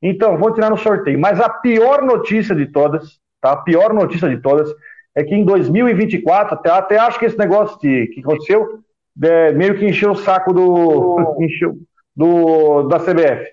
Então, 0.00 0.38
vou 0.38 0.52
tirar 0.52 0.70
no 0.70 0.78
sorteio. 0.78 1.18
Mas 1.18 1.40
a 1.40 1.48
pior 1.48 2.02
notícia 2.02 2.54
de 2.54 2.66
todas 2.66 3.21
Tá? 3.42 3.52
A 3.52 3.56
pior 3.56 3.92
notícia 3.92 4.28
de 4.28 4.40
todas 4.40 4.72
é 5.14 5.22
que 5.24 5.34
em 5.34 5.44
2024, 5.44 6.54
até, 6.54 6.70
até 6.70 6.98
acho 6.98 7.18
que 7.18 7.26
esse 7.26 7.36
negócio 7.36 7.78
de, 7.80 8.06
que 8.06 8.20
aconteceu 8.20 8.82
é, 9.20 9.52
meio 9.52 9.76
que 9.76 9.84
encheu 9.84 10.12
o 10.12 10.16
saco 10.16 10.54
do, 10.54 11.36
encheu, 11.42 11.76
do, 12.16 12.84
da 12.84 12.98
CBF. 12.98 13.52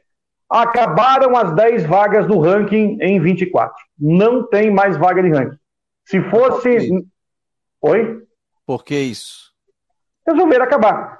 Acabaram 0.49 1.35
as 1.35 1.53
10 1.53 1.85
vagas 1.85 2.25
do 2.25 2.39
ranking 2.39 2.97
em 3.01 3.19
24. 3.19 3.75
Não 3.99 4.43
tem 4.43 4.71
mais 4.71 4.95
vaga 4.95 5.21
de 5.21 5.29
ranking. 5.29 5.57
Se 6.05 6.21
fosse. 6.29 6.89
Oi? 7.81 8.23
Por 8.65 8.83
que 8.83 8.95
isso? 8.95 9.51
Resolveram 10.25 10.65
acabar. 10.65 11.19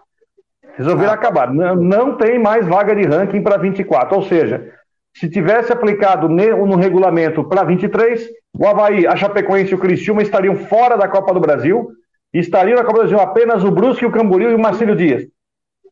Resolveram 0.76 1.12
ah. 1.12 1.16
acabar. 1.16 1.54
Não, 1.54 1.76
não 1.76 2.18
tem 2.18 2.40
mais 2.40 2.66
vaga 2.68 2.96
de 2.96 3.04
ranking 3.04 3.44
para 3.44 3.58
24. 3.58 4.16
Ou 4.16 4.24
seja, 4.24 4.74
se 5.14 5.30
tivesse 5.30 5.72
aplicado 5.72 6.30
no 6.30 6.76
regulamento 6.76 7.44
para 7.44 7.64
23, 7.64 8.28
o 8.58 8.68
Havaí, 8.68 9.06
a 9.06 9.16
Chapecoense 9.16 9.72
e 9.72 9.76
o 9.76 9.80
Criciúma 9.80 10.22
estariam 10.22 10.56
fora 10.56 10.98
da 10.98 11.08
Copa 11.08 11.34
do 11.34 11.40
Brasil. 11.40 11.90
Estariam 12.34 12.78
na 12.78 12.84
Copa 12.84 13.00
do 13.00 13.02
Brasil 13.02 13.20
apenas 13.20 13.64
o 13.64 13.72
Brusque, 13.72 14.06
o 14.06 14.12
Camboriú 14.12 14.52
e 14.52 14.56
o 14.56 14.60
Marcílio 14.60 14.96
Dias. 14.96 15.24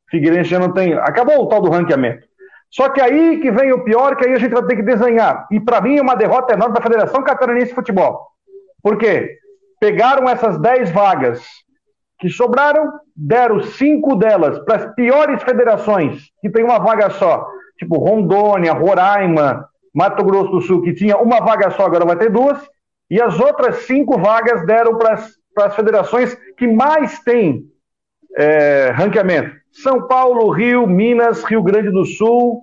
Figueirense 0.09 0.49
já 0.49 0.59
não 0.59 0.73
tem. 0.73 0.93
Acabou 0.93 1.43
o 1.43 1.47
tal 1.47 1.61
do 1.61 1.69
ranqueamento. 1.69 2.25
Só 2.69 2.89
que 2.89 3.01
aí 3.01 3.39
que 3.39 3.51
vem 3.51 3.71
o 3.71 3.83
pior, 3.83 4.15
que 4.15 4.27
aí 4.27 4.33
a 4.33 4.39
gente 4.39 4.53
vai 4.53 4.65
ter 4.65 4.75
que 4.75 4.83
desenhar. 4.83 5.47
E 5.51 5.59
para 5.59 5.81
mim 5.81 5.97
é 5.97 6.01
uma 6.01 6.15
derrota 6.15 6.53
enorme 6.53 6.75
da 6.75 6.81
Federação 6.81 7.23
Catarinense 7.23 7.69
de 7.69 7.75
Futebol. 7.75 8.27
Por 8.81 8.97
quê? 8.97 9.37
Pegaram 9.79 10.29
essas 10.29 10.59
10 10.59 10.91
vagas 10.91 11.45
que 12.19 12.29
sobraram, 12.29 12.91
deram 13.15 13.61
cinco 13.61 14.15
delas 14.15 14.59
para 14.59 14.75
as 14.75 14.95
piores 14.95 15.41
federações, 15.43 16.23
que 16.41 16.49
tem 16.49 16.63
uma 16.63 16.79
vaga 16.79 17.09
só, 17.11 17.47
tipo 17.77 17.97
Rondônia, 17.97 18.73
Roraima, 18.73 19.67
Mato 19.93 20.23
Grosso 20.23 20.51
do 20.51 20.61
Sul, 20.61 20.81
que 20.81 20.93
tinha 20.93 21.17
uma 21.17 21.39
vaga 21.39 21.71
só, 21.71 21.85
agora 21.85 22.05
vai 22.05 22.17
ter 22.17 22.31
duas, 22.31 22.59
e 23.09 23.21
as 23.21 23.39
outras 23.39 23.85
cinco 23.85 24.19
vagas 24.19 24.65
deram 24.65 24.97
para 24.97 25.13
as 25.13 25.75
federações 25.75 26.37
que 26.57 26.67
mais 26.67 27.19
têm 27.19 27.63
é, 28.35 28.91
ranqueamento. 28.93 29.55
São 29.71 30.07
Paulo, 30.07 30.49
Rio, 30.49 30.85
Minas, 30.87 31.43
Rio 31.43 31.63
Grande 31.63 31.89
do 31.89 32.05
Sul, 32.05 32.61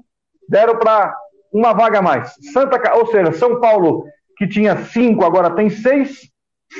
deram 0.48 0.78
para 0.78 1.14
uma 1.52 1.72
vaga 1.72 1.98
a 2.00 2.02
mais. 2.02 2.34
Santa, 2.52 2.80
ou 2.96 3.06
seja, 3.06 3.32
São 3.32 3.60
Paulo, 3.60 4.04
que 4.36 4.46
tinha 4.46 4.76
cinco, 4.76 5.24
agora 5.24 5.50
tem 5.50 5.70
seis, 5.70 6.28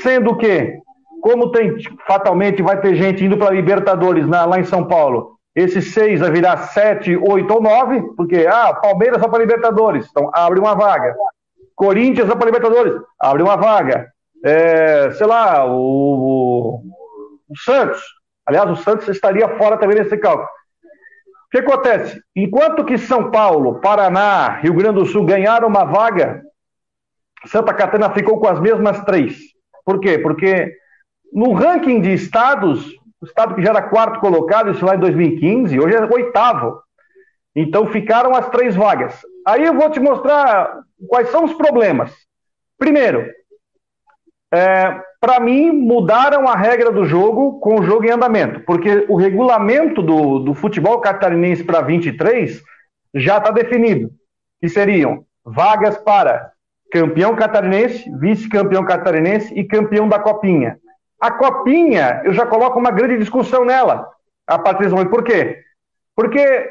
sendo 0.03 0.37
que, 0.37 0.77
como 1.21 1.51
tem 1.51 1.77
fatalmente 2.07 2.63
vai 2.63 2.81
ter 2.81 2.97
gente 2.97 3.25
indo 3.25 3.39
para 3.39 3.55
Libertadores 3.55 4.27
na, 4.27 4.45
lá 4.45 4.59
em 4.59 4.65
São 4.65 4.87
Paulo, 4.87 5.39
esses 5.55 5.93
seis 5.93 6.21
vai 6.21 6.31
virar 6.31 6.57
sete, 6.57 7.17
oito 7.17 7.55
ou 7.55 7.63
nove, 7.63 8.03
porque, 8.17 8.47
ah, 8.47 8.75
Palmeiras 8.75 9.21
só 9.21 9.29
para 9.29 9.39
Libertadores, 9.39 10.07
então 10.11 10.31
abre 10.35 10.59
uma 10.59 10.75
vaga. 10.75 11.15
Corinthians 11.77 12.29
só 12.29 12.35
para 12.35 12.47
Libertadores, 12.47 12.95
abre 13.19 13.43
uma 13.43 13.57
vaga. 13.57 14.09
É, 14.45 15.11
sei 15.13 15.27
lá, 15.27 15.65
o, 15.67 16.83
o, 17.49 17.59
Santos. 17.65 18.03
Aliás, 18.45 18.69
o 18.71 18.77
Santos 18.77 19.09
estaria 19.09 19.49
fora 19.57 19.79
também 19.79 19.97
nesse 19.97 20.17
cálculo. 20.19 20.47
O 20.47 21.51
que 21.51 21.59
acontece? 21.59 22.21
Enquanto 22.35 22.85
que 22.85 22.99
São 22.99 23.31
Paulo, 23.31 23.81
Paraná, 23.81 24.59
Rio 24.61 24.75
Grande 24.75 24.99
do 24.99 25.07
Sul 25.07 25.25
ganharam 25.25 25.69
uma 25.69 25.85
vaga, 25.85 26.43
Santa 27.47 27.73
Catarina 27.73 28.11
ficou 28.11 28.41
com 28.41 28.49
as 28.49 28.61
mesmas 28.61 29.03
três. 29.05 29.39
Por 29.85 30.01
quê? 30.01 30.19
Porque 30.19 30.75
no 31.33 31.53
ranking 31.53 32.01
de 32.01 32.13
estados, 32.13 32.87
o 33.25 33.27
estado 33.27 33.55
que 33.55 33.63
já 33.63 33.71
era 33.71 33.81
quarto 33.81 34.21
colocado, 34.21 34.71
isso 34.71 34.85
lá 34.85 34.95
em 34.95 35.01
2015, 35.01 35.81
hoje 35.81 35.97
é 35.97 36.05
oitavo. 36.05 36.79
Então 37.57 37.87
ficaram 37.87 38.35
as 38.35 38.51
três 38.51 38.77
vagas. 38.77 39.19
Aí 39.47 39.65
eu 39.65 39.75
vou 39.75 39.91
te 39.91 39.99
mostrar 39.99 40.81
quais 41.09 41.31
são 41.31 41.45
os 41.45 41.55
problemas. 41.55 42.13
Primeiro, 42.79 43.27
é, 44.53 45.01
para 45.21 45.41
mim, 45.41 45.73
mudaram 45.73 46.47
a 46.47 46.55
regra 46.55 46.93
do 46.93 47.07
jogo 47.07 47.59
com 47.61 47.81
o 47.81 47.83
jogo 47.83 48.05
em 48.05 48.11
andamento, 48.11 48.61
porque 48.61 49.07
o 49.09 49.17
regulamento 49.17 50.03
do, 50.03 50.41
do 50.41 50.53
futebol 50.53 51.01
catarinense 51.01 51.65
para 51.65 51.81
23 51.81 52.63
já 53.15 53.39
está 53.39 53.51
definido, 53.51 54.11
que 54.61 54.69
seriam 54.69 55.25
vagas 55.43 55.97
para 55.97 56.53
campeão 56.93 57.35
catarinense, 57.35 58.05
vice-campeão 58.19 58.85
catarinense 58.85 59.55
e 59.55 59.65
campeão 59.65 60.09
da 60.09 60.19
Copinha. 60.19 60.79
A 61.25 61.31
copinha, 61.31 62.21
eu 62.23 62.35
já 62.35 62.45
coloco 62.45 62.79
uma 62.79 62.91
grande 62.91 63.17
discussão 63.17 63.65
nela, 63.65 64.07
a 64.47 64.59
Patrícia 64.59 65.07
Por 65.07 65.25
quê? 65.25 65.59
Porque 66.15 66.71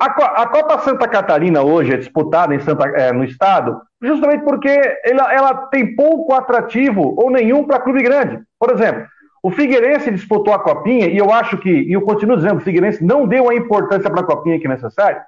a, 0.00 0.06
a, 0.42 0.46
Copa 0.46 0.78
Santa 0.78 1.08
Catarina 1.08 1.62
hoje 1.62 1.92
é 1.92 1.96
disputada 1.96 2.54
em 2.54 2.60
Santa, 2.60 2.86
é, 2.90 3.12
no 3.12 3.24
estado 3.24 3.82
justamente 4.00 4.44
porque 4.44 4.70
ela, 5.04 5.34
ela 5.34 5.54
tem 5.66 5.96
pouco 5.96 6.32
atrativo 6.32 7.12
ou 7.18 7.28
nenhum 7.28 7.64
para 7.64 7.80
clube 7.80 8.00
grande. 8.00 8.40
Por 8.56 8.70
exemplo, 8.70 9.04
o 9.42 9.50
Figueirense 9.50 10.12
disputou 10.12 10.54
a 10.54 10.60
Copinha 10.60 11.08
e 11.08 11.18
eu 11.18 11.32
acho 11.32 11.58
que, 11.58 11.68
e 11.68 11.92
eu 11.92 12.02
continuo 12.02 12.36
dizendo, 12.36 12.58
o 12.58 12.62
Figueirense 12.62 13.02
não 13.02 13.26
deu 13.26 13.50
a 13.50 13.54
importância 13.56 14.08
para 14.08 14.20
a 14.20 14.26
Copinha 14.26 14.60
que 14.60 14.68
é 14.68 14.70
necessária, 14.70 15.24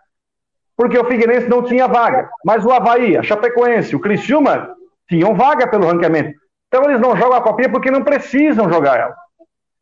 porque 0.76 0.96
o 0.96 1.06
Figueirense 1.06 1.48
não 1.48 1.64
tinha 1.64 1.88
vaga. 1.88 2.30
Mas 2.44 2.64
o 2.64 2.70
Havaí, 2.70 3.16
a 3.16 3.22
Chapecoense, 3.24 3.96
o 3.96 4.00
Criciúma 4.00 4.76
tinham 5.08 5.34
vaga 5.34 5.66
pelo 5.66 5.88
ranqueamento. 5.88 6.38
Então 6.70 6.88
eles 6.88 7.00
não 7.00 7.16
jogam 7.16 7.36
a 7.36 7.42
copinha 7.42 7.68
porque 7.68 7.90
não 7.90 8.04
precisam 8.04 8.72
jogar 8.72 9.00
ela. 9.00 9.16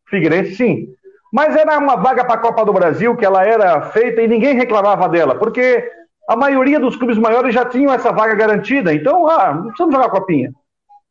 Figueirense 0.08 0.56
sim. 0.56 0.86
Mas 1.30 1.54
era 1.54 1.78
uma 1.78 1.96
vaga 1.96 2.24
para 2.24 2.36
a 2.36 2.42
Copa 2.42 2.64
do 2.64 2.72
Brasil 2.72 3.14
que 3.14 3.26
ela 3.26 3.44
era 3.44 3.82
feita 3.90 4.22
e 4.22 4.26
ninguém 4.28 4.54
reclamava 4.54 5.06
dela, 5.06 5.34
porque 5.34 5.86
a 6.26 6.34
maioria 6.34 6.80
dos 6.80 6.96
clubes 6.96 7.18
maiores 7.18 7.54
já 7.54 7.66
tinham 7.66 7.92
essa 7.92 8.10
vaga 8.10 8.34
garantida. 8.34 8.94
Então, 8.94 9.28
ah, 9.28 9.52
não 9.52 9.64
precisamos 9.64 9.94
jogar 9.94 10.06
a 10.06 10.10
copinha. 10.10 10.50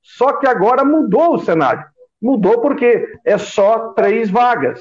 Só 0.01 0.33
que 0.33 0.47
agora 0.47 0.83
mudou 0.83 1.35
o 1.35 1.39
cenário. 1.39 1.85
Mudou 2.19 2.59
porque 2.59 3.07
é 3.23 3.37
só 3.37 3.89
três 3.89 4.31
vagas. 4.31 4.79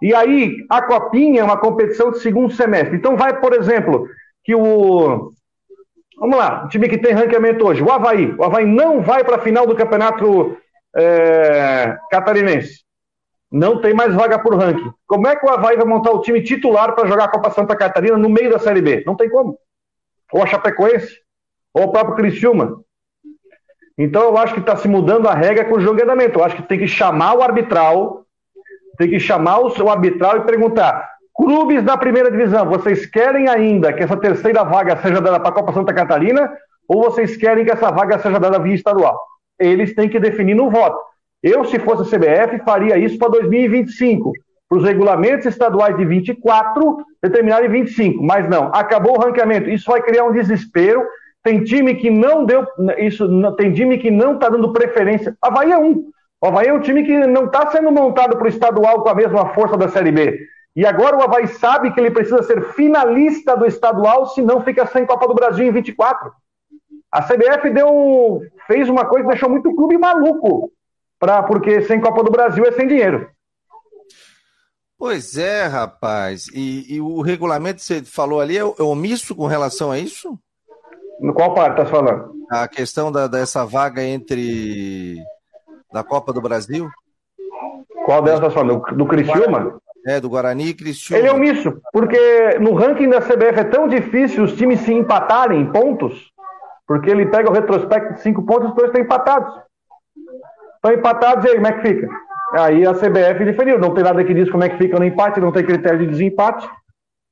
E 0.00 0.14
aí, 0.14 0.54
a 0.70 0.80
copinha 0.80 1.42
é 1.42 1.44
uma 1.44 1.58
competição 1.58 2.10
de 2.10 2.20
segundo 2.20 2.54
semestre. 2.54 2.96
Então, 2.96 3.16
vai, 3.16 3.38
por 3.38 3.52
exemplo, 3.52 4.06
que 4.42 4.54
o, 4.54 5.32
Vamos 6.18 6.36
lá, 6.36 6.64
o 6.64 6.68
time 6.68 6.88
que 6.88 6.98
tem 6.98 7.12
ranqueamento 7.12 7.64
hoje, 7.64 7.82
o 7.82 7.90
Havaí. 7.92 8.34
O 8.36 8.44
Havaí 8.44 8.66
não 8.66 9.00
vai 9.00 9.22
para 9.22 9.36
a 9.36 9.40
final 9.40 9.66
do 9.66 9.76
campeonato 9.76 10.56
é, 10.96 11.96
catarinense. 12.10 12.82
Não 13.50 13.80
tem 13.80 13.94
mais 13.94 14.12
vaga 14.12 14.38
por 14.38 14.54
ranking. 14.56 14.92
Como 15.06 15.26
é 15.26 15.36
que 15.36 15.46
o 15.46 15.50
Havaí 15.50 15.76
vai 15.76 15.86
montar 15.86 16.10
o 16.10 16.20
time 16.20 16.42
titular 16.42 16.94
para 16.94 17.08
jogar 17.08 17.24
a 17.24 17.30
Copa 17.30 17.50
Santa 17.50 17.76
Catarina 17.76 18.16
no 18.16 18.28
meio 18.28 18.50
da 18.50 18.58
Série 18.58 18.82
B? 18.82 19.04
Não 19.06 19.14
tem 19.14 19.30
como. 19.30 19.58
Ou 20.32 20.42
a 20.42 20.46
Chapecoense, 20.46 21.20
ou 21.72 21.84
o 21.84 21.92
próprio 21.92 22.16
Criciúma. 22.16 22.82
Então 23.96 24.22
eu 24.22 24.36
acho 24.36 24.54
que 24.54 24.60
está 24.60 24.76
se 24.76 24.86
mudando 24.86 25.28
a 25.28 25.34
regra 25.34 25.64
com 25.64 25.76
o 25.76 25.80
jogo 25.80 26.02
andamento. 26.02 26.38
Eu 26.38 26.44
acho 26.44 26.56
que 26.56 26.62
tem 26.62 26.78
que 26.78 26.88
chamar 26.88 27.34
o 27.34 27.42
arbitral, 27.42 28.26
tem 28.98 29.08
que 29.08 29.18
chamar 29.18 29.60
o 29.60 29.70
seu 29.70 29.88
arbitral 29.88 30.36
e 30.36 30.44
perguntar: 30.44 31.17
Clubes 31.38 31.84
da 31.84 31.96
primeira 31.96 32.32
divisão, 32.32 32.68
vocês 32.68 33.06
querem 33.06 33.48
ainda 33.48 33.92
que 33.92 34.02
essa 34.02 34.16
terceira 34.16 34.64
vaga 34.64 34.96
seja 34.96 35.20
dada 35.20 35.38
para 35.38 35.50
a 35.50 35.52
Copa 35.52 35.72
Santa 35.72 35.94
Catarina 35.94 36.50
ou 36.88 37.04
vocês 37.04 37.36
querem 37.36 37.64
que 37.64 37.70
essa 37.70 37.92
vaga 37.92 38.18
seja 38.18 38.40
dada 38.40 38.58
via 38.58 38.74
estadual? 38.74 39.16
Eles 39.56 39.94
têm 39.94 40.08
que 40.08 40.18
definir 40.18 40.56
no 40.56 40.68
voto. 40.68 40.98
Eu, 41.40 41.64
se 41.64 41.78
fosse 41.78 42.02
a 42.02 42.18
CBF, 42.18 42.58
faria 42.64 42.98
isso 42.98 43.16
para 43.18 43.28
2025, 43.28 44.32
para 44.68 44.78
os 44.78 44.84
regulamentos 44.84 45.46
estaduais 45.46 45.96
de 45.96 46.04
24 46.04 47.04
determinarem 47.22 47.70
25. 47.70 48.20
Mas 48.20 48.48
não, 48.48 48.72
acabou 48.74 49.16
o 49.16 49.20
ranqueamento. 49.20 49.70
Isso 49.70 49.88
vai 49.88 50.02
criar 50.02 50.24
um 50.24 50.32
desespero. 50.32 51.06
Tem 51.44 51.62
time 51.62 51.94
que 51.94 52.10
não 52.10 52.44
deu 52.44 52.66
isso, 52.98 53.28
tem 53.54 53.72
time 53.72 53.96
que 53.98 54.10
não 54.10 54.34
está 54.34 54.48
dando 54.48 54.72
preferência. 54.72 55.36
Havaí 55.40 55.70
é 55.70 55.78
um. 55.78 56.02
O 56.42 56.46
Havaí 56.48 56.66
é 56.66 56.72
um 56.72 56.80
time 56.80 57.04
que 57.04 57.16
não 57.28 57.44
está 57.44 57.70
sendo 57.70 57.92
montado 57.92 58.36
para 58.36 58.46
o 58.46 58.48
estadual 58.48 59.04
com 59.04 59.08
a 59.08 59.14
mesma 59.14 59.54
força 59.54 59.76
da 59.76 59.88
Série 59.88 60.10
B. 60.10 60.36
E 60.78 60.86
agora 60.86 61.16
o 61.16 61.20
Havaí 61.20 61.48
sabe 61.48 61.92
que 61.92 61.98
ele 61.98 62.12
precisa 62.12 62.40
ser 62.44 62.72
finalista 62.72 63.56
do 63.56 63.66
estadual, 63.66 64.26
senão 64.26 64.62
fica 64.62 64.86
sem 64.86 65.04
Copa 65.04 65.26
do 65.26 65.34
Brasil 65.34 65.66
em 65.66 65.72
24. 65.72 66.30
A 67.10 67.20
CBF 67.20 67.68
deu, 67.70 68.42
fez 68.64 68.88
uma 68.88 69.04
coisa 69.04 69.24
que 69.24 69.32
deixou 69.32 69.50
muito 69.50 69.74
clube 69.74 69.98
maluco, 69.98 70.70
pra, 71.18 71.42
porque 71.42 71.82
sem 71.82 72.00
Copa 72.00 72.22
do 72.22 72.30
Brasil 72.30 72.64
é 72.64 72.70
sem 72.70 72.86
dinheiro. 72.86 73.28
Pois 74.96 75.36
é, 75.36 75.66
rapaz. 75.66 76.46
E, 76.54 76.94
e 76.94 77.00
o 77.00 77.22
regulamento 77.22 77.78
que 77.78 77.84
você 77.84 78.04
falou 78.04 78.40
ali 78.40 78.56
é, 78.56 78.60
é 78.60 78.82
omisso 78.84 79.34
com 79.34 79.48
relação 79.48 79.90
a 79.90 79.98
isso? 79.98 80.38
No 81.18 81.34
qual 81.34 81.54
parte 81.54 81.80
está 81.80 81.86
falando? 81.86 82.30
A 82.48 82.68
questão 82.68 83.10
da, 83.10 83.26
dessa 83.26 83.66
vaga 83.66 84.04
entre 84.04 85.16
da 85.92 86.04
Copa 86.04 86.32
do 86.32 86.40
Brasil? 86.40 86.88
Qual 88.04 88.22
delas 88.22 88.38
está 88.38 88.52
falando? 88.52 88.80
Do, 88.80 88.98
do 88.98 89.06
Criciúma? 89.06 89.80
É, 90.06 90.20
do 90.20 90.28
Guarani 90.28 90.68
e 90.68 90.74
Criciúma. 90.74 91.18
Ele 91.18 91.28
é 91.28 91.32
omisso, 91.32 91.80
porque 91.92 92.58
no 92.60 92.74
ranking 92.74 93.08
da 93.08 93.20
CBF 93.20 93.60
é 93.60 93.64
tão 93.64 93.88
difícil 93.88 94.44
os 94.44 94.54
times 94.54 94.80
se 94.80 94.92
empatarem 94.92 95.60
em 95.60 95.72
pontos, 95.72 96.32
porque 96.86 97.10
ele 97.10 97.26
pega 97.26 97.50
o 97.50 97.52
retrospecto 97.52 98.14
de 98.14 98.20
cinco 98.20 98.44
pontos 98.46 98.66
e 98.66 98.68
os 98.70 98.74
dois 98.74 98.88
estão 98.88 99.02
empatados. 99.02 99.54
Estão 100.76 100.92
empatados 100.92 101.44
e 101.44 101.48
aí, 101.48 101.54
como 101.56 101.66
é 101.66 101.72
que 101.72 101.88
fica? 101.88 102.08
Aí 102.52 102.86
a 102.86 102.94
CBF 102.94 103.44
definiu, 103.44 103.78
não 103.78 103.92
tem 103.92 104.04
nada 104.04 104.24
que 104.24 104.32
diz 104.32 104.50
como 104.50 104.64
é 104.64 104.68
que 104.68 104.78
fica 104.78 104.98
no 104.98 105.04
empate, 105.04 105.40
não 105.40 105.52
tem 105.52 105.64
critério 105.64 105.98
de 105.98 106.06
desempate, 106.06 106.68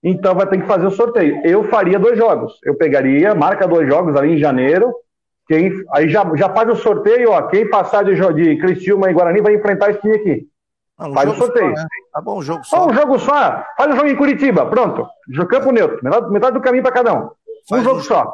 então 0.03 0.35
vai 0.35 0.47
ter 0.47 0.61
que 0.61 0.67
fazer 0.67 0.87
o 0.87 0.91
sorteio. 0.91 1.41
Eu 1.45 1.65
faria 1.65 1.99
dois 1.99 2.19
jogos. 2.19 2.59
Eu 2.65 2.75
pegaria, 2.75 3.35
marca 3.35 3.67
dois 3.67 3.89
jogos 3.89 4.15
ali 4.17 4.35
em 4.35 4.39
janeiro, 4.39 4.93
quem, 5.49 5.71
aí 5.93 6.09
já, 6.09 6.29
já 6.35 6.49
faz 6.51 6.69
o 6.69 6.77
sorteio, 6.77 7.31
ó, 7.31 7.43
quem 7.43 7.71
passar 7.71 8.05
de, 8.05 8.15
de 8.15 8.51
e 8.51 9.13
Guarani 9.13 9.41
vai 9.41 9.55
enfrentar 9.55 9.91
esse 9.91 10.01
time 10.01 10.17
aqui. 10.17 10.47
Não, 10.99 11.11
um 11.11 11.15
faz 11.15 11.31
o 11.31 11.35
sorteio. 11.35 11.77
Só, 11.77 11.83
né? 11.83 11.89
Tá 12.13 12.21
bom, 12.21 12.39
um 12.39 12.43
jogo 12.43 12.65
só. 12.65 12.77
Só 12.77 12.87
um 12.87 12.95
jogo 12.95 13.19
só. 13.19 13.65
Faz 13.77 13.93
um 13.93 13.97
jogo 13.97 14.09
em 14.09 14.17
Curitiba, 14.17 14.67
pronto. 14.67 15.07
Campo 15.49 15.71
neutro, 15.71 15.99
metade, 16.03 16.31
metade 16.31 16.55
do 16.55 16.63
caminho 16.63 16.83
para 16.83 16.93
cada 16.93 17.15
um. 17.15 17.31
Um 17.71 17.83
jogo 17.83 18.01
um, 18.01 18.03
só. 18.03 18.33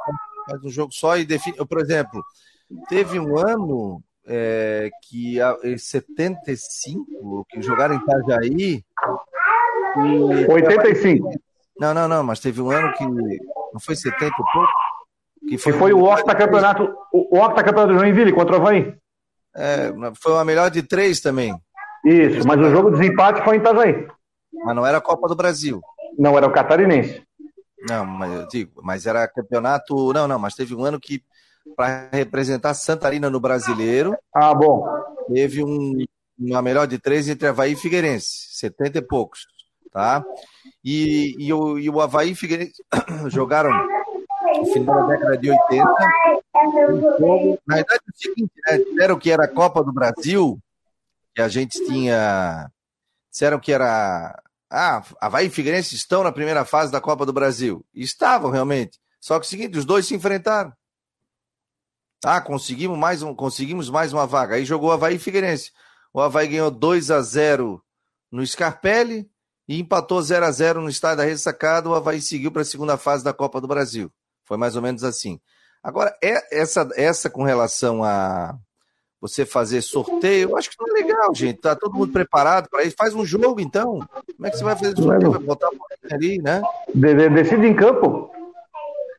Faz 0.48 0.64
um 0.64 0.68
jogo 0.68 0.92
só 0.92 1.16
e 1.16 1.24
define. 1.24 1.56
Por 1.66 1.80
exemplo, 1.80 2.22
teve 2.88 3.18
um 3.18 3.36
ano 3.36 4.02
é, 4.26 4.90
que 5.08 5.38
em 5.64 5.76
75, 5.76 7.46
que 7.48 7.60
jogaram 7.62 7.94
em 7.94 7.98
Itajaí. 7.98 8.84
E... 9.96 10.46
85. 10.48 11.30
Não, 11.78 11.92
não, 11.92 12.06
não, 12.06 12.22
mas 12.22 12.38
teve 12.38 12.60
um 12.60 12.70
ano 12.70 12.92
que. 12.94 13.04
Não 13.04 13.80
foi 13.80 13.96
70 13.96 14.26
e 14.26 14.30
pouco? 14.30 14.72
Que 15.48 15.58
foi, 15.58 15.72
que 15.72 15.78
foi 15.78 15.92
o 15.92 16.04
octacampeonato, 16.04 16.94
o 17.12 17.38
octacampeonato 17.38 17.94
do 17.94 17.98
Joinville 17.98 18.32
contra 18.32 18.56
o 18.56 18.60
Havaí. 18.60 18.94
É, 19.56 19.92
foi 20.20 20.32
uma 20.32 20.44
melhor 20.44 20.70
de 20.70 20.82
três 20.82 21.20
também. 21.20 21.52
Isso, 22.04 22.46
mas 22.46 22.60
o 22.60 22.70
jogo 22.70 22.90
de 22.90 22.98
desempate 22.98 23.42
foi 23.42 23.56
em 23.56 23.60
Itajaí. 23.60 24.08
Mas 24.64 24.76
não 24.76 24.86
era 24.86 24.98
a 24.98 25.00
Copa 25.00 25.28
do 25.28 25.36
Brasil. 25.36 25.80
Não, 26.18 26.36
era 26.36 26.46
o 26.46 26.52
Catarinense. 26.52 27.22
Não, 27.88 28.04
mas 28.04 28.32
eu 28.32 28.48
digo, 28.48 28.80
mas 28.82 29.06
era 29.06 29.26
campeonato. 29.26 30.12
Não, 30.12 30.28
não, 30.28 30.38
mas 30.38 30.54
teve 30.54 30.74
um 30.74 30.84
ano 30.84 31.00
que, 31.00 31.22
para 31.76 32.08
representar 32.12 32.74
Santarina 32.74 33.30
no 33.30 33.40
brasileiro. 33.40 34.16
Ah, 34.34 34.54
bom. 34.54 34.86
Teve 35.32 35.64
um, 35.64 36.04
uma 36.38 36.62
melhor 36.62 36.86
de 36.86 36.98
três 36.98 37.28
entre 37.28 37.48
Havaí 37.48 37.72
e 37.72 37.76
Figueirense, 37.76 38.48
70 38.52 38.98
e 38.98 39.02
poucos, 39.02 39.46
tá? 39.90 40.24
E, 40.84 41.34
e, 41.38 41.52
o, 41.52 41.78
e 41.78 41.88
o 41.88 42.00
Havaí 42.00 42.32
e 42.32 42.34
Figueirense 42.34 42.82
jogaram 43.28 43.70
no 44.58 44.66
final 44.66 45.06
da 45.06 45.14
década 45.14 45.38
de 45.38 45.50
80. 45.50 45.88
Um 47.20 47.58
na 47.66 47.76
verdade, 47.76 48.00
é 48.06 48.10
o 48.10 48.16
seguinte, 48.16 48.52
né? 48.66 48.78
Disseram 48.78 49.18
que 49.18 49.30
era 49.30 49.44
a 49.44 49.48
Copa 49.48 49.82
do 49.82 49.92
Brasil, 49.92 50.58
que 51.34 51.42
a 51.42 51.48
gente 51.48 51.84
tinha. 51.86 52.70
Disseram 53.30 53.58
que 53.58 53.72
era. 53.72 54.40
Ah, 54.70 55.02
Havaí 55.20 55.46
e 55.46 55.50
Figueirense 55.50 55.94
estão 55.94 56.22
na 56.22 56.32
primeira 56.32 56.64
fase 56.64 56.90
da 56.90 57.00
Copa 57.00 57.26
do 57.26 57.32
Brasil. 57.32 57.84
Estavam 57.94 58.50
realmente. 58.50 58.98
Só 59.20 59.38
que 59.38 59.44
é 59.44 59.46
o 59.46 59.50
seguinte, 59.50 59.78
os 59.78 59.84
dois 59.84 60.06
se 60.06 60.14
enfrentaram. 60.14 60.72
Ah, 62.24 62.40
conseguimos 62.40 62.98
mais, 62.98 63.22
um, 63.22 63.34
conseguimos 63.34 63.90
mais 63.90 64.12
uma 64.12 64.26
vaga. 64.26 64.54
Aí 64.54 64.64
jogou 64.64 64.92
Havaí 64.92 65.16
e 65.16 65.18
Figueirense. 65.18 65.72
O 66.12 66.20
Havaí 66.20 66.48
ganhou 66.48 66.70
2 66.70 67.10
a 67.10 67.20
0 67.20 67.82
no 68.30 68.46
Scarpelli 68.46 69.28
e 69.68 69.80
empatou 69.80 70.22
0 70.22 70.46
a 70.46 70.50
0 70.50 70.80
no 70.80 70.88
estádio 70.88 71.18
da 71.18 71.24
Ressacada. 71.24 71.88
O 71.88 71.94
Havaí 71.94 72.20
seguiu 72.22 72.50
para 72.50 72.62
a 72.62 72.64
segunda 72.64 72.96
fase 72.96 73.24
da 73.24 73.32
Copa 73.32 73.60
do 73.60 73.68
Brasil. 73.68 74.10
Foi 74.44 74.56
mais 74.56 74.76
ou 74.76 74.82
menos 74.82 75.04
assim. 75.04 75.40
Agora, 75.82 76.16
é 76.22 76.60
essa, 76.60 76.88
essa 76.94 77.28
com 77.28 77.42
relação 77.42 78.04
a 78.04 78.56
você 79.22 79.46
fazer 79.46 79.80
sorteio, 79.82 80.50
eu 80.50 80.56
acho 80.56 80.68
que 80.68 80.76
não 80.80 80.88
é 80.88 81.00
legal, 81.00 81.32
gente. 81.32 81.60
Tá 81.60 81.76
todo 81.76 81.94
mundo 81.94 82.12
preparado 82.12 82.68
para 82.68 82.82
isso. 82.82 82.96
Faz 82.98 83.14
um 83.14 83.24
jogo, 83.24 83.60
então. 83.60 84.00
Como 84.36 84.46
é 84.46 84.50
que 84.50 84.58
você 84.58 84.64
vai 84.64 84.74
fazer 84.74 84.96
sorteio? 84.96 85.30
Vai 85.30 85.40
botar 85.40 85.68
a 85.68 86.14
ali, 86.14 86.42
né? 86.42 86.60
Decide 86.92 87.68
em 87.68 87.74
campo. 87.74 88.32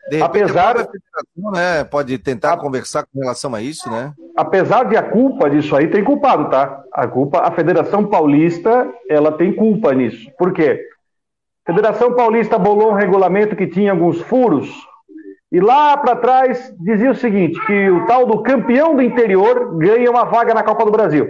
De 0.10 0.22
apesar 0.22 0.76
federação, 0.76 1.51
né, 1.54 1.86
pode 1.86 2.18
tentar 2.18 2.58
conversar 2.58 3.06
com 3.06 3.22
relação 3.22 3.56
a 3.56 3.62
isso, 3.62 3.89
né? 3.89 4.14
Apesar 4.36 4.84
de 4.84 4.97
a 4.97 5.01
culpa 5.01 5.49
disso 5.49 5.74
aí 5.74 5.88
tem 5.88 6.04
culpado, 6.04 6.49
tá? 6.49 6.84
A 6.91 7.08
culpa, 7.08 7.39
a 7.39 7.51
Federação 7.51 8.06
Paulista, 8.06 8.91
ela 9.08 9.32
tem 9.32 9.56
culpa 9.56 9.93
nisso. 9.93 10.30
Por 10.38 10.51
quê? 10.51 10.86
A 11.66 11.72
Federação 11.72 12.14
Paulista 12.14 12.60
bolou 12.60 12.91
um 12.91 12.95
regulamento 12.95 13.56
que 13.56 13.66
tinha 13.66 13.91
alguns 13.91 14.20
furos 14.20 14.70
e 15.54 15.60
lá 15.60 15.95
para 15.95 16.16
trás 16.16 16.74
dizia 16.80 17.12
o 17.12 17.16
seguinte: 17.16 17.64
que 17.68 17.89
o 17.91 18.08
tal 18.08 18.26
do 18.26 18.41
campeão 18.41 18.95
do 18.95 19.04
interior 19.04 19.78
ganha 19.78 20.10
uma 20.10 20.26
vaga 20.26 20.51
na 20.51 20.64
Copa 20.64 20.84
do 20.84 20.91
Brasil. 20.91 21.30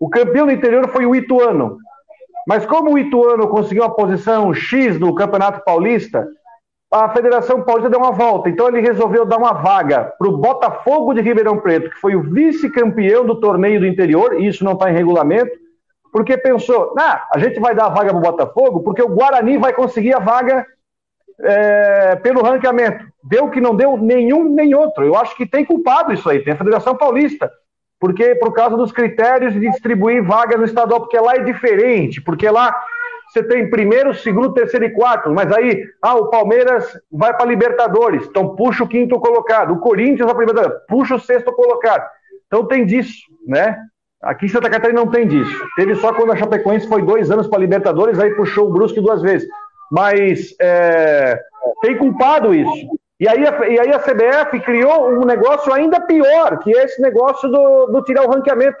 O 0.00 0.10
campeão 0.10 0.46
do 0.46 0.52
interior 0.52 0.88
foi 0.88 1.06
o 1.06 1.14
Ituano. 1.14 1.78
Mas 2.48 2.66
como 2.66 2.92
o 2.92 2.98
Ituano 2.98 3.48
conseguiu 3.48 3.84
uma 3.84 3.94
posição 3.94 4.52
X 4.52 4.98
no 4.98 5.14
Campeonato 5.14 5.64
Paulista, 5.64 6.26
a 6.92 7.08
Federação 7.10 7.62
Paulista 7.62 7.88
deu 7.88 8.00
uma 8.00 8.10
volta. 8.10 8.50
Então 8.50 8.66
ele 8.66 8.80
resolveu 8.80 9.24
dar 9.24 9.38
uma 9.38 9.52
vaga 9.52 10.12
para 10.18 10.28
o 10.28 10.36
Botafogo 10.36 11.14
de 11.14 11.22
Ribeirão 11.22 11.58
Preto, 11.58 11.90
que 11.90 12.00
foi 12.00 12.16
o 12.16 12.22
vice-campeão 12.22 13.24
do 13.24 13.40
torneio 13.40 13.80
do 13.80 13.86
interior, 13.86 14.34
e 14.34 14.48
isso 14.48 14.64
não 14.64 14.72
está 14.72 14.90
em 14.90 14.94
regulamento, 14.94 15.52
porque 16.12 16.36
pensou, 16.36 16.92
ah, 16.98 17.26
a 17.32 17.38
gente 17.38 17.58
vai 17.60 17.74
dar 17.74 17.86
a 17.86 17.90
vaga 17.90 18.10
para 18.10 18.18
o 18.18 18.32
Botafogo, 18.32 18.80
porque 18.80 19.02
o 19.02 19.08
Guarani 19.08 19.56
vai 19.58 19.72
conseguir 19.72 20.14
a 20.14 20.18
vaga 20.18 20.66
é, 21.40 22.16
pelo 22.16 22.42
ranqueamento. 22.42 23.04
Deu 23.22 23.50
que 23.50 23.60
não 23.60 23.74
deu 23.74 23.96
nenhum 23.96 24.48
nem 24.54 24.74
outro. 24.74 25.04
Eu 25.04 25.16
acho 25.16 25.36
que 25.36 25.46
tem 25.46 25.64
culpado 25.64 26.12
isso 26.12 26.28
aí, 26.28 26.40
tem 26.40 26.52
a 26.52 26.58
Federação 26.58 26.96
Paulista. 26.96 27.50
Porque 27.98 28.34
por 28.34 28.52
causa 28.52 28.76
dos 28.76 28.92
critérios 28.92 29.54
de 29.54 29.60
distribuir 29.60 30.22
vagas 30.22 30.58
no 30.58 30.66
estadual, 30.66 31.00
porque 31.00 31.18
lá 31.18 31.36
é 31.36 31.40
diferente, 31.40 32.20
porque 32.20 32.48
lá 32.50 32.74
você 33.28 33.42
tem 33.42 33.70
primeiro, 33.70 34.14
segundo, 34.14 34.52
terceiro 34.52 34.84
e 34.84 34.90
quarto, 34.90 35.30
mas 35.32 35.50
aí, 35.50 35.82
ah, 36.02 36.14
o 36.14 36.28
Palmeiras 36.28 36.86
vai 37.10 37.34
para 37.34 37.46
Libertadores, 37.46 38.26
então 38.26 38.54
puxa 38.54 38.84
o 38.84 38.88
quinto 38.88 39.18
colocado, 39.18 39.72
o 39.72 39.78
Corinthians 39.78 40.26
vai 40.26 40.34
para 40.34 40.44
Libertadores, 40.44 40.82
puxa 40.86 41.14
o 41.14 41.20
sexto 41.20 41.52
colocado. 41.52 42.06
Então 42.46 42.66
tem 42.66 42.84
disso, 42.84 43.22
né? 43.46 43.76
Aqui 44.22 44.46
em 44.46 44.48
Santa 44.48 44.70
Catarina 44.70 45.00
não 45.00 45.10
tem 45.10 45.26
disso. 45.26 45.66
Teve 45.76 45.94
só 45.96 46.12
quando 46.12 46.32
a 46.32 46.36
Chapecoense 46.36 46.88
foi 46.88 47.02
dois 47.02 47.30
anos 47.30 47.46
para 47.46 47.58
Libertadores, 47.58 48.18
aí 48.18 48.34
puxou 48.34 48.68
o 48.68 48.72
Brusque 48.72 49.00
duas 49.00 49.20
vezes 49.22 49.48
mas 49.90 50.54
é, 50.60 51.38
tem 51.82 51.96
culpado 51.96 52.54
isso. 52.54 52.88
E 53.20 53.28
aí, 53.28 53.46
a, 53.46 53.68
e 53.68 53.80
aí 53.80 53.92
a 53.92 53.98
CBF 53.98 54.60
criou 54.60 55.10
um 55.10 55.24
negócio 55.24 55.72
ainda 55.72 56.00
pior, 56.00 56.58
que 56.58 56.76
é 56.76 56.84
esse 56.84 57.00
negócio 57.00 57.48
do, 57.48 57.86
do 57.86 58.02
tirar 58.02 58.26
o 58.26 58.30
ranqueamento. 58.30 58.76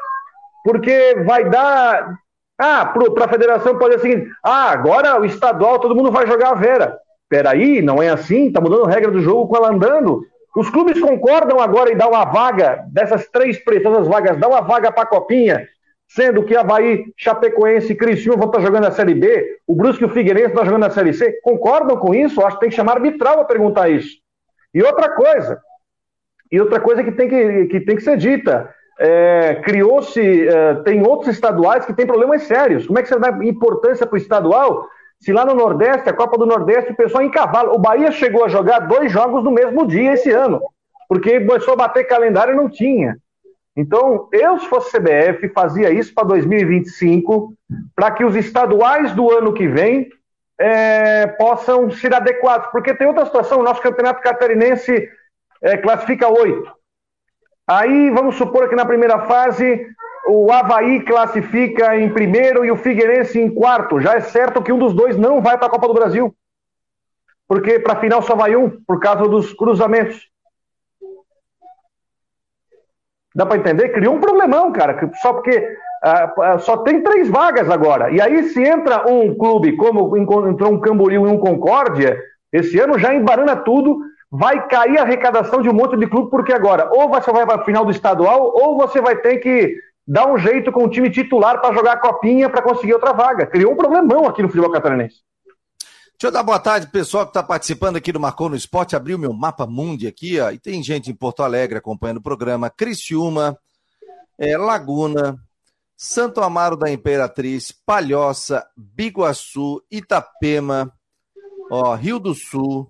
Porque 0.64 1.22
vai 1.24 1.48
dar. 1.48 2.14
Ah, 2.58 2.86
para 2.86 3.24
a 3.24 3.28
federação 3.28 3.78
pode 3.78 3.94
ser 3.94 3.98
o 3.98 4.02
seguinte: 4.02 4.30
ah, 4.42 4.70
agora 4.70 5.20
o 5.20 5.24
estadual 5.24 5.78
todo 5.78 5.94
mundo 5.94 6.10
vai 6.10 6.26
jogar 6.26 6.50
a 6.50 6.54
Vera. 6.54 6.98
Peraí, 7.28 7.80
não 7.80 8.02
é 8.02 8.08
assim, 8.08 8.52
tá 8.52 8.60
mudando 8.60 8.86
a 8.86 8.90
regra 8.90 9.10
do 9.10 9.20
jogo 9.20 9.48
com 9.48 9.56
ela 9.56 9.70
andando. 9.70 10.22
Os 10.56 10.70
clubes 10.70 11.00
concordam 11.00 11.58
agora 11.58 11.92
em 11.92 11.96
dar 11.96 12.08
uma 12.08 12.24
vaga, 12.24 12.84
dessas 12.92 13.26
três 13.28 13.58
preciosas 13.58 14.06
vagas, 14.06 14.38
dar 14.38 14.48
uma 14.48 14.60
vaga 14.60 14.92
para 14.92 15.02
a 15.02 15.06
Copinha, 15.06 15.66
sendo 16.14 16.44
que 16.44 16.56
Havaí, 16.56 17.12
Chapecoense 17.16 17.92
e 17.92 17.96
Criciúma 17.96 18.38
vão 18.38 18.46
estar 18.46 18.60
jogando 18.60 18.86
a 18.86 18.92
Série 18.92 19.14
B, 19.14 19.58
o 19.66 19.74
Brusque 19.74 20.04
e 20.04 20.06
o 20.06 20.10
Figueirense 20.10 20.48
estão 20.48 20.64
jogando 20.64 20.84
a 20.84 20.90
Série 20.90 21.12
C, 21.12 21.40
concordam 21.42 21.96
com 21.96 22.14
isso? 22.14 22.40
Acho 22.40 22.56
que 22.56 22.60
tem 22.60 22.70
que 22.70 22.76
chamar 22.76 22.94
arbitral 22.94 23.36
para 23.36 23.44
perguntar 23.46 23.88
isso. 23.88 24.18
E 24.72 24.82
outra 24.82 25.10
coisa, 25.10 25.60
e 26.52 26.60
outra 26.60 26.78
coisa 26.78 27.02
que 27.02 27.10
tem 27.10 27.28
que, 27.28 27.66
que, 27.66 27.80
tem 27.80 27.96
que 27.96 28.02
ser 28.02 28.16
dita, 28.16 28.72
é, 28.98 29.56
criou-se, 29.64 30.48
é, 30.48 30.74
tem 30.84 31.04
outros 31.04 31.34
estaduais 31.34 31.84
que 31.84 31.92
têm 31.92 32.06
problemas 32.06 32.42
sérios. 32.44 32.86
Como 32.86 32.98
é 32.98 33.02
que 33.02 33.08
você 33.08 33.18
dá 33.18 33.30
importância 33.42 34.06
para 34.06 34.14
o 34.14 34.18
estadual 34.18 34.88
se 35.18 35.32
lá 35.32 35.44
no 35.44 35.54
Nordeste, 35.54 36.08
a 36.08 36.12
Copa 36.12 36.36
do 36.36 36.46
Nordeste, 36.46 36.92
o 36.92 36.96
pessoal 36.96 37.24
em 37.24 37.30
cavalo. 37.30 37.74
O 37.74 37.78
Bahia 37.78 38.12
chegou 38.12 38.44
a 38.44 38.48
jogar 38.48 38.80
dois 38.80 39.10
jogos 39.10 39.42
no 39.42 39.50
mesmo 39.50 39.86
dia 39.86 40.12
esse 40.12 40.30
ano, 40.30 40.60
porque 41.08 41.40
começou 41.40 41.72
a 41.74 41.78
bater 41.78 42.04
calendário 42.04 42.52
e 42.52 42.56
não 42.56 42.68
tinha. 42.68 43.16
Então, 43.76 44.28
eu, 44.32 44.58
se 44.58 44.68
fosse 44.68 44.96
CBF, 44.96 45.48
fazia 45.48 45.90
isso 45.90 46.14
para 46.14 46.28
2025, 46.28 47.52
para 47.94 48.12
que 48.12 48.24
os 48.24 48.36
estaduais 48.36 49.12
do 49.12 49.30
ano 49.30 49.52
que 49.52 49.66
vem 49.66 50.08
é, 50.58 51.26
possam 51.26 51.90
ser 51.90 52.14
adequados. 52.14 52.68
Porque 52.70 52.94
tem 52.94 53.06
outra 53.06 53.26
situação: 53.26 53.60
o 53.60 53.64
nosso 53.64 53.82
campeonato 53.82 54.22
catarinense 54.22 55.08
é, 55.60 55.76
classifica 55.76 56.28
oito. 56.28 56.70
Aí, 57.66 58.10
vamos 58.10 58.36
supor 58.36 58.68
que 58.68 58.76
na 58.76 58.86
primeira 58.86 59.26
fase 59.26 59.86
o 60.28 60.50
Havaí 60.52 61.00
classifica 61.02 61.96
em 61.96 62.12
primeiro 62.12 62.64
e 62.64 62.70
o 62.70 62.76
Figueirense 62.76 63.40
em 63.40 63.52
quarto. 63.52 64.00
Já 64.00 64.14
é 64.14 64.20
certo 64.20 64.62
que 64.62 64.72
um 64.72 64.78
dos 64.78 64.94
dois 64.94 65.16
não 65.16 65.42
vai 65.42 65.58
para 65.58 65.66
a 65.66 65.70
Copa 65.70 65.88
do 65.88 65.94
Brasil. 65.94 66.34
Porque 67.48 67.78
para 67.78 67.94
a 67.94 68.00
final 68.00 68.22
só 68.22 68.34
vai 68.34 68.56
um, 68.56 68.70
por 68.70 69.00
causa 69.00 69.28
dos 69.28 69.52
cruzamentos. 69.52 70.30
Dá 73.34 73.44
para 73.44 73.56
entender? 73.56 73.88
Criou 73.90 74.14
um 74.14 74.20
problemão, 74.20 74.70
cara. 74.70 75.10
Só 75.20 75.32
porque 75.32 75.58
uh, 75.58 76.58
só 76.60 76.78
tem 76.78 77.02
três 77.02 77.28
vagas 77.28 77.68
agora. 77.68 78.10
E 78.10 78.20
aí, 78.20 78.44
se 78.44 78.62
entra 78.62 79.08
um 79.10 79.34
clube 79.34 79.76
como 79.76 80.16
entrou 80.16 80.72
um 80.72 80.80
Camboriú 80.80 81.26
e 81.26 81.30
um 81.30 81.38
Concórdia, 81.38 82.16
esse 82.52 82.78
ano 82.78 82.98
já 82.98 83.14
embarana 83.14 83.56
tudo. 83.56 83.98
Vai 84.30 84.66
cair 84.66 84.98
a 84.98 85.02
arrecadação 85.02 85.62
de 85.62 85.68
um 85.68 85.72
monte 85.72 85.96
de 85.96 86.08
clube, 86.08 86.28
porque 86.28 86.52
agora 86.52 86.88
ou 86.92 87.08
você 87.08 87.30
vai 87.30 87.46
para 87.46 87.62
a 87.62 87.64
final 87.64 87.84
do 87.84 87.92
estadual, 87.92 88.52
ou 88.52 88.76
você 88.76 89.00
vai 89.00 89.14
ter 89.16 89.36
que 89.38 89.76
dar 90.06 90.26
um 90.26 90.36
jeito 90.36 90.72
com 90.72 90.84
o 90.84 90.90
time 90.90 91.08
titular 91.08 91.60
para 91.60 91.72
jogar 91.72 91.92
a 91.92 92.00
copinha 92.00 92.50
para 92.50 92.62
conseguir 92.62 92.94
outra 92.94 93.12
vaga. 93.12 93.46
Criou 93.46 93.72
um 93.72 93.76
problemão 93.76 94.26
aqui 94.26 94.42
no 94.42 94.48
futebol 94.48 94.72
catarinense. 94.72 95.16
Deixa 96.16 96.28
eu 96.28 96.30
dar 96.30 96.44
boa 96.44 96.60
tarde, 96.60 96.86
pessoal 96.86 97.24
que 97.24 97.30
está 97.30 97.42
participando 97.42 97.96
aqui 97.96 98.12
do 98.12 98.20
Marcou 98.20 98.48
no 98.48 98.54
Esporte. 98.54 98.94
Abriu 98.94 99.18
meu 99.18 99.32
mapa 99.32 99.66
mundi 99.66 100.06
aqui, 100.06 100.38
ó, 100.38 100.50
e 100.52 100.58
tem 100.58 100.80
gente 100.80 101.10
em 101.10 101.14
Porto 101.14 101.42
Alegre 101.42 101.76
acompanhando 101.76 102.18
o 102.18 102.22
programa. 102.22 102.70
Criciúma, 102.70 103.58
é, 104.38 104.56
Laguna, 104.56 105.36
Santo 105.96 106.40
Amaro 106.40 106.76
da 106.76 106.90
Imperatriz, 106.90 107.72
Palhoça, 107.72 108.64
Biguaçu, 108.76 109.82
Itapema, 109.90 110.92
ó, 111.70 111.94
Rio 111.94 112.20
do 112.20 112.32
Sul, 112.32 112.88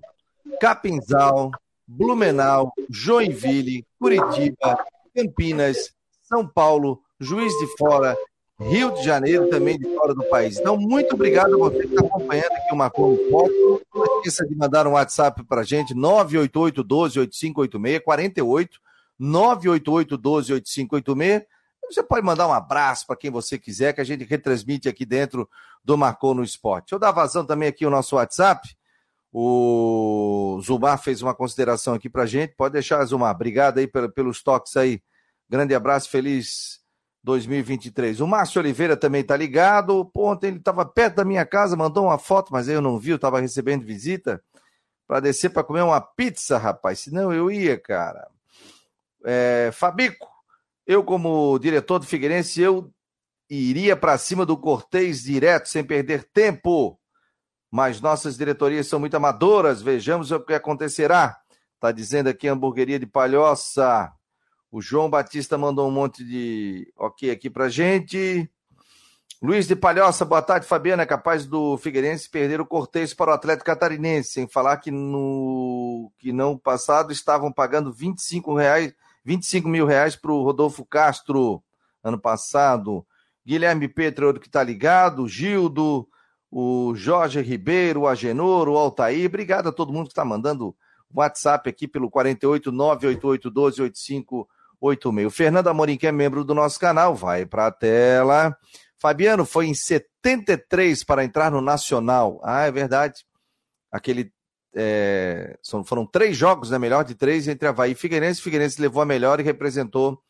Capinzal, 0.61 1.51
Blumenau, 1.87 2.73
Joinville, 2.91 3.87
Curitiba, 3.99 4.85
Campinas, 5.17 5.95
São 6.23 6.47
Paulo, 6.47 7.03
Juiz 7.19 7.53
de 7.55 7.67
Fora, 7.79 8.17
Rio 8.65 8.93
de 8.93 9.03
Janeiro, 9.03 9.49
também 9.51 9.79
de 9.79 9.85
fora 9.95 10.15
do 10.15 10.25
país. 10.25 10.59
Então, 10.59 10.77
muito 10.77 11.15
obrigado 11.15 11.55
a 11.55 11.59
você 11.59 11.81
que 11.81 11.95
está 11.95 12.01
acompanhando 12.01 12.53
aqui 12.53 12.73
o 12.73 12.77
Marcou 12.77 13.11
no 13.11 13.31
Foco. 13.31 13.83
Não 13.95 14.19
esqueça 14.19 14.47
de 14.47 14.55
mandar 14.57 14.87
um 14.87 14.93
WhatsApp 14.93 15.45
para 15.45 15.61
a 15.61 15.65
gente, 15.65 15.95
988 15.95 16.83
12 16.83 17.21
8586 17.21 18.05
48 18.05 18.81
988 19.19 20.17
12 20.17 20.53
8586. 20.55 21.47
Você 21.91 22.03
pode 22.03 22.25
mandar 22.25 22.49
um 22.49 22.53
abraço 22.53 23.07
para 23.07 23.17
quem 23.17 23.31
você 23.31 23.59
quiser, 23.59 23.93
que 23.93 24.01
a 24.01 24.05
gente 24.05 24.25
retransmite 24.25 24.89
aqui 24.89 25.05
dentro 25.05 25.49
do 25.85 25.99
Marcou 25.99 26.35
no 26.35 26.43
Esporte. 26.43 26.87
Deixa 26.87 26.95
eu 26.95 26.99
dar 26.99 27.13
vazão 27.13 27.45
também 27.45 27.69
aqui 27.69 27.85
o 27.85 27.91
nosso 27.91 28.17
WhatsApp. 28.17 28.75
O 29.31 30.59
Zumar 30.63 30.97
fez 30.99 31.21
uma 31.21 31.35
consideração 31.35 31.93
aqui 31.93 32.09
para 32.09 32.25
gente. 32.25 32.55
Pode 32.57 32.73
deixar, 32.73 33.05
Zumar. 33.05 33.35
Obrigado 33.35 33.79
aí 33.79 33.87
pelos 33.87 34.43
toques 34.43 34.75
aí. 34.77 35.03
Grande 35.51 35.75
abraço, 35.75 36.09
feliz 36.09 36.84
2023. 37.25 38.21
O 38.21 38.27
Márcio 38.27 38.61
Oliveira 38.61 38.97
também 38.97 39.23
está 39.23 39.37
ligado. 39.37 40.09
Ontem 40.15 40.49
ele 40.49 40.59
estava 40.59 40.85
perto 40.85 41.17
da 41.17 41.25
minha 41.25 41.45
casa, 41.45 41.75
mandou 41.75 42.05
uma 42.05 42.19
foto, 42.19 42.53
mas 42.53 42.69
eu 42.69 42.83
não 42.83 42.99
vi, 42.99 43.11
eu 43.11 43.17
estava 43.17 43.41
recebendo 43.41 43.85
visita 43.85 44.43
para 45.07 45.21
descer 45.21 45.51
para 45.51 45.65
comer 45.65 45.83
uma 45.83 46.01
pizza, 46.01 46.59
rapaz. 46.59 47.01
Senão 47.01 47.33
eu 47.33 47.51
ia, 47.51 47.79
cara. 47.79 48.29
É, 49.25 49.71
Fabico, 49.73 50.29
eu 50.87 51.03
como 51.03 51.59
diretor 51.59 51.99
do 51.99 52.07
Figueirense, 52.07 52.61
eu 52.61 52.93
iria 53.49 53.97
para 53.97 54.19
cima 54.19 54.45
do 54.45 54.57
Cortez 54.57 55.23
direto, 55.23 55.69
sem 55.69 55.83
perder 55.83 56.25
tempo. 56.25 56.99
Mas 57.71 58.01
nossas 58.01 58.37
diretorias 58.37 58.87
são 58.87 59.01
muito 59.01 59.17
amadoras, 59.17 59.83
vejamos 59.83 60.31
o 60.31 60.41
que 60.41 60.55
acontecerá. 60.55 61.39
Está 61.75 61.91
dizendo 61.91 62.29
aqui 62.29 62.49
hamburgueria 62.49 62.99
de 62.99 63.07
Palhoça. 63.07 64.13
O 64.75 64.81
João 64.81 65.09
Batista 65.09 65.57
mandou 65.57 65.87
um 65.87 65.91
monte 65.93 66.25
de 66.25 66.93
ok 66.97 67.31
aqui 67.31 67.49
pra 67.49 67.69
gente. 67.69 68.51
Luiz 69.41 69.69
de 69.69 69.77
Palhoça, 69.77 70.25
boa 70.25 70.43
tarde, 70.43 70.67
Fabiana. 70.67 71.05
É 71.05 71.07
capaz 71.07 71.47
do 71.47 71.79
Figueirense 71.79 72.29
perder 72.29 72.61
o 72.61 72.67
Cortez 72.67 73.15
para 73.15 73.31
o 73.31 73.35
Atlético 73.35 73.67
Catarinense, 73.67 74.33
sem 74.33 74.49
falar 74.49 74.79
que 74.79 74.91
no 74.91 76.11
que 76.19 76.33
não 76.33 76.59
passado 76.59 77.13
estavam 77.13 77.53
pagando 77.53 77.93
25, 77.93 78.53
reais, 78.57 78.93
25 79.25 79.69
mil 79.69 79.87
reais 79.87 80.17
para 80.17 80.33
o 80.33 80.43
Rodolfo 80.43 80.85
Castro 80.85 81.63
ano 82.03 82.19
passado. 82.19 83.07
Guilherme 83.47 83.87
Petro, 83.87 84.27
outro 84.27 84.43
que 84.43 84.49
está 84.49 84.65
ligado, 84.65 85.29
Gildo, 85.29 86.09
o 86.51 86.97
Jorge 86.97 87.41
Ribeiro, 87.41 88.01
o 88.01 88.09
Agenor, 88.09 88.69
o 88.69 88.77
Altair. 88.77 89.29
Obrigado 89.29 89.69
a 89.69 89.73
todo 89.73 89.93
mundo 89.93 90.07
que 90.07 90.13
está 90.15 90.25
mandando 90.25 90.75
WhatsApp 91.15 91.71
aqui 91.71 91.87
pelo 91.87 92.11
48 92.11 92.73
988 92.73 93.51
12 93.53 93.83
85 93.83 94.49
86. 94.89 95.27
O 95.27 95.31
Fernando 95.31 95.69
Amorim, 95.69 95.97
que 95.97 96.07
é 96.07 96.13
membro 96.13 96.45
do 96.45 96.55
nosso 96.55 96.79
canal, 96.79 97.15
vai 97.15 97.47
para 97.47 97.67
a 97.67 97.71
tela. 97.73 98.57
Fabiano 98.99 99.45
foi 99.45 99.67
em 99.67 99.75
73 99.75 101.05
para 101.05 101.25
entrar 101.25 101.51
no 101.51 101.61
Nacional. 101.61 102.41
Ah, 102.43 102.63
é 102.63 102.71
verdade. 102.71 103.25
Aquele. 103.91 104.33
É, 104.77 105.57
foram 105.87 106.05
três 106.05 106.37
jogos, 106.37 106.71
né? 106.71 106.79
Melhor 106.79 107.05
de 107.05 107.15
três 107.15 107.47
entre 107.47 107.69
Havaí 107.69 107.93
e 107.93 107.95
Figueirense. 107.95 108.43
Figueirense 108.43 108.81
levou 108.81 109.03
a 109.03 109.07
melhor 109.07 109.39
e 109.39 109.43
representou 109.43 110.21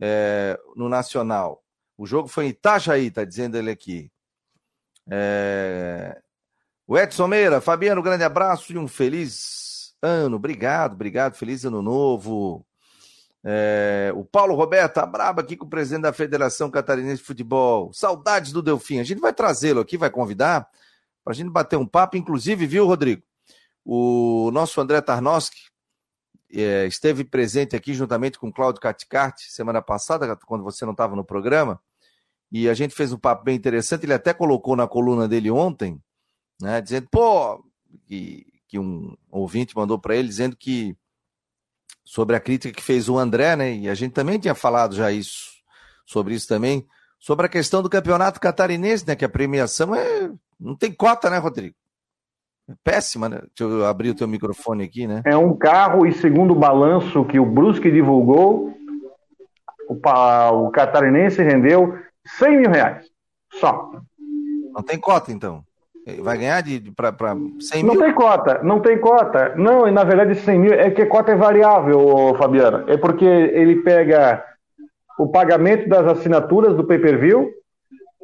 é, 0.00 0.58
no 0.74 0.88
Nacional. 0.88 1.62
O 1.98 2.06
jogo 2.06 2.28
foi 2.28 2.46
em 2.46 2.48
Itajaí, 2.48 3.10
tá 3.10 3.24
dizendo 3.24 3.56
ele 3.56 3.70
aqui. 3.70 4.10
É... 5.10 6.20
O 6.86 6.96
Edson 6.96 7.26
Meira, 7.26 7.60
Fabiano, 7.60 8.02
grande 8.02 8.22
abraço 8.22 8.72
e 8.72 8.78
um 8.78 8.86
feliz 8.86 9.94
ano. 10.02 10.36
Obrigado, 10.36 10.92
obrigado. 10.92 11.34
Feliz 11.34 11.64
ano 11.64 11.82
novo. 11.82 12.64
É, 13.48 14.12
o 14.16 14.24
Paulo 14.24 14.56
Roberto, 14.56 14.94
tá 14.94 15.06
brabo 15.06 15.40
aqui 15.40 15.56
com 15.56 15.66
o 15.66 15.70
presidente 15.70 16.02
da 16.02 16.12
Federação 16.12 16.68
Catarinense 16.68 17.18
de 17.18 17.22
Futebol. 17.22 17.92
Saudades 17.92 18.50
do 18.50 18.60
Delfim. 18.60 18.98
A 18.98 19.04
gente 19.04 19.20
vai 19.20 19.32
trazê-lo 19.32 19.80
aqui, 19.80 19.96
vai 19.96 20.10
convidar 20.10 20.68
para 21.22 21.32
a 21.32 21.36
gente 21.36 21.48
bater 21.48 21.76
um 21.76 21.86
papo, 21.86 22.16
inclusive, 22.16 22.66
viu, 22.66 22.86
Rodrigo? 22.86 23.22
O 23.84 24.50
nosso 24.52 24.80
André 24.80 25.00
Tarnowski 25.00 25.60
é, 26.52 26.86
esteve 26.86 27.22
presente 27.22 27.76
aqui 27.76 27.94
juntamente 27.94 28.36
com 28.36 28.48
o 28.48 28.52
Cláudio 28.52 28.80
Caticarte 28.80 29.52
semana 29.52 29.80
passada, 29.80 30.34
quando 30.44 30.64
você 30.64 30.84
não 30.84 30.92
estava 30.92 31.14
no 31.14 31.24
programa, 31.24 31.80
e 32.50 32.68
a 32.68 32.74
gente 32.74 32.96
fez 32.96 33.12
um 33.12 33.18
papo 33.18 33.44
bem 33.44 33.54
interessante. 33.54 34.06
Ele 34.06 34.14
até 34.14 34.34
colocou 34.34 34.74
na 34.74 34.88
coluna 34.88 35.28
dele 35.28 35.52
ontem, 35.52 36.02
né, 36.60 36.80
dizendo, 36.80 37.06
pô, 37.12 37.64
que, 38.06 38.44
que 38.66 38.76
um 38.76 39.16
ouvinte 39.30 39.76
mandou 39.76 40.00
para 40.00 40.16
ele 40.16 40.26
dizendo 40.26 40.56
que 40.56 40.96
sobre 42.06 42.36
a 42.36 42.40
crítica 42.40 42.72
que 42.72 42.82
fez 42.82 43.08
o 43.08 43.18
André, 43.18 43.56
né? 43.56 43.74
E 43.74 43.88
a 43.88 43.94
gente 43.94 44.12
também 44.12 44.38
tinha 44.38 44.54
falado 44.54 44.94
já 44.94 45.10
isso, 45.10 45.50
sobre 46.06 46.34
isso 46.34 46.46
também, 46.46 46.86
sobre 47.18 47.46
a 47.46 47.48
questão 47.48 47.82
do 47.82 47.90
campeonato 47.90 48.40
catarinense, 48.40 49.04
né? 49.06 49.16
Que 49.16 49.24
a 49.24 49.28
premiação 49.28 49.92
é. 49.92 50.30
Não 50.58 50.76
tem 50.76 50.92
cota, 50.92 51.28
né, 51.28 51.36
Rodrigo? 51.38 51.74
É 52.70 52.74
péssima, 52.82 53.28
né? 53.28 53.40
Deixa 53.56 53.74
eu 53.74 53.84
abrir 53.84 54.10
o 54.10 54.14
teu 54.14 54.28
microfone 54.28 54.84
aqui, 54.84 55.06
né? 55.06 55.20
É 55.26 55.36
um 55.36 55.54
carro, 55.56 56.06
e 56.06 56.12
segundo 56.12 56.52
o 56.52 56.58
balanço 56.58 57.24
que 57.24 57.40
o 57.40 57.44
Brusque 57.44 57.90
divulgou, 57.90 58.72
o, 59.88 59.94
o 59.94 60.70
catarinense 60.70 61.42
rendeu 61.42 61.98
100 62.38 62.56
mil 62.56 62.70
reais. 62.70 63.04
Só. 63.54 63.90
Não 64.72 64.82
tem 64.82 64.98
cota, 64.98 65.32
então? 65.32 65.64
Vai 66.20 66.38
ganhar 66.38 66.62
de, 66.62 66.78
de 66.78 66.90
para 66.92 67.12
100 67.58 67.82
mil? 67.82 67.94
Não 67.94 68.00
tem 68.00 68.14
cota, 68.14 68.60
não 68.62 68.80
tem 68.80 68.98
cota. 68.98 69.54
Não, 69.56 69.88
e 69.88 69.90
na 69.90 70.04
verdade 70.04 70.36
100 70.36 70.58
mil 70.58 70.72
é 70.72 70.90
que 70.90 71.04
cota 71.06 71.32
é 71.32 71.36
variável, 71.36 72.34
Fabiano. 72.38 72.84
É 72.88 72.96
porque 72.96 73.24
ele 73.24 73.82
pega 73.82 74.44
o 75.18 75.28
pagamento 75.28 75.88
das 75.88 76.06
assinaturas 76.06 76.76
do 76.76 76.84
pay-per-view 76.84 77.50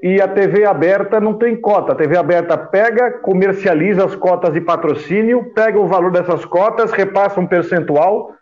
e 0.02 0.20
a 0.20 0.28
TV 0.28 0.64
aberta 0.64 1.20
não 1.20 1.34
tem 1.34 1.60
cota. 1.60 1.92
A 1.92 1.96
TV 1.96 2.16
aberta 2.16 2.56
pega, 2.56 3.18
comercializa 3.18 4.04
as 4.04 4.14
cotas 4.14 4.52
de 4.52 4.60
patrocínio, 4.60 5.52
pega 5.52 5.80
o 5.80 5.88
valor 5.88 6.12
dessas 6.12 6.44
cotas, 6.44 6.92
repassa 6.92 7.40
um 7.40 7.46
percentual, 7.46 8.32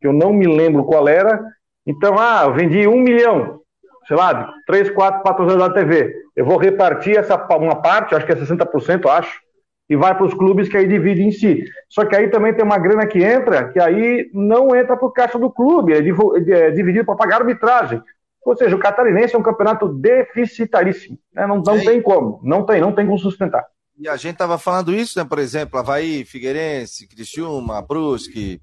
que 0.00 0.06
eu 0.06 0.12
não 0.12 0.32
me 0.32 0.46
lembro 0.46 0.84
qual 0.84 1.08
era. 1.08 1.42
Então, 1.86 2.18
ah, 2.18 2.42
eu 2.44 2.54
vendi 2.54 2.86
um 2.86 2.98
milhão 2.98 3.64
sei 4.06 4.16
lá, 4.16 4.52
três, 4.66 4.90
quatro 4.90 5.22
patrocinadores 5.22 5.74
da 5.74 5.80
TV. 5.80 6.23
Eu 6.36 6.44
vou 6.44 6.56
repartir 6.56 7.16
essa 7.16 7.36
uma 7.56 7.76
parte, 7.76 8.14
acho 8.14 8.26
que 8.26 8.32
é 8.32 8.36
60%, 8.36 9.06
acho, 9.10 9.40
e 9.88 9.96
vai 9.96 10.14
para 10.14 10.24
os 10.26 10.34
clubes 10.34 10.68
que 10.68 10.76
aí 10.76 10.88
dividem 10.88 11.28
em 11.28 11.32
si. 11.32 11.64
Só 11.88 12.04
que 12.04 12.16
aí 12.16 12.28
também 12.28 12.54
tem 12.54 12.64
uma 12.64 12.78
grana 12.78 13.06
que 13.06 13.22
entra, 13.22 13.68
que 13.68 13.78
aí 13.78 14.30
não 14.32 14.74
entra 14.74 14.96
para 14.96 15.06
o 15.06 15.12
caixa 15.12 15.38
do 15.38 15.50
clube, 15.50 15.92
é, 15.92 15.98
é 15.98 16.70
dividido 16.70 17.04
para 17.04 17.16
pagar 17.16 17.40
arbitragem. 17.42 18.02
Ou 18.44 18.56
seja, 18.56 18.76
o 18.76 18.78
catarinense 18.78 19.34
é 19.34 19.38
um 19.38 19.42
campeonato 19.42 19.88
deficitaríssimo. 19.88 21.18
Né? 21.32 21.46
Não, 21.46 21.56
não 21.56 21.80
tem 21.82 22.00
como, 22.02 22.40
não 22.42 22.64
tem, 22.64 22.80
não 22.80 22.92
tem 22.92 23.06
como 23.06 23.18
sustentar. 23.18 23.64
E 23.98 24.08
a 24.08 24.16
gente 24.16 24.32
estava 24.34 24.58
falando 24.58 24.92
isso, 24.92 25.18
né? 25.18 25.24
Por 25.24 25.38
exemplo, 25.38 25.78
Havaí, 25.78 26.24
Figueirense, 26.24 27.06
Criciúma, 27.06 27.80
Brusque, 27.80 28.60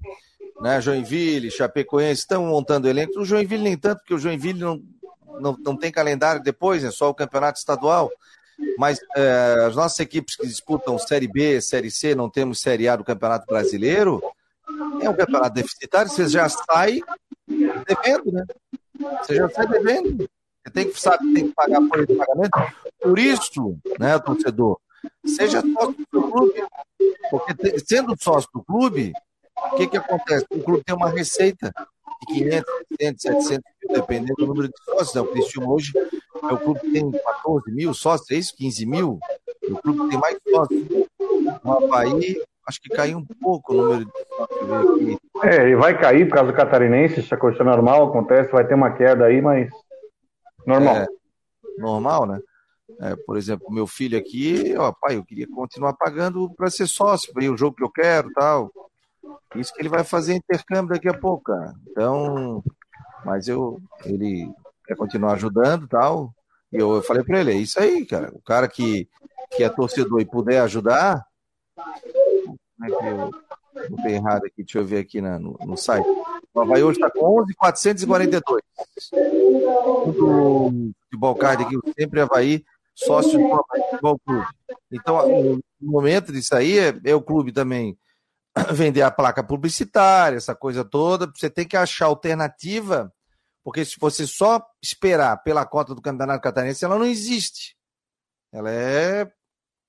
né? 0.60 0.80
Joinville, 0.80 1.50
Chapecoense, 1.50 2.20
estão 2.20 2.46
montando 2.46 2.88
elenco. 2.88 3.18
O 3.18 3.24
Joinville 3.24 3.64
nem 3.64 3.76
tanto, 3.76 4.00
porque 4.00 4.14
o 4.14 4.18
Joinville 4.18 4.60
não, 4.60 4.80
não, 5.40 5.56
não 5.58 5.76
tem 5.76 5.90
calendário 5.90 6.42
depois, 6.42 6.84
é 6.84 6.90
só 6.90 7.08
o 7.08 7.14
campeonato 7.14 7.58
estadual. 7.58 8.10
Mas 8.78 9.00
é, 9.16 9.64
as 9.66 9.76
nossas 9.76 9.98
equipes 10.00 10.36
que 10.36 10.46
disputam 10.46 10.98
Série 10.98 11.26
B, 11.26 11.60
Série 11.60 11.90
C, 11.90 12.14
não 12.14 12.30
temos 12.30 12.60
Série 12.60 12.88
A 12.88 12.96
do 12.96 13.04
Campeonato 13.04 13.46
Brasileiro, 13.46 14.22
é 15.00 15.08
um 15.08 15.14
campeonato 15.14 15.54
deficitário, 15.54 16.10
você 16.10 16.28
já 16.28 16.48
sai 16.48 17.00
devendo, 17.46 18.32
né? 18.32 18.44
Você 19.20 19.34
já 19.34 19.48
sai 19.50 19.66
devendo. 19.66 20.28
Você 20.64 20.72
tem 20.72 20.90
que 20.90 21.00
saber 21.00 21.18
que 21.18 21.34
tem 21.34 21.48
que 21.48 21.54
pagar 21.54 21.80
folha 21.88 22.06
de 22.06 22.14
pagamento. 22.14 22.50
Por 23.00 23.18
isso, 23.18 23.76
né, 23.98 24.18
torcedor, 24.20 24.78
seja 25.26 25.60
sócio 25.60 26.06
do 26.12 26.30
clube. 26.30 26.64
Porque 27.30 27.80
sendo 27.80 28.16
sócio 28.20 28.48
do 28.54 28.62
clube, 28.62 29.12
o 29.72 29.76
que, 29.76 29.88
que 29.88 29.96
acontece? 29.96 30.46
O 30.50 30.62
clube 30.62 30.84
tem 30.84 30.94
uma 30.94 31.10
receita 31.10 31.72
de 32.26 32.34
500, 32.34 32.72
600, 33.00 33.22
700 33.22 33.50
mil, 33.82 34.00
dependendo 34.00 34.34
do 34.38 34.46
número 34.46 34.68
de 34.68 34.84
sócios. 34.84 35.14
Né? 35.14 35.20
O 35.20 35.26
Cristiano 35.26 35.72
hoje 35.72 35.92
é 35.96 36.52
o 36.52 36.58
clube 36.58 36.80
que 36.80 36.92
tem 36.92 37.10
14 37.10 37.72
mil 37.72 37.94
sócios, 37.94 38.30
é 38.30 38.34
isso? 38.34 38.54
15 38.56 38.86
mil? 38.86 39.18
O 39.68 39.76
clube 39.76 40.10
tem 40.10 40.18
mais 40.18 40.36
sócios. 40.48 40.88
O 41.64 41.72
Havaí, 41.72 42.36
acho 42.68 42.80
que 42.80 42.88
caiu 42.90 43.18
um 43.18 43.26
pouco 43.40 43.74
o 43.74 43.76
número 43.76 44.04
de 44.04 44.12
sócios. 44.28 45.18
É, 45.44 45.68
e 45.68 45.74
vai 45.74 45.98
cair 45.98 46.28
por 46.28 46.34
causa 46.34 46.52
do 46.52 46.56
catarinense, 46.56 47.20
isso 47.20 47.34
é 47.34 47.36
coisa 47.36 47.64
normal, 47.64 48.08
acontece, 48.08 48.52
vai 48.52 48.66
ter 48.66 48.74
uma 48.74 48.92
queda 48.92 49.24
aí, 49.24 49.42
mas 49.42 49.68
normal. 50.66 50.96
É, 50.96 51.06
normal, 51.78 52.26
né? 52.26 52.40
É, 53.00 53.16
por 53.26 53.36
exemplo, 53.36 53.72
meu 53.72 53.86
filho 53.86 54.16
aqui, 54.16 54.74
ó, 54.76 54.92
pai, 54.92 55.16
eu 55.16 55.24
queria 55.24 55.48
continuar 55.48 55.94
pagando 55.94 56.52
para 56.54 56.70
ser 56.70 56.86
sócio, 56.86 57.32
para 57.32 57.42
ir 57.42 57.48
o 57.48 57.56
jogo 57.56 57.76
que 57.76 57.82
eu 57.82 57.90
quero 57.90 58.30
tal. 58.32 58.70
Isso 59.54 59.72
que 59.74 59.82
ele 59.82 59.88
vai 59.88 60.04
fazer 60.04 60.34
intercâmbio 60.34 60.94
daqui 60.94 61.08
a 61.08 61.18
pouco, 61.18 61.44
cara. 61.44 61.74
Então, 61.90 62.62
mas 63.24 63.48
eu, 63.48 63.80
ele 64.04 64.50
quer 64.86 64.96
continuar 64.96 65.34
ajudando 65.34 65.86
tal. 65.88 66.32
E 66.72 66.76
eu, 66.76 66.94
eu 66.94 67.02
falei 67.02 67.22
para 67.22 67.40
ele, 67.40 67.52
é 67.52 67.56
isso 67.56 67.78
aí, 67.78 68.04
cara. 68.06 68.30
O 68.34 68.40
cara 68.42 68.66
que, 68.68 69.08
que 69.50 69.62
é 69.62 69.68
torcedor 69.68 70.20
e 70.20 70.24
puder 70.24 70.60
ajudar. 70.60 71.24
Como 71.74 72.58
é 72.84 72.88
que 72.88 73.06
eu 73.06 73.30
botei 73.90 74.14
errado 74.14 74.46
aqui? 74.46 74.62
Deixa 74.62 74.78
eu 74.78 74.86
ver 74.86 74.98
aqui 74.98 75.20
na, 75.20 75.38
no, 75.38 75.58
no 75.64 75.76
site. 75.76 76.06
O 76.54 76.60
Havaí 76.60 76.82
hoje 76.82 76.98
está 76.98 77.10
com 77.10 77.40
11,442. 77.40 78.62
Do 80.16 80.92
futebol 81.04 81.34
card 81.34 81.64
aqui, 81.64 81.78
sempre 81.98 82.20
Havaí, 82.20 82.64
sócio 82.94 83.38
do 83.38 83.52
Havaí 83.52 83.90
Futebol 83.90 84.18
Clube. 84.24 84.46
Então, 84.90 85.16
o 85.50 85.60
momento 85.80 86.32
disso 86.32 86.54
aí 86.54 86.78
é, 86.78 86.94
é 87.04 87.14
o 87.14 87.22
clube 87.22 87.52
também 87.52 87.96
vender 88.72 89.02
a 89.02 89.10
placa 89.10 89.42
publicitária, 89.42 90.36
essa 90.36 90.54
coisa 90.54 90.84
toda. 90.84 91.30
Você 91.34 91.48
tem 91.48 91.66
que 91.66 91.76
achar 91.76 92.06
alternativa, 92.06 93.12
porque 93.64 93.84
se 93.84 93.96
você 93.98 94.26
só 94.26 94.64
esperar 94.82 95.42
pela 95.42 95.64
cota 95.64 95.94
do 95.94 96.02
Campeonato 96.02 96.42
Catarinense, 96.42 96.84
ela 96.84 96.98
não 96.98 97.06
existe. 97.06 97.76
Ela 98.52 98.70
é 98.70 99.30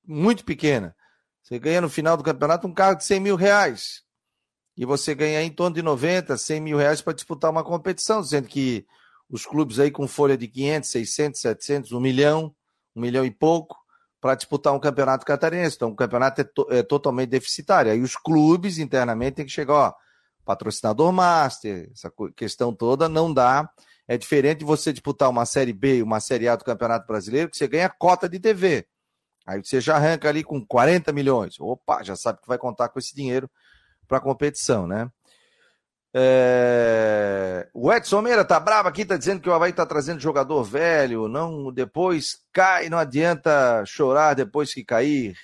muito 0.05 0.45
pequena. 0.45 0.95
Você 1.41 1.59
ganha 1.59 1.81
no 1.81 1.89
final 1.89 2.15
do 2.15 2.23
campeonato 2.23 2.65
um 2.67 2.73
carro 2.73 2.95
de 2.95 3.03
100 3.03 3.19
mil 3.19 3.35
reais. 3.35 4.01
E 4.77 4.85
você 4.85 5.13
ganha 5.13 5.41
em 5.43 5.51
torno 5.51 5.75
de 5.75 5.81
90, 5.81 6.37
100 6.37 6.61
mil 6.61 6.77
reais 6.77 7.01
para 7.01 7.13
disputar 7.13 7.51
uma 7.51 7.63
competição, 7.63 8.23
sendo 8.23 8.47
que 8.47 8.87
os 9.29 9.45
clubes 9.45 9.79
aí 9.79 9.91
com 9.91 10.07
folha 10.07 10.37
de 10.37 10.47
500, 10.47 10.89
600, 10.89 11.41
700, 11.41 11.91
1 11.91 11.99
milhão, 11.99 12.55
1 12.95 13.01
milhão 13.01 13.25
e 13.25 13.31
pouco, 13.31 13.82
para 14.23 14.35
disputar 14.35 14.73
um 14.73 14.79
campeonato 14.79 15.25
catarinense. 15.25 15.75
Então, 15.75 15.89
o 15.89 15.95
campeonato 15.97 16.39
é, 16.39 16.43
to 16.45 16.65
é, 16.69 16.81
totalmente 16.81 17.29
deficitário. 17.29 17.91
Aí 17.91 17.99
os 17.99 18.15
clubes 18.15 18.77
internamente 18.77 19.35
têm 19.35 19.45
que 19.45 19.51
chegar, 19.51 19.73
ó, 19.73 19.93
patrocinador 20.45 21.11
master, 21.11 21.91
essa 21.91 22.09
questão 22.33 22.73
toda 22.73 23.09
não 23.09 23.33
dá. 23.33 23.69
É 24.07 24.17
diferente 24.17 24.59
de 24.59 24.65
você 24.65 24.93
disputar 24.93 25.29
uma 25.29 25.45
Série 25.45 25.73
B 25.73 25.97
e 25.97 26.01
uma 26.01 26.21
Série 26.21 26.47
A 26.47 26.55
do 26.55 26.63
Campeonato 26.63 27.05
Brasileiro, 27.05 27.49
que 27.49 27.57
você 27.57 27.67
ganha 27.67 27.89
cota 27.89 28.29
de 28.29 28.39
TV. 28.39 28.87
Aí 29.45 29.61
você 29.61 29.81
já 29.81 29.97
arranca 29.97 30.29
ali 30.29 30.41
com 30.41 30.65
40 30.65 31.11
milhões. 31.11 31.59
Opa, 31.59 32.01
já 32.01 32.15
sabe 32.15 32.39
que 32.39 32.47
vai 32.47 32.57
contar 32.57 32.87
com 32.87 32.99
esse 32.99 33.13
dinheiro 33.13 33.51
para 34.07 34.19
a 34.19 34.21
competição, 34.21 34.87
né? 34.87 35.11
É... 36.13 37.67
O 37.73 37.91
Edson 37.91 38.21
Meira 38.21 38.45
tá 38.45 38.59
bravo 38.59 38.87
aqui, 38.87 39.03
tá 39.03 39.17
dizendo 39.17 39.41
que 39.41 39.49
o 39.49 39.53
Havaí 39.53 39.73
tá 39.73 39.85
trazendo 39.85 40.19
jogador 40.19 40.63
velho, 40.63 41.27
não 41.27 41.71
depois 41.71 42.39
cai, 42.51 42.87
não 42.87 42.97
adianta 42.99 43.83
chorar 43.85 44.35
depois 44.35 44.73
que 44.73 44.83
cair. 44.83 45.35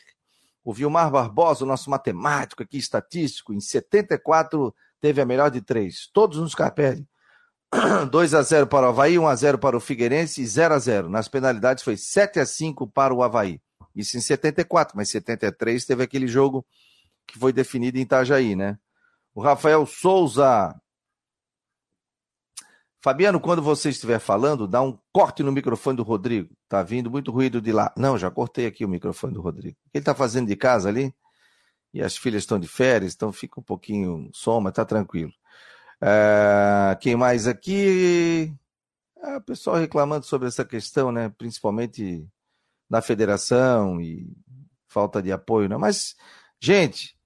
O 0.63 0.71
Vilmar 0.71 1.09
Barbosa, 1.09 1.63
o 1.63 1.67
nosso 1.67 1.89
matemático 1.89 2.61
aqui, 2.61 2.77
estatístico, 2.77 3.53
em 3.53 3.59
74 3.59 4.73
teve 5.01 5.21
a 5.21 5.25
melhor 5.25 5.49
de 5.49 5.61
três, 5.61 6.07
todos 6.13 6.37
nos 6.37 6.53
Carpelli. 6.53 7.07
2 8.09 8.33
a 8.33 8.41
0 8.41 8.67
para 8.67 8.87
o 8.87 8.89
Havaí, 8.89 9.19
1 9.19 9.27
a 9.27 9.35
0 9.35 9.59
para 9.59 9.77
o 9.77 9.79
Figueirense 9.79 10.41
e 10.41 10.47
0 10.47 10.73
a 10.73 10.79
0. 10.79 11.09
Nas 11.09 11.27
penalidades 11.27 11.83
foi 11.83 11.95
7 11.95 12.39
a 12.39 12.45
5 12.45 12.87
para 12.87 13.13
o 13.13 13.21
Havaí. 13.21 13.61
Isso 13.95 14.17
em 14.17 14.21
74, 14.21 14.97
mas 14.97 15.09
73 15.09 15.85
teve 15.85 16.03
aquele 16.03 16.27
jogo 16.27 16.65
que 17.27 17.37
foi 17.37 17.53
definido 17.53 17.97
em 17.97 18.01
Itajaí, 18.01 18.55
né? 18.55 18.77
O 19.39 19.41
Rafael 19.41 19.85
Souza. 19.85 20.75
Fabiano, 23.01 23.39
quando 23.39 23.61
você 23.61 23.87
estiver 23.87 24.19
falando, 24.19 24.67
dá 24.67 24.81
um 24.81 24.99
corte 25.13 25.41
no 25.43 25.49
microfone 25.49 25.95
do 25.95 26.03
Rodrigo. 26.03 26.53
Tá 26.67 26.83
vindo 26.83 27.09
muito 27.09 27.31
ruído 27.31 27.61
de 27.61 27.71
lá. 27.71 27.93
Não, 27.95 28.17
já 28.17 28.29
cortei 28.29 28.65
aqui 28.65 28.83
o 28.83 28.89
microfone 28.89 29.33
do 29.33 29.39
Rodrigo. 29.39 29.77
Ele 29.93 30.03
tá 30.03 30.13
fazendo 30.13 30.49
de 30.49 30.57
casa 30.57 30.89
ali? 30.89 31.15
E 31.93 32.01
as 32.01 32.17
filhas 32.17 32.43
estão 32.43 32.59
de 32.59 32.67
férias, 32.67 33.13
então 33.13 33.31
fica 33.31 33.61
um 33.61 33.63
pouquinho 33.63 34.29
som, 34.33 34.59
mas 34.59 34.73
tá 34.73 34.83
tranquilo. 34.83 35.31
É, 36.01 36.97
quem 36.99 37.15
mais 37.15 37.47
aqui? 37.47 38.53
É, 39.23 39.37
o 39.37 39.41
pessoal 39.41 39.77
reclamando 39.77 40.25
sobre 40.25 40.49
essa 40.49 40.65
questão, 40.65 41.13
né? 41.13 41.29
Principalmente 41.29 42.27
da 42.89 43.01
federação 43.01 44.01
e 44.01 44.29
falta 44.89 45.21
de 45.21 45.31
apoio, 45.31 45.69
né? 45.69 45.77
Mas, 45.77 46.13
gente, 46.59 47.17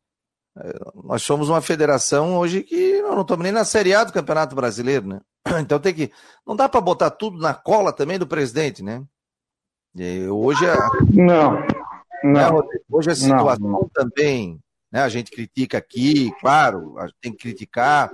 nós 1.04 1.24
somos 1.24 1.50
uma 1.50 1.62
federação 1.62 2.38
hoje 2.38 2.62
que 2.62 3.02
não 3.02 3.22
estamos 3.22 3.44
nem 3.44 3.52
na 3.52 3.66
Série 3.66 3.94
A 3.94 4.04
do 4.04 4.14
Campeonato 4.14 4.56
Brasileiro, 4.56 5.08
né? 5.08 5.22
Então 5.62 5.80
tem 5.80 5.94
que. 5.94 6.12
Não 6.46 6.56
dá 6.56 6.70
para 6.70 6.80
botar 6.80 7.10
tudo 7.10 7.40
na 7.40 7.54
cola 7.54 7.92
também 7.92 8.20
do 8.20 8.28
presidente, 8.28 8.84
né? 8.84 9.04
E 9.96 10.28
hoje 10.28 10.66
a. 10.70 10.90
Não. 11.12 11.54
não. 12.24 12.32
Né, 12.32 12.50
hoje 12.90 13.12
a 13.12 13.16
situação 13.16 13.60
não, 13.60 13.82
não. 13.82 13.90
também, 13.94 14.60
né? 14.92 15.02
A 15.02 15.10
gente 15.10 15.32
critica 15.32 15.78
aqui, 15.78 16.32
claro, 16.40 16.98
a 17.00 17.08
gente 17.08 17.18
tem 17.20 17.32
que 17.32 17.40
criticar, 17.40 18.12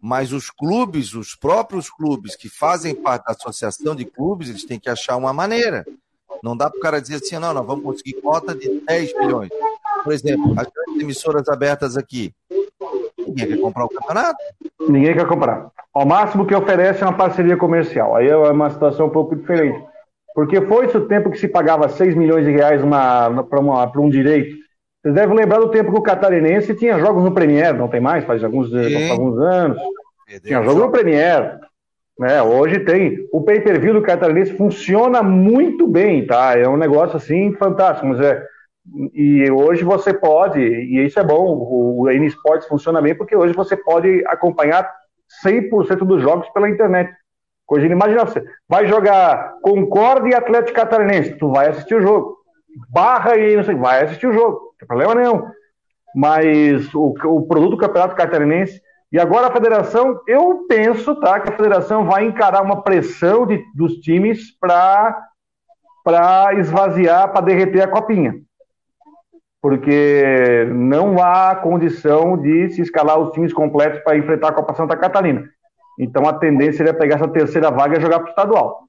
mas 0.00 0.32
os 0.32 0.50
clubes, 0.50 1.14
os 1.14 1.34
próprios 1.34 1.88
clubes 1.88 2.36
que 2.36 2.48
fazem 2.48 2.94
parte 2.94 3.24
da 3.24 3.32
associação 3.32 3.94
de 3.94 4.04
clubes, 4.04 4.48
eles 4.48 4.64
têm 4.64 4.80
que 4.80 4.90
achar 4.90 5.16
uma 5.16 5.32
maneira. 5.32 5.86
Não 6.42 6.56
dá 6.56 6.70
para 6.70 6.78
o 6.78 6.82
cara 6.82 7.00
dizer 7.00 7.16
assim, 7.16 7.38
não, 7.38 7.52
nós 7.52 7.66
vamos 7.66 7.84
conseguir 7.84 8.20
cota 8.20 8.54
de 8.54 8.80
10 8.80 9.18
milhões. 9.18 9.50
Por 10.04 10.12
exemplo, 10.12 10.54
grandes 10.54 10.87
emissoras 11.00 11.48
abertas 11.48 11.96
aqui. 11.96 12.32
Ninguém 13.18 13.48
quer 13.48 13.60
comprar 13.60 13.84
o 13.84 13.88
campeonato? 13.88 14.36
Ninguém 14.88 15.14
quer 15.14 15.26
comprar. 15.26 15.68
Ao 15.92 16.06
máximo 16.06 16.46
que 16.46 16.54
oferece 16.54 17.02
é 17.02 17.06
uma 17.06 17.16
parceria 17.16 17.56
comercial. 17.56 18.16
Aí 18.16 18.28
é 18.28 18.36
uma 18.36 18.70
situação 18.70 19.06
um 19.06 19.10
pouco 19.10 19.36
diferente. 19.36 19.82
Porque 20.34 20.60
foi 20.62 20.86
esse 20.86 20.96
o 20.96 21.06
tempo 21.06 21.30
que 21.30 21.38
se 21.38 21.48
pagava 21.48 21.88
6 21.88 22.14
milhões 22.14 22.44
de 22.44 22.52
reais 22.52 22.80
para 22.82 24.00
um 24.00 24.08
direito. 24.08 24.56
Vocês 25.02 25.14
devem 25.14 25.36
lembrar 25.36 25.58
do 25.58 25.70
tempo 25.70 25.92
que 25.92 25.98
o 25.98 26.02
catarinense 26.02 26.74
tinha 26.74 26.98
jogos 26.98 27.24
no 27.24 27.32
Premier, 27.32 27.74
não 27.74 27.88
tem 27.88 28.00
mais, 28.00 28.24
faz 28.24 28.42
alguns, 28.42 28.70
alguns 29.10 29.38
anos. 29.38 29.78
Tinha 30.42 30.62
jogo 30.62 30.80
no 30.80 30.90
Premier. 30.90 31.58
Né? 32.18 32.42
Hoje 32.42 32.80
tem. 32.80 33.28
O 33.32 33.42
pay-per-view 33.42 33.94
do 33.94 34.02
catarinense 34.02 34.56
funciona 34.56 35.22
muito 35.22 35.86
bem, 35.86 36.26
tá? 36.26 36.58
É 36.58 36.68
um 36.68 36.76
negócio 36.76 37.16
assim 37.16 37.52
fantástico. 37.54 38.08
Mas 38.08 38.20
é, 38.20 38.44
e 39.12 39.50
hoje 39.50 39.84
você 39.84 40.14
pode, 40.14 40.60
e 40.60 41.04
isso 41.04 41.18
é 41.18 41.24
bom, 41.24 41.56
o 41.60 42.10
N 42.10 42.26
Sports 42.26 42.66
funciona 42.66 43.02
bem 43.02 43.14
porque 43.14 43.36
hoje 43.36 43.52
você 43.52 43.76
pode 43.76 44.24
acompanhar 44.26 44.90
100% 45.44 45.98
dos 45.98 46.22
jogos 46.22 46.48
pela 46.50 46.68
internet. 46.68 47.12
Coisa 47.66 47.86
imagina 47.86 48.24
você, 48.24 48.42
vai 48.68 48.86
jogar 48.86 49.56
Concorde 49.60 50.30
e 50.30 50.34
Atlético 50.34 50.76
Catarinense, 50.76 51.36
tu 51.36 51.50
vai 51.50 51.68
assistir 51.68 51.96
o 51.96 52.00
jogo. 52.00 52.38
Barra 52.88 53.36
e 53.36 53.56
não 53.56 53.64
sei, 53.64 53.74
vai 53.74 54.04
assistir 54.04 54.26
o 54.26 54.32
jogo, 54.32 54.52
não 54.52 54.72
tem 54.78 54.88
problema 54.88 55.14
nenhum. 55.14 55.42
Mas 56.14 56.94
o, 56.94 57.14
o 57.24 57.46
produto 57.46 57.72
do 57.72 57.78
Campeonato 57.78 58.16
Catarinense 58.16 58.80
e 59.12 59.18
agora 59.18 59.48
a 59.48 59.52
federação, 59.52 60.20
eu 60.26 60.66
penso, 60.68 61.14
tá, 61.20 61.40
que 61.40 61.48
a 61.50 61.56
federação 61.56 62.04
vai 62.04 62.24
encarar 62.24 62.62
uma 62.62 62.82
pressão 62.82 63.46
de, 63.46 63.62
dos 63.74 63.94
times 63.96 64.58
para 64.58 65.24
para 66.04 66.54
esvaziar, 66.54 67.30
para 67.32 67.42
derreter 67.42 67.82
a 67.82 67.88
copinha 67.88 68.34
porque 69.60 70.66
não 70.72 71.22
há 71.22 71.56
condição 71.56 72.36
de 72.36 72.70
se 72.70 72.82
escalar 72.82 73.18
os 73.18 73.32
times 73.32 73.52
completos 73.52 74.00
para 74.00 74.16
enfrentar 74.16 74.48
a 74.48 74.52
Copa 74.52 74.74
Santa 74.74 74.96
Catarina. 74.96 75.44
Então 75.98 76.26
a 76.28 76.32
tendência 76.32 76.78
seria 76.78 76.94
pegar 76.94 77.16
essa 77.16 77.28
terceira 77.28 77.70
vaga 77.70 77.98
e 77.98 78.00
jogar 78.00 78.20
para 78.20 78.26
o 78.26 78.30
estadual. 78.30 78.80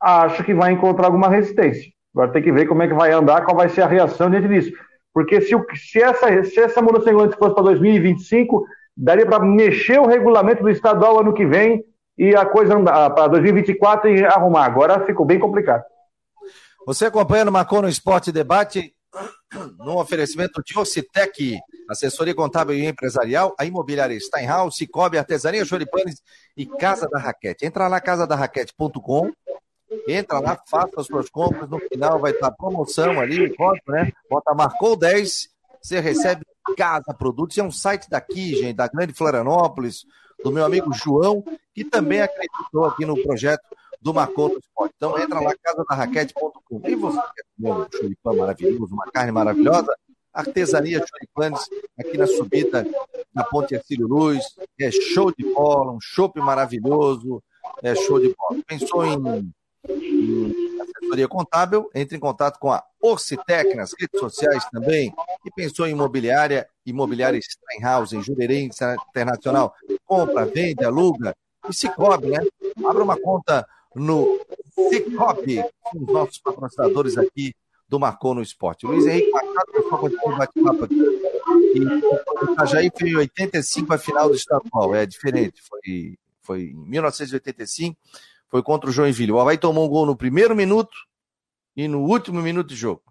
Acho 0.00 0.42
que 0.42 0.54
vai 0.54 0.72
encontrar 0.72 1.06
alguma 1.06 1.28
resistência. 1.28 1.90
Agora 2.14 2.32
tem 2.32 2.42
que 2.42 2.52
ver 2.52 2.66
como 2.66 2.82
é 2.82 2.88
que 2.88 2.94
vai 2.94 3.12
andar, 3.12 3.44
qual 3.44 3.56
vai 3.56 3.68
ser 3.68 3.82
a 3.82 3.86
reação 3.86 4.30
diante 4.30 4.48
disso. 4.48 4.72
Porque 5.12 5.40
se, 5.40 5.54
o, 5.54 5.64
se 5.74 6.02
essa, 6.02 6.44
se 6.44 6.60
essa 6.60 6.80
mudança 6.80 7.10
fosse 7.38 7.54
para 7.54 7.64
2025, 7.64 8.66
daria 8.96 9.26
para 9.26 9.44
mexer 9.44 9.98
o 10.00 10.06
regulamento 10.06 10.62
do 10.62 10.70
estadual 10.70 11.20
ano 11.20 11.34
que 11.34 11.44
vem 11.44 11.84
e 12.16 12.34
a 12.34 12.46
coisa 12.46 12.74
andar 12.74 13.10
para 13.10 13.28
2024 13.28 14.10
e 14.10 14.24
arrumar. 14.24 14.64
Agora 14.64 15.04
ficou 15.04 15.26
bem 15.26 15.38
complicado. 15.38 15.84
Você 16.86 17.06
acompanhando 17.06 17.48
o 17.48 17.52
Marcou 17.52 17.82
no 17.82 17.88
Esporte 17.88 18.32
Debate, 18.32 18.94
no 19.78 19.98
oferecimento 19.98 20.62
de 20.64 20.78
Ocitec, 20.78 21.58
assessoria 21.88 22.34
contábil 22.34 22.76
e 22.76 22.86
empresarial, 22.86 23.54
a 23.58 23.64
imobiliária 23.64 24.18
Steinhaus, 24.18 24.76
Cicobi, 24.76 25.18
Artesania 25.18 25.64
Choripanes 25.64 26.22
e 26.56 26.66
Casa 26.66 27.08
da 27.08 27.18
Raquete. 27.18 27.64
Entra 27.64 27.88
lá, 27.88 28.00
casadarraquete.com 28.00 29.32
Entra 30.08 30.40
lá, 30.40 30.60
faça 30.68 31.00
as 31.00 31.06
suas 31.06 31.28
compras. 31.28 31.68
No 31.68 31.78
final 31.78 32.20
vai 32.20 32.32
estar 32.32 32.50
promoção 32.52 33.20
ali, 33.20 33.54
bota, 33.56 33.80
né? 33.88 34.12
Bota 34.28 34.54
marcou 34.54 34.96
10, 34.96 35.48
você 35.80 36.00
recebe 36.00 36.44
casa 36.76 37.14
produtos. 37.16 37.56
É 37.58 37.62
um 37.62 37.70
site 37.70 38.08
daqui, 38.10 38.56
gente, 38.56 38.76
da 38.76 38.88
Grande 38.88 39.12
Florianópolis, 39.12 40.04
do 40.42 40.50
meu 40.50 40.64
amigo 40.64 40.92
João, 40.92 41.42
que 41.74 41.84
também 41.84 42.20
acreditou 42.20 42.84
aqui 42.84 43.04
no 43.04 43.20
projeto 43.22 43.64
do 44.00 44.14
Marcou 44.14 44.48
no 44.48 44.58
Esporte. 44.58 44.94
Então 44.96 45.18
entra 45.18 45.40
lá, 45.40 45.54
casadarraquete.com. 45.62 46.80
E 46.84 46.94
você 46.94 47.18
quer 47.18 47.44
comer 47.56 47.72
um 47.72 47.86
churipã 47.98 48.32
maravilhoso, 48.34 48.94
uma 48.94 49.10
carne 49.10 49.32
maravilhosa? 49.32 49.94
Artesania 50.36 50.98
Churipanes, 50.98 51.66
aqui 51.98 52.18
na 52.18 52.26
subida 52.26 52.86
da 53.34 53.42
Ponte 53.44 53.74
Ercílio 53.74 54.06
Luz. 54.06 54.44
É 54.78 54.90
show 54.90 55.32
de 55.32 55.44
bola, 55.52 55.92
um 55.92 56.00
chopp 56.00 56.38
maravilhoso. 56.40 57.42
É 57.82 57.94
show 57.94 58.20
de 58.20 58.34
bola. 58.36 58.62
Pensou 58.66 59.06
em, 59.06 59.52
em 59.88 60.80
assessoria 60.82 61.26
contábil? 61.26 61.90
Entre 61.94 62.18
em 62.18 62.20
contato 62.20 62.58
com 62.58 62.70
a 62.70 62.84
Orcitec 63.00 63.74
nas 63.74 63.92
redes 63.98 64.20
sociais 64.20 64.62
também. 64.70 65.10
E 65.44 65.50
pensou 65.50 65.86
em 65.86 65.92
imobiliária? 65.92 66.68
Imobiliária 66.84 67.40
Steinhaus, 67.40 68.12
em 68.12 68.22
Jurerê 68.22 68.60
Internacional. 68.60 69.74
Compra, 70.04 70.44
vende, 70.44 70.84
aluga. 70.84 71.34
E 71.68 71.74
se 71.74 71.88
cobre, 71.88 72.30
né? 72.30 72.38
Abra 72.84 73.02
uma 73.02 73.18
conta 73.18 73.66
no 73.96 74.38
Cicobi, 74.90 75.64
os 75.94 76.06
nossos 76.06 76.38
patrocinadores 76.38 77.16
aqui 77.16 77.54
do 77.88 77.98
Marcou 77.98 78.34
no 78.34 78.42
Esporte. 78.42 78.86
Luiz 78.86 79.06
Henrique 79.06 79.30
Machado, 79.30 79.72
pessoal, 79.72 80.00
continua 80.00 80.34
o 80.34 80.38
bate-papo 80.38 80.84
aqui. 80.84 80.94
E 81.74 81.80
o 81.80 82.52
Itajaí 82.52 82.90
foi 82.96 83.08
em 83.08 83.16
85 83.16 83.94
a 83.94 83.98
final 83.98 84.28
do 84.28 84.34
estadual, 84.34 84.94
é 84.94 85.06
diferente. 85.06 85.62
Foi, 85.62 86.18
foi 86.42 86.62
em 86.64 86.88
1985, 86.90 87.96
foi 88.50 88.62
contra 88.62 88.90
o 88.90 88.92
Joinville. 88.92 89.32
O 89.32 89.40
Havaí 89.40 89.56
tomou 89.56 89.86
um 89.86 89.88
gol 89.88 90.04
no 90.04 90.16
primeiro 90.16 90.54
minuto 90.54 90.96
e 91.74 91.88
no 91.88 92.02
último 92.02 92.42
minuto 92.42 92.68
de 92.68 92.76
jogo. 92.76 93.02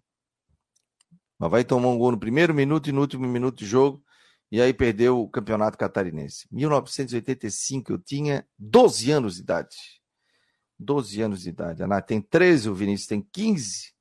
O 1.39 1.45
Havaí 1.45 1.63
tomou 1.63 1.93
um 1.93 1.97
gol 1.97 2.11
no 2.11 2.19
primeiro 2.19 2.53
minuto 2.53 2.89
e 2.89 2.91
no 2.91 3.01
último 3.01 3.27
minuto 3.27 3.57
de 3.57 3.65
jogo. 3.65 4.03
E 4.51 4.61
aí 4.61 4.73
perdeu 4.73 5.19
o 5.19 5.29
campeonato 5.29 5.77
catarinense. 5.77 6.47
1985, 6.51 7.93
eu 7.93 7.97
tinha 7.97 8.45
12 8.59 9.11
anos 9.11 9.36
de 9.36 9.41
idade. 9.41 9.75
12 10.80 11.21
anos 11.21 11.41
de 11.41 11.49
idade. 11.49 11.84
A 11.84 11.88
Nath 11.88 12.07
tem 12.07 12.21
13, 12.21 12.69
o 12.69 12.76
Vinícius 12.76 13.07
tem 13.07 13.26
15. 13.32 13.93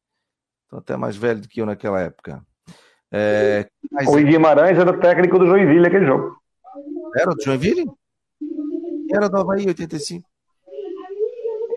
Estou 0.64 0.78
até 0.78 0.96
mais 0.96 1.16
velho 1.16 1.40
do 1.40 1.48
que 1.48 1.60
eu 1.60 1.66
naquela 1.66 2.00
época. 2.00 2.44
É, 3.12 3.68
mas... 3.92 4.08
O 4.08 4.16
Guimarães 4.16 4.76
era 4.78 4.98
técnico 4.98 5.38
do 5.38 5.46
Joinville 5.46 5.86
aquele 5.86 6.06
jogo. 6.06 6.36
Era 7.16 7.32
do 7.32 7.42
Joinville? 7.42 7.86
Era 9.12 9.28
do 9.28 9.36
Havaí, 9.36 9.66
85. 9.66 10.28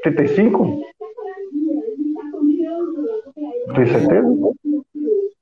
85? 0.05 0.81
Tem 3.75 3.85
certeza? 3.85 4.27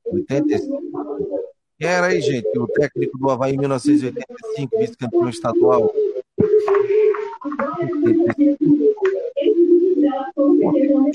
85. 0.06 0.86
Quem 1.78 1.90
era 1.90 2.08
aí, 2.08 2.22
gente? 2.22 2.58
O 2.58 2.68
técnico 2.68 3.18
do 3.18 3.30
Havaí 3.30 3.54
em 3.54 3.58
1985, 3.58 4.78
vice-campeão 4.78 5.30
estadual. 5.30 5.94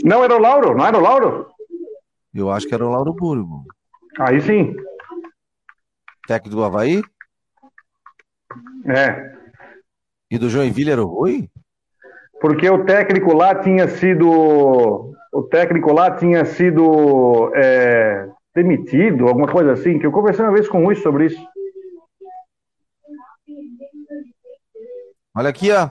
Não 0.04 0.24
era 0.24 0.36
o 0.36 0.38
Lauro? 0.38 0.76
Não 0.76 0.86
era 0.86 0.98
o 0.98 1.00
Lauro? 1.00 1.46
Eu 2.32 2.50
acho 2.50 2.66
que 2.66 2.74
era 2.74 2.86
o 2.86 2.90
Lauro 2.90 3.12
Burgo. 3.12 3.64
Aí 4.18 4.40
sim. 4.40 4.76
Técnico 6.26 6.56
do 6.56 6.64
Havaí? 6.64 7.02
É. 8.86 9.34
E 10.30 10.38
do 10.38 10.48
Joinville 10.48 10.90
era 10.90 11.02
o 11.02 11.06
Rui? 11.06 11.48
Porque 12.40 12.68
o 12.70 12.84
técnico 12.84 13.34
lá 13.34 13.54
tinha 13.54 13.88
sido. 13.88 15.12
O 15.32 15.42
técnico 15.50 15.92
lá 15.92 16.10
tinha 16.16 16.44
sido 16.44 17.52
é, 17.54 18.28
demitido, 18.54 19.28
alguma 19.28 19.46
coisa 19.46 19.72
assim, 19.72 19.98
que 19.98 20.06
eu 20.06 20.12
conversei 20.12 20.44
uma 20.44 20.52
vez 20.52 20.68
com 20.68 20.82
o 20.82 20.84
Rui 20.86 20.96
sobre 20.96 21.26
isso. 21.26 21.48
Olha 25.34 25.50
aqui, 25.50 25.70
ó. 25.70 25.90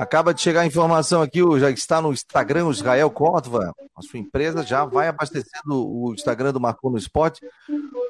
Acaba 0.00 0.32
de 0.32 0.40
chegar 0.40 0.62
a 0.62 0.66
informação 0.66 1.20
aqui, 1.20 1.40
já 1.58 1.70
está 1.70 2.00
no 2.00 2.10
Instagram, 2.10 2.64
o 2.64 2.70
Israel 2.70 3.10
Córdova. 3.10 3.70
A 3.94 4.00
sua 4.00 4.18
empresa 4.18 4.62
já 4.62 4.82
vai 4.86 5.08
abastecendo 5.08 5.74
o 5.74 6.14
Instagram 6.14 6.54
do 6.54 6.58
Marcou 6.58 6.90
no 6.90 6.96
Esporte. 6.96 7.46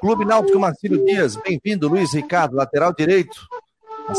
Clube 0.01 0.25
Náutico 0.25 0.57
Marcílio 0.61 1.05
Dias, 1.05 1.35
bem-vindo, 1.35 1.89
Luiz 1.89 2.13
Ricardo, 2.13 2.55
lateral 2.55 2.95
direito. 2.95 3.45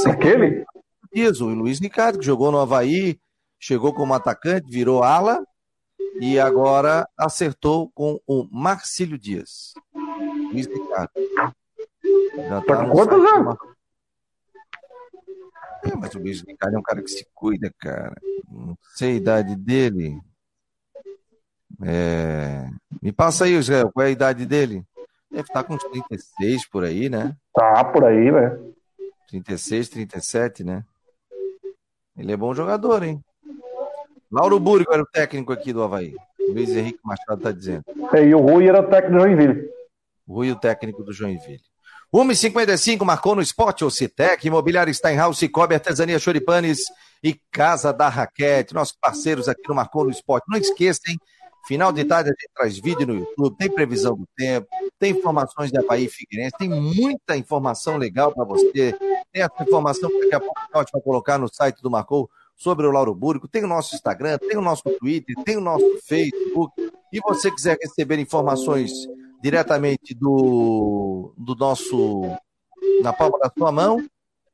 Aquele? 0.05 0.65
Dias, 1.13 1.39
o 1.39 1.47
Luiz 1.47 1.79
Ricardo, 1.79 2.19
que 2.19 2.25
jogou 2.25 2.51
no 2.51 2.59
Havaí, 2.59 3.17
chegou 3.57 3.93
como 3.93 4.13
atacante, 4.13 4.69
virou 4.69 5.01
ala 5.01 5.41
e 6.19 6.37
agora 6.37 7.07
acertou 7.17 7.89
com 7.95 8.19
o 8.27 8.45
Marcílio 8.51 9.17
Dias. 9.17 9.73
Luiz 10.51 10.67
Ricardo. 10.67 11.11
Já 12.35 12.61
tá, 12.63 12.75
tá 12.75 12.75
com 12.83 12.89
quantos 12.89 13.31
anos? 13.31 13.55
Mas 16.01 16.15
o 16.15 16.19
Luiz 16.19 16.41
Ricardo 16.41 16.75
é 16.75 16.79
um 16.79 16.83
cara 16.83 16.99
que 16.99 17.11
se 17.11 17.27
cuida, 17.31 17.71
cara. 17.77 18.15
Não 18.51 18.75
sei 18.95 19.11
a 19.11 19.17
idade 19.17 19.55
dele. 19.55 20.19
É... 21.83 22.67
Me 22.99 23.11
passa 23.11 23.45
aí, 23.45 23.53
Israel, 23.53 23.91
qual 23.93 24.03
é 24.03 24.09
a 24.09 24.11
idade 24.11 24.47
dele? 24.47 24.83
Deve 25.29 25.43
estar 25.43 25.63
com 25.63 25.75
uns 25.75 25.83
36 25.83 26.67
por 26.69 26.83
aí, 26.83 27.07
né? 27.07 27.37
Tá, 27.53 27.85
por 27.85 28.03
aí, 28.03 28.31
velho. 28.31 28.73
36, 29.29 29.89
37, 29.89 30.63
né? 30.63 30.83
Ele 32.17 32.31
é 32.31 32.37
bom 32.37 32.51
jogador, 32.55 33.03
hein? 33.03 33.23
Lauro 34.31 34.59
Burgo 34.59 34.91
era 34.91 35.03
o 35.03 35.07
técnico 35.07 35.53
aqui 35.53 35.71
do 35.71 35.83
Havaí. 35.83 36.15
Luiz 36.49 36.71
Henrique 36.71 36.99
Machado 37.05 37.37
está 37.37 37.51
dizendo. 37.51 37.83
É, 38.11 38.25
e 38.25 38.33
o 38.33 38.39
Rui 38.39 38.67
era 38.67 38.81
o 38.81 38.89
técnico 38.89 39.17
do 39.17 39.21
Joinville. 39.21 39.69
Rui, 40.27 40.51
o 40.51 40.55
técnico 40.55 41.03
do 41.03 41.13
Joinville. 41.13 41.70
1h55 42.13 43.05
marcou 43.05 43.35
no 43.35 43.41
esporte, 43.41 43.85
Ocitec, 43.85 44.45
Imobiliário 44.45 44.93
Steinhaus, 44.93 45.37
Cicobi, 45.37 45.75
Artesania 45.75 46.19
Choripanes 46.19 46.79
e 47.23 47.39
Casa 47.49 47.93
da 47.93 48.09
Raquete, 48.09 48.73
nossos 48.73 48.97
parceiros 48.99 49.47
aqui 49.47 49.61
no 49.69 49.75
Marcou 49.75 50.03
no 50.03 50.11
Esporte. 50.11 50.43
Não 50.49 50.57
esqueçam, 50.57 51.15
final 51.65 51.93
de 51.93 52.03
tarde 52.03 52.29
a 52.29 52.33
gente 52.33 52.49
traz 52.53 52.77
vídeo 52.77 53.07
no 53.07 53.15
YouTube, 53.15 53.55
tem 53.55 53.71
previsão 53.71 54.13
do 54.13 54.27
tempo, 54.35 54.67
tem 54.99 55.11
informações 55.11 55.71
de 55.71 55.77
Havaí 55.77 56.03
e 56.03 56.09
Figueirense, 56.09 56.57
tem 56.57 56.69
muita 56.69 57.37
informação 57.37 57.95
legal 57.95 58.33
para 58.33 58.43
você. 58.43 58.93
Tem 59.31 59.41
essa 59.43 59.63
informação 59.63 60.09
que 60.09 60.19
daqui 60.19 60.35
a 60.35 60.39
pouco 60.41 60.59
a 60.73 60.79
gente 60.79 60.91
vai 60.91 61.01
colocar 61.01 61.37
no 61.37 61.47
site 61.47 61.81
do 61.81 61.89
Marcou 61.89 62.29
sobre 62.57 62.85
o 62.85 62.91
Lauro 62.91 63.15
Burgo, 63.15 63.47
tem 63.47 63.63
o 63.63 63.67
nosso 63.67 63.95
Instagram, 63.95 64.37
tem 64.37 64.57
o 64.57 64.61
nosso 64.61 64.83
Twitter, 64.99 65.33
tem 65.45 65.55
o 65.55 65.61
nosso 65.61 65.85
Facebook. 66.05 66.73
E 67.13 67.21
você 67.21 67.49
quiser 67.49 67.77
receber 67.81 68.19
informações 68.19 68.91
diretamente 69.41 70.13
do, 70.13 71.33
do 71.37 71.55
nosso 71.55 72.21
na 73.01 73.11
palma 73.11 73.37
da 73.39 73.51
sua 73.55 73.71
mão, 73.71 74.03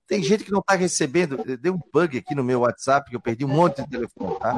tem 0.07 0.23
gente 0.23 0.43
que 0.43 0.51
não 0.51 0.59
está 0.59 0.75
recebendo. 0.75 1.37
Deu 1.57 1.73
um 1.73 1.79
bug 1.93 2.17
aqui 2.17 2.33
no 2.33 2.43
meu 2.43 2.61
WhatsApp, 2.61 3.09
que 3.09 3.15
eu 3.15 3.21
perdi 3.21 3.43
um 3.43 3.49
monte 3.49 3.83
de 3.83 3.89
telefone, 3.89 4.39
tá? 4.39 4.53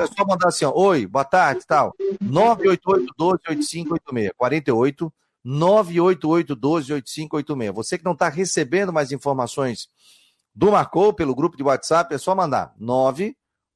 É 0.00 0.06
só 0.06 0.26
mandar 0.26 0.48
assim, 0.48 0.64
ó, 0.64 0.72
oi, 0.74 1.06
boa 1.06 1.24
tarde, 1.24 1.62
tal. 1.66 1.94
988-12-8586. 2.22 4.32
48 4.36 5.12
988-12-8586. 5.44 7.72
Você 7.72 7.98
que 7.98 8.04
não 8.04 8.12
está 8.12 8.28
recebendo 8.28 8.92
mais 8.92 9.10
informações 9.12 9.88
do 10.54 10.70
Marcou 10.70 11.12
pelo 11.12 11.34
grupo 11.34 11.56
de 11.56 11.62
WhatsApp, 11.62 12.14
é 12.14 12.18
só 12.18 12.34
mandar 12.34 12.74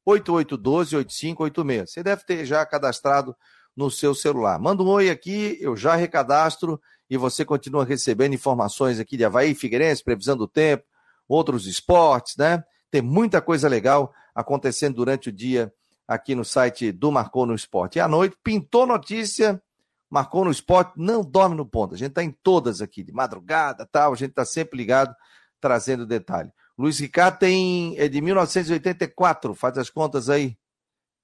988128586. 0.06 1.86
Você 1.86 2.02
deve 2.02 2.24
ter 2.24 2.44
já 2.44 2.66
cadastrado 2.66 3.34
no 3.76 3.90
seu 3.90 4.14
celular. 4.14 4.58
Manda 4.58 4.82
um 4.82 4.88
oi 4.88 5.10
aqui, 5.10 5.58
eu 5.60 5.76
já 5.76 5.94
recadastro 5.94 6.80
e 7.10 7.16
você 7.16 7.44
continua 7.44 7.84
recebendo 7.84 8.34
informações 8.34 8.98
aqui 8.98 9.16
de 9.16 9.24
Havaí, 9.24 9.54
Figueirense, 9.54 10.02
previsão 10.02 10.36
do 10.36 10.48
tempo, 10.48 10.84
outros 11.28 11.66
esportes, 11.66 12.36
né? 12.36 12.64
Tem 12.90 13.02
muita 13.02 13.42
coisa 13.42 13.68
legal 13.68 14.12
acontecendo 14.34 14.96
durante 14.96 15.28
o 15.28 15.32
dia 15.32 15.72
aqui 16.06 16.34
no 16.34 16.44
site 16.44 16.92
do 16.92 17.10
Marcou 17.10 17.46
no 17.46 17.54
Esporte. 17.54 17.98
E 17.98 18.00
à 18.00 18.08
noite, 18.08 18.36
pintou 18.42 18.86
notícia, 18.86 19.60
Marcou 20.08 20.44
no 20.44 20.50
Esporte, 20.50 20.92
não 20.96 21.22
dorme 21.22 21.56
no 21.56 21.66
ponto. 21.66 21.94
A 21.94 21.98
gente 21.98 22.10
está 22.10 22.22
em 22.22 22.30
todas 22.30 22.80
aqui, 22.80 23.02
de 23.02 23.12
madrugada 23.12 23.86
tal, 23.90 24.12
a 24.12 24.16
gente 24.16 24.30
está 24.30 24.44
sempre 24.44 24.76
ligado, 24.76 25.14
trazendo 25.60 26.06
detalhe. 26.06 26.50
Luiz 26.78 26.98
Ricardo 26.98 27.38
tem, 27.38 27.98
é 27.98 28.08
de 28.08 28.20
1984, 28.20 29.54
faz 29.54 29.78
as 29.78 29.90
contas 29.90 30.28
aí. 30.28 30.56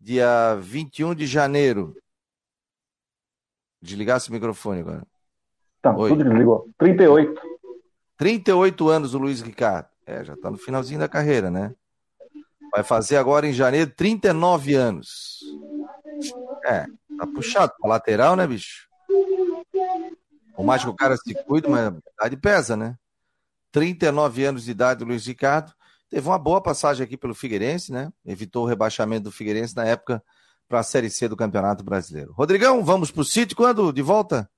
Dia 0.01 0.57
21 0.61 1.15
de 1.15 1.27
janeiro. 1.27 1.95
Desligasse 3.83 4.31
o 4.31 4.33
microfone 4.33 4.81
agora. 4.81 5.03
Tá, 5.83 5.95
Oi. 5.97 6.11
tudo 6.11 6.23
desligou. 6.23 6.69
38. 6.79 7.43
38 8.17 8.89
anos 8.89 9.15
o 9.15 9.19
Luiz 9.19 9.41
Ricardo. 9.41 9.89
É, 10.07 10.25
já 10.25 10.37
tá 10.37 10.51
no 10.51 10.57
finalzinho 10.57 11.01
da 11.01 11.09
carreira, 11.09 11.51
né? 11.51 11.75
Vai 12.71 12.85
fazer 12.85 13.17
agora 13.17 13.47
em 13.47 13.53
janeiro 13.53 13.91
39 13.91 14.75
anos. 14.75 15.41
É, 16.65 16.87
tá 17.19 17.27
puxado 17.27 17.73
pra 17.81 17.91
lateral, 17.91 18.37
né, 18.37 18.47
bicho? 18.47 18.89
Por 20.55 20.65
mais 20.65 20.83
que 20.83 20.89
o 20.89 20.95
cara 20.95 21.17
se 21.17 21.35
cuide, 21.45 21.69
mas 21.69 21.89
a 21.89 22.27
idade 22.27 22.37
pesa, 22.37 22.77
né? 22.77 22.97
39 23.73 24.45
anos 24.45 24.65
de 24.65 24.71
idade, 24.71 25.03
o 25.03 25.07
Luiz 25.07 25.27
Ricardo. 25.27 25.73
Teve 26.09 26.29
uma 26.29 26.39
boa 26.39 26.63
passagem 26.63 27.05
aqui 27.05 27.17
pelo 27.17 27.35
Figueirense, 27.35 27.91
né? 27.91 28.13
Evitou 28.25 28.65
o 28.65 28.69
rebaixamento 28.69 29.25
do 29.25 29.33
Figueirense 29.33 29.75
na 29.75 29.85
época 29.85 30.23
para 30.73 30.81
a 30.81 30.83
Série 30.83 31.11
C 31.11 31.29
do 31.29 31.37
Campeonato 31.37 31.85
Brasileiro. 31.85 32.33
Rodrigão, 32.33 32.83
vamos 32.83 33.11
para 33.11 33.21
o 33.21 33.25
sítio 33.27 33.55
quando? 33.55 33.93
De 33.93 34.01
volta? 34.01 34.49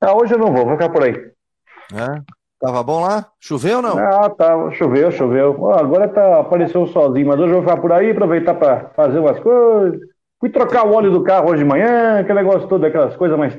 Ah, 0.00 0.12
hoje 0.12 0.34
eu 0.34 0.38
não 0.38 0.52
vou, 0.52 0.64
vou 0.64 0.72
ficar 0.72 0.88
por 0.88 1.04
aí. 1.04 1.12
É? 1.12 2.20
Tava 2.58 2.82
bom 2.82 3.00
lá? 3.00 3.30
Choveu 3.38 3.76
ou 3.76 3.82
não? 3.82 3.96
Ah, 3.96 4.28
tá. 4.28 4.72
Choveu, 4.72 5.12
choveu. 5.12 5.70
agora 5.70 6.08
tá, 6.08 6.40
apareceu 6.40 6.84
sozinho, 6.88 7.28
mas 7.28 7.38
hoje 7.38 7.50
eu 7.50 7.62
vou 7.62 7.62
ficar 7.62 7.80
por 7.80 7.92
aí, 7.92 8.10
aproveitar 8.10 8.54
para 8.54 8.88
fazer 8.88 9.20
umas 9.20 9.38
coisas. 9.38 10.00
Fui 10.40 10.50
trocar 10.50 10.84
o 10.84 10.94
óleo 10.94 11.12
do 11.12 11.22
carro 11.22 11.50
hoje 11.50 11.62
de 11.62 11.68
manhã, 11.68 12.18
aquele 12.18 12.40
negócio 12.40 12.66
todo, 12.66 12.84
aquelas 12.84 13.14
coisas, 13.14 13.38
mas 13.38 13.56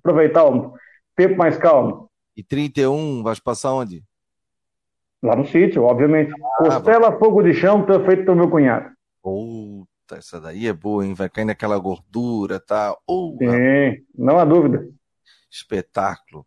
aproveitar 0.00 0.44
um 0.44 0.74
tempo 1.16 1.38
mais 1.38 1.56
calmo. 1.56 2.10
E 2.36 2.44
31, 2.44 3.22
vai 3.22 3.34
passar 3.42 3.72
onde? 3.72 4.04
Lá 5.22 5.34
no 5.34 5.46
sítio, 5.46 5.84
obviamente. 5.84 6.34
Ah, 6.34 6.64
Costela, 6.64 7.18
fogo 7.18 7.42
de 7.42 7.54
chão, 7.54 7.86
feito 8.04 8.26
pelo 8.26 8.36
meu 8.36 8.50
cunhado. 8.50 8.90
Puta, 10.10 10.16
essa 10.16 10.40
daí 10.40 10.66
é 10.66 10.72
boa, 10.72 11.06
hein? 11.06 11.14
Vai 11.14 11.28
cair 11.28 11.44
naquela 11.44 11.78
gordura, 11.78 12.58
tá? 12.58 12.96
Oh, 13.06 13.36
Sim, 13.38 14.04
não 14.16 14.38
há 14.38 14.44
dúvida. 14.44 14.88
Espetáculo. 15.48 16.44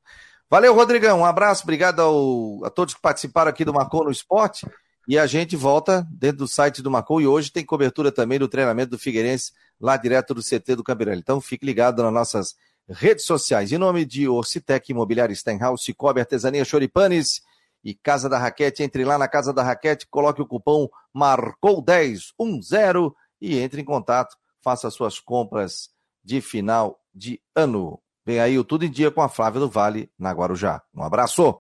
Valeu, 0.49 0.75
Rodrigão. 0.75 1.21
Um 1.21 1.25
abraço, 1.25 1.63
obrigado 1.63 2.01
ao, 2.01 2.65
a 2.65 2.69
todos 2.69 2.93
que 2.93 3.01
participaram 3.01 3.49
aqui 3.49 3.63
do 3.63 3.73
Marcou 3.73 4.03
no 4.03 4.11
Esporte. 4.11 4.67
E 5.07 5.17
a 5.17 5.25
gente 5.25 5.55
volta 5.55 6.05
dentro 6.11 6.39
do 6.39 6.47
site 6.47 6.81
do 6.81 6.91
Marcou. 6.91 7.21
E 7.21 7.27
hoje 7.27 7.51
tem 7.51 7.65
cobertura 7.65 8.11
também 8.11 8.37
do 8.37 8.49
treinamento 8.49 8.91
do 8.91 8.99
Figueirense, 8.99 9.53
lá 9.79 9.95
direto 9.95 10.33
do 10.33 10.41
CT 10.41 10.75
do 10.75 10.83
Cabirelli. 10.83 11.21
Então 11.21 11.39
fique 11.39 11.65
ligado 11.65 12.03
nas 12.03 12.13
nossas 12.13 12.55
redes 12.89 13.25
sociais. 13.25 13.71
Em 13.71 13.77
nome 13.77 14.03
de 14.05 14.27
Orcitec 14.27 14.91
Imobiliária 14.91 15.35
Stenhouse, 15.35 15.83
Cicobi 15.83 16.19
Artesania 16.19 16.65
Choripanes 16.65 17.41
e 17.83 17.93
Casa 17.93 18.29
da 18.29 18.37
Raquete. 18.37 18.83
Entre 18.83 19.03
lá 19.05 19.17
na 19.17 19.27
Casa 19.27 19.53
da 19.53 19.63
Raquete, 19.63 20.07
coloque 20.09 20.41
o 20.41 20.47
cupom 20.47 20.87
MARCOU1010 21.15 23.13
e 23.43 23.59
entre 23.59 23.81
em 23.81 23.85
contato. 23.85 24.37
Faça 24.63 24.89
suas 24.89 25.19
compras 25.19 25.89
de 26.23 26.39
final 26.39 26.97
de 27.13 27.41
ano. 27.53 27.99
Vem 28.25 28.39
aí 28.39 28.57
o 28.57 28.63
Tudo 28.63 28.85
em 28.85 28.89
Dia 28.89 29.11
com 29.11 29.21
a 29.21 29.27
Flávia 29.27 29.59
do 29.59 29.69
Vale, 29.69 30.09
na 30.17 30.31
Guarujá. 30.31 30.81
Um 30.95 31.03
abraço! 31.03 31.51